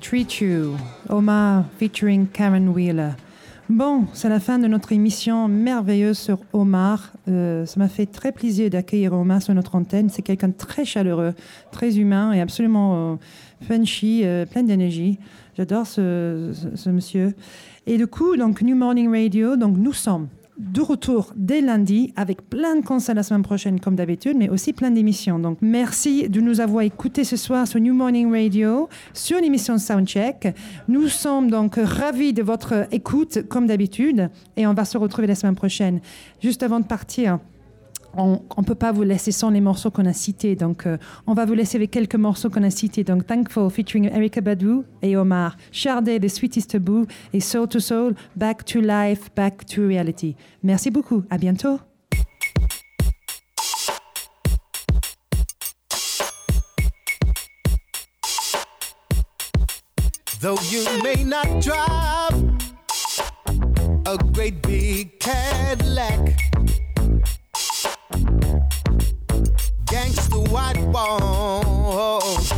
Treat 0.00 0.40
You, 0.40 0.76
Omar 1.08 1.64
featuring 1.78 2.26
Karen 2.26 2.70
Wheeler. 2.70 3.10
Bon, 3.68 4.06
c'est 4.12 4.28
la 4.28 4.40
fin 4.40 4.58
de 4.58 4.66
notre 4.66 4.90
émission 4.90 5.46
merveilleuse 5.46 6.18
sur 6.18 6.40
Omar. 6.52 7.12
Euh, 7.28 7.64
ça 7.64 7.78
m'a 7.78 7.88
fait 7.88 8.06
très 8.06 8.32
plaisir 8.32 8.68
d'accueillir 8.68 9.12
Omar 9.12 9.40
sur 9.40 9.54
notre 9.54 9.76
antenne. 9.76 10.08
C'est 10.08 10.22
quelqu'un 10.22 10.50
très 10.50 10.84
chaleureux, 10.84 11.34
très 11.70 11.98
humain 11.98 12.32
et 12.32 12.40
absolument 12.40 13.12
euh, 13.12 13.16
punchy, 13.68 14.22
euh, 14.24 14.44
plein 14.44 14.64
d'énergie. 14.64 15.20
J'adore 15.56 15.86
ce 15.86 16.88
monsieur. 16.88 17.34
Et 17.86 17.96
du 17.96 18.08
coup, 18.08 18.36
donc 18.36 18.62
New 18.62 18.74
Morning 18.74 19.08
Radio, 19.08 19.54
donc 19.54 19.76
nous 19.76 19.92
sommes 19.92 20.26
de 20.58 20.80
retour 20.80 21.32
dès 21.36 21.60
lundi 21.60 22.12
avec 22.16 22.42
plein 22.48 22.76
de 22.76 22.84
concerts 22.84 23.14
la 23.14 23.22
semaine 23.22 23.42
prochaine 23.42 23.78
comme 23.78 23.94
d'habitude, 23.94 24.36
mais 24.36 24.48
aussi 24.48 24.72
plein 24.72 24.90
d'émissions. 24.90 25.38
Donc 25.38 25.58
merci 25.60 26.28
de 26.28 26.40
nous 26.40 26.60
avoir 26.60 26.82
écoutés 26.82 27.24
ce 27.24 27.36
soir 27.36 27.66
sur 27.68 27.80
New 27.80 27.94
Morning 27.94 28.30
Radio, 28.30 28.88
sur 29.14 29.40
l'émission 29.40 29.78
Soundcheck. 29.78 30.54
Nous 30.88 31.08
sommes 31.08 31.50
donc 31.50 31.76
ravis 31.76 32.32
de 32.32 32.42
votre 32.42 32.88
écoute 32.90 33.46
comme 33.48 33.66
d'habitude 33.66 34.30
et 34.56 34.66
on 34.66 34.74
va 34.74 34.84
se 34.84 34.98
retrouver 34.98 35.28
la 35.28 35.36
semaine 35.36 35.54
prochaine. 35.54 36.00
Juste 36.42 36.62
avant 36.62 36.80
de 36.80 36.86
partir, 36.86 37.38
on 38.16 38.40
ne 38.56 38.64
peut 38.64 38.74
pas 38.74 38.92
vous 38.92 39.02
laisser 39.02 39.32
sans 39.32 39.50
les 39.50 39.60
morceaux 39.60 39.90
qu'on 39.90 40.06
a 40.06 40.12
cités. 40.12 40.56
Donc, 40.56 40.86
euh, 40.86 40.96
on 41.26 41.34
va 41.34 41.44
vous 41.44 41.54
laisser 41.54 41.76
avec 41.76 41.90
quelques 41.90 42.14
morceaux 42.16 42.50
qu'on 42.50 42.62
a 42.62 42.70
cités. 42.70 43.04
Donc, 43.04 43.26
Thankful 43.26 43.70
featuring 43.70 44.10
Erika 44.12 44.40
Badu 44.40 44.82
et 45.02 45.16
Omar. 45.16 45.56
Chardé, 45.72 46.18
The 46.18 46.28
Sweetest 46.28 46.70
Taboo. 46.70 47.06
Et 47.32 47.40
Soul 47.40 47.68
to 47.68 47.80
Soul, 47.80 48.14
Back 48.36 48.64
to 48.64 48.80
Life, 48.80 49.30
Back 49.34 49.66
to 49.66 49.86
Reality. 49.86 50.34
Merci 50.62 50.90
beaucoup. 50.90 51.22
À 51.30 51.38
bientôt. 51.38 51.78
Gangster 70.08 70.40
white 70.50 70.80
walls, 70.88 72.52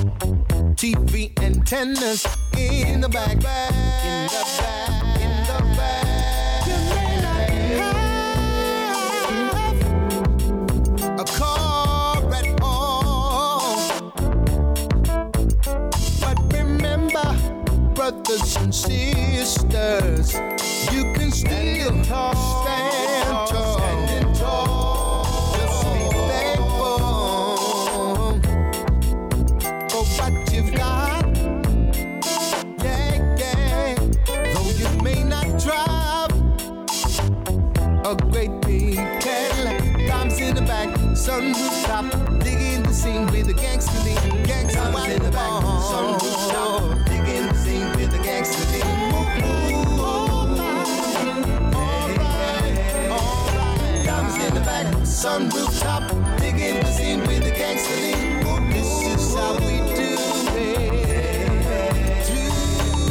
TV 0.77 1.33
antennas 1.43 2.27
in 2.57 3.01
the 3.01 3.09
back, 3.09 3.33
in 3.33 3.41
the 3.41 4.45
back, 4.59 5.21
in 5.21 5.31
the 5.49 5.59
back. 5.77 6.67
You 6.67 6.75
may 6.95 7.79
have 11.03 11.21
a 11.21 11.25
car 11.25 12.33
at 12.33 12.47
all. 12.63 14.13
But 16.21 16.39
remember, 16.53 17.29
brothers 17.95 18.57
and 18.57 18.75
sisters, 18.75 20.35
you 20.93 21.03
can 21.15 21.31
still 21.31 22.05
stand 22.05 22.05
tall, 22.05 22.65
stand 22.65 23.49
tall. 23.49 24.20
A 38.11 38.17
great 38.33 38.61
big 38.63 38.97
Cadillac, 39.21 40.09
comes 40.09 40.41
in 40.41 40.55
the 40.57 40.63
back, 40.63 40.89
sunroof 41.15 41.85
top, 41.85 42.11
digging 42.41 42.83
the 42.83 42.93
scene 42.93 43.27
with 43.27 43.47
the 43.47 43.53
gangster 43.53 43.99
lean, 44.03 44.43
gangster 44.43 44.81
comes 44.81 45.07
in 45.07 45.23
the 45.23 45.31
back, 45.31 45.63
sunroof 45.91 46.51
top, 46.51 47.07
digging 47.07 47.47
the 47.47 47.55
scene 47.55 47.89
with 47.97 48.11
the 48.11 48.19
gangster 48.19 48.65
lean. 48.73 48.81
In 54.41 54.55
the 54.55 54.61
back, 54.61 54.87
sunroof 55.05 55.81
top, 55.81 56.03
digging 56.41 56.81
the 56.81 56.91
scene 56.93 57.21
with 57.21 57.45
the 57.45 57.51
gangster 57.51 57.95
lean. 57.97 58.41
This 58.71 59.03
is 59.07 59.35
how 59.35 59.55
we 59.55 59.77
do 59.95 60.17
it. 60.57 60.87
Do 62.27 62.41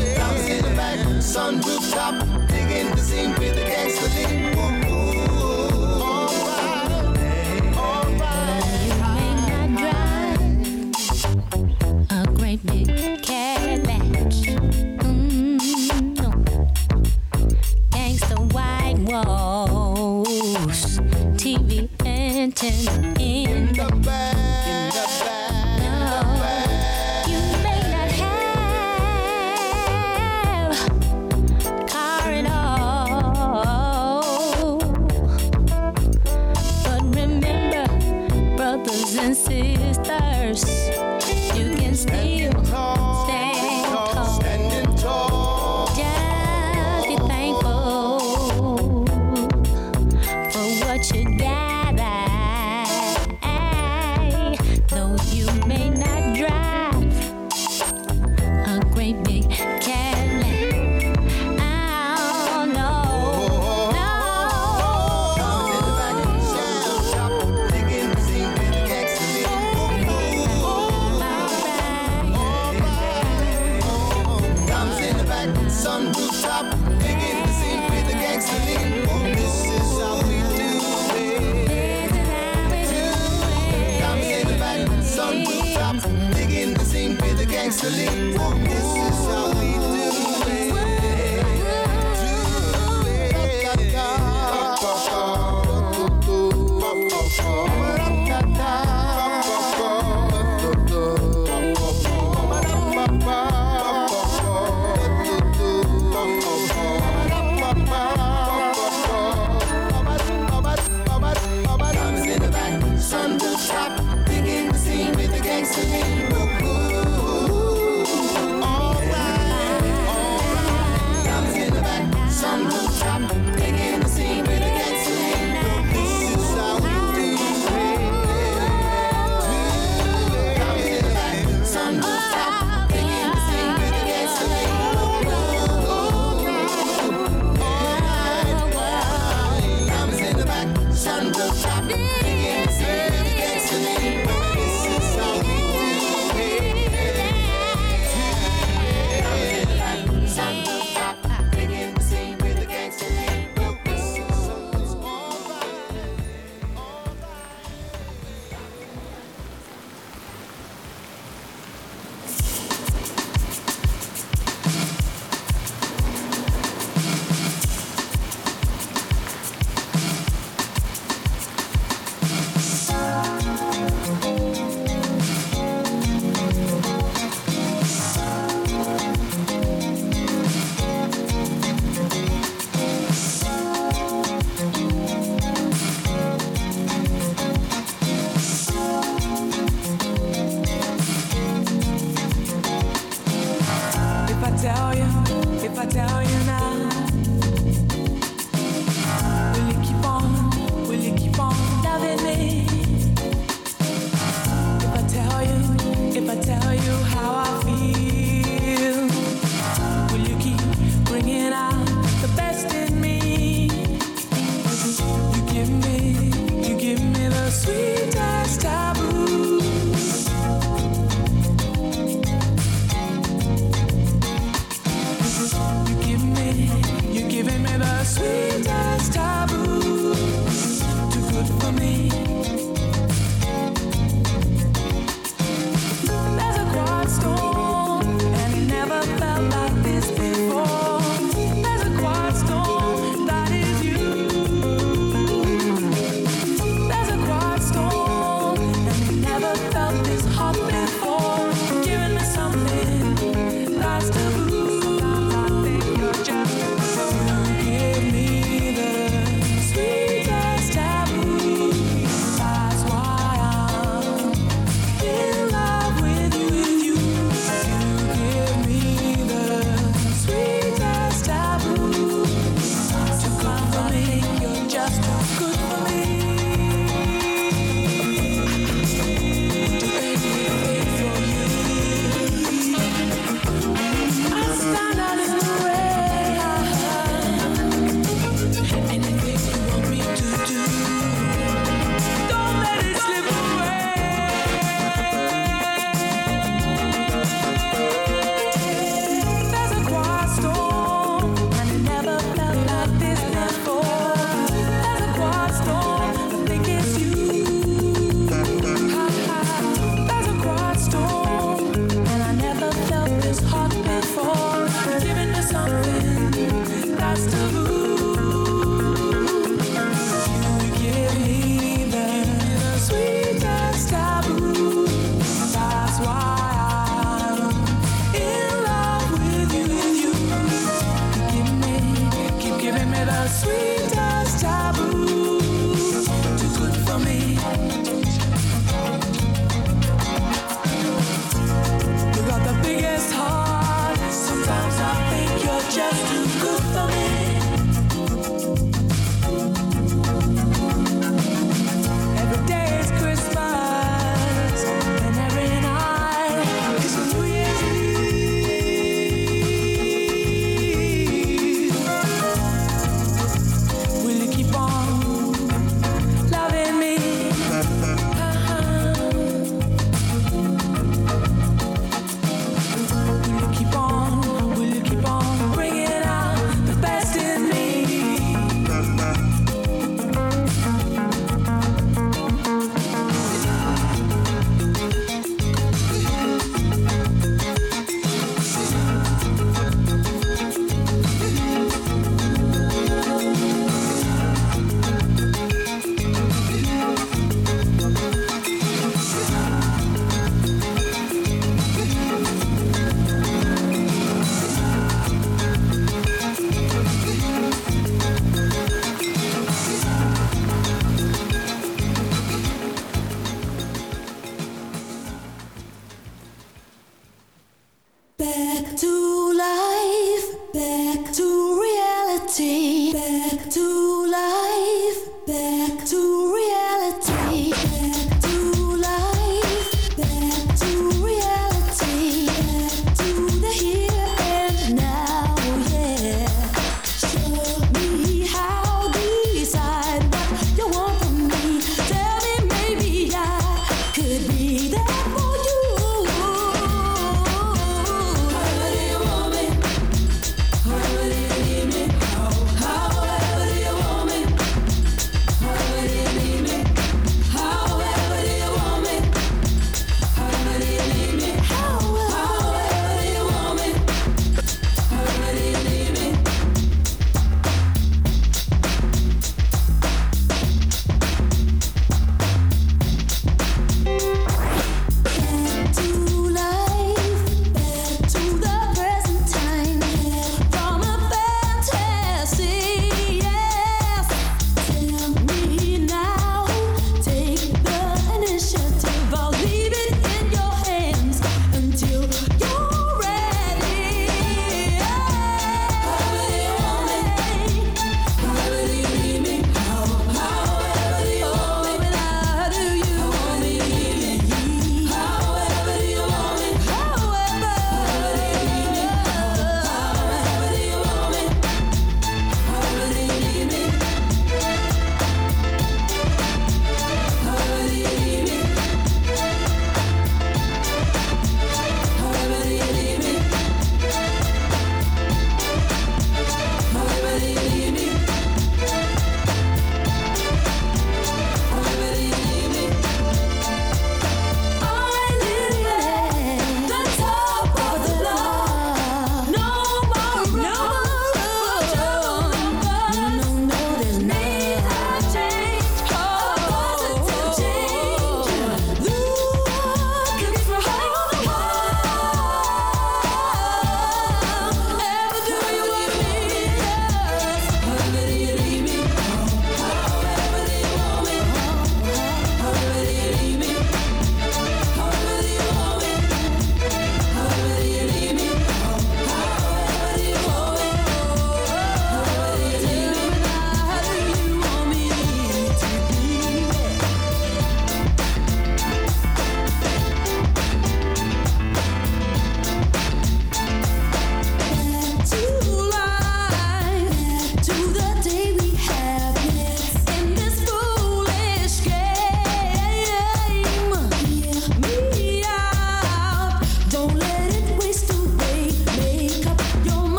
it. 0.00 0.16
Comes 0.16 0.46
in 0.48 0.62
the 0.64 0.74
back, 0.74 0.98
sunroof 1.20 1.92
top, 1.92 2.14
digging 2.48 2.90
the 2.90 3.02
scene 3.02 3.32
with 3.32 3.54
the 3.54 3.62
gangster 3.62 4.08
lean. 4.16 4.59
friend. 22.70 22.99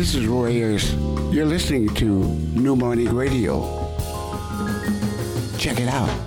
This 0.00 0.14
is 0.14 0.26
Roy 0.26 0.52
Ayers. 0.52 0.94
You're 1.30 1.44
listening 1.44 1.94
to 1.96 2.06
New 2.06 2.74
Morning 2.74 3.14
Radio. 3.14 3.60
Check 5.58 5.78
it 5.78 5.88
out. 5.88 6.19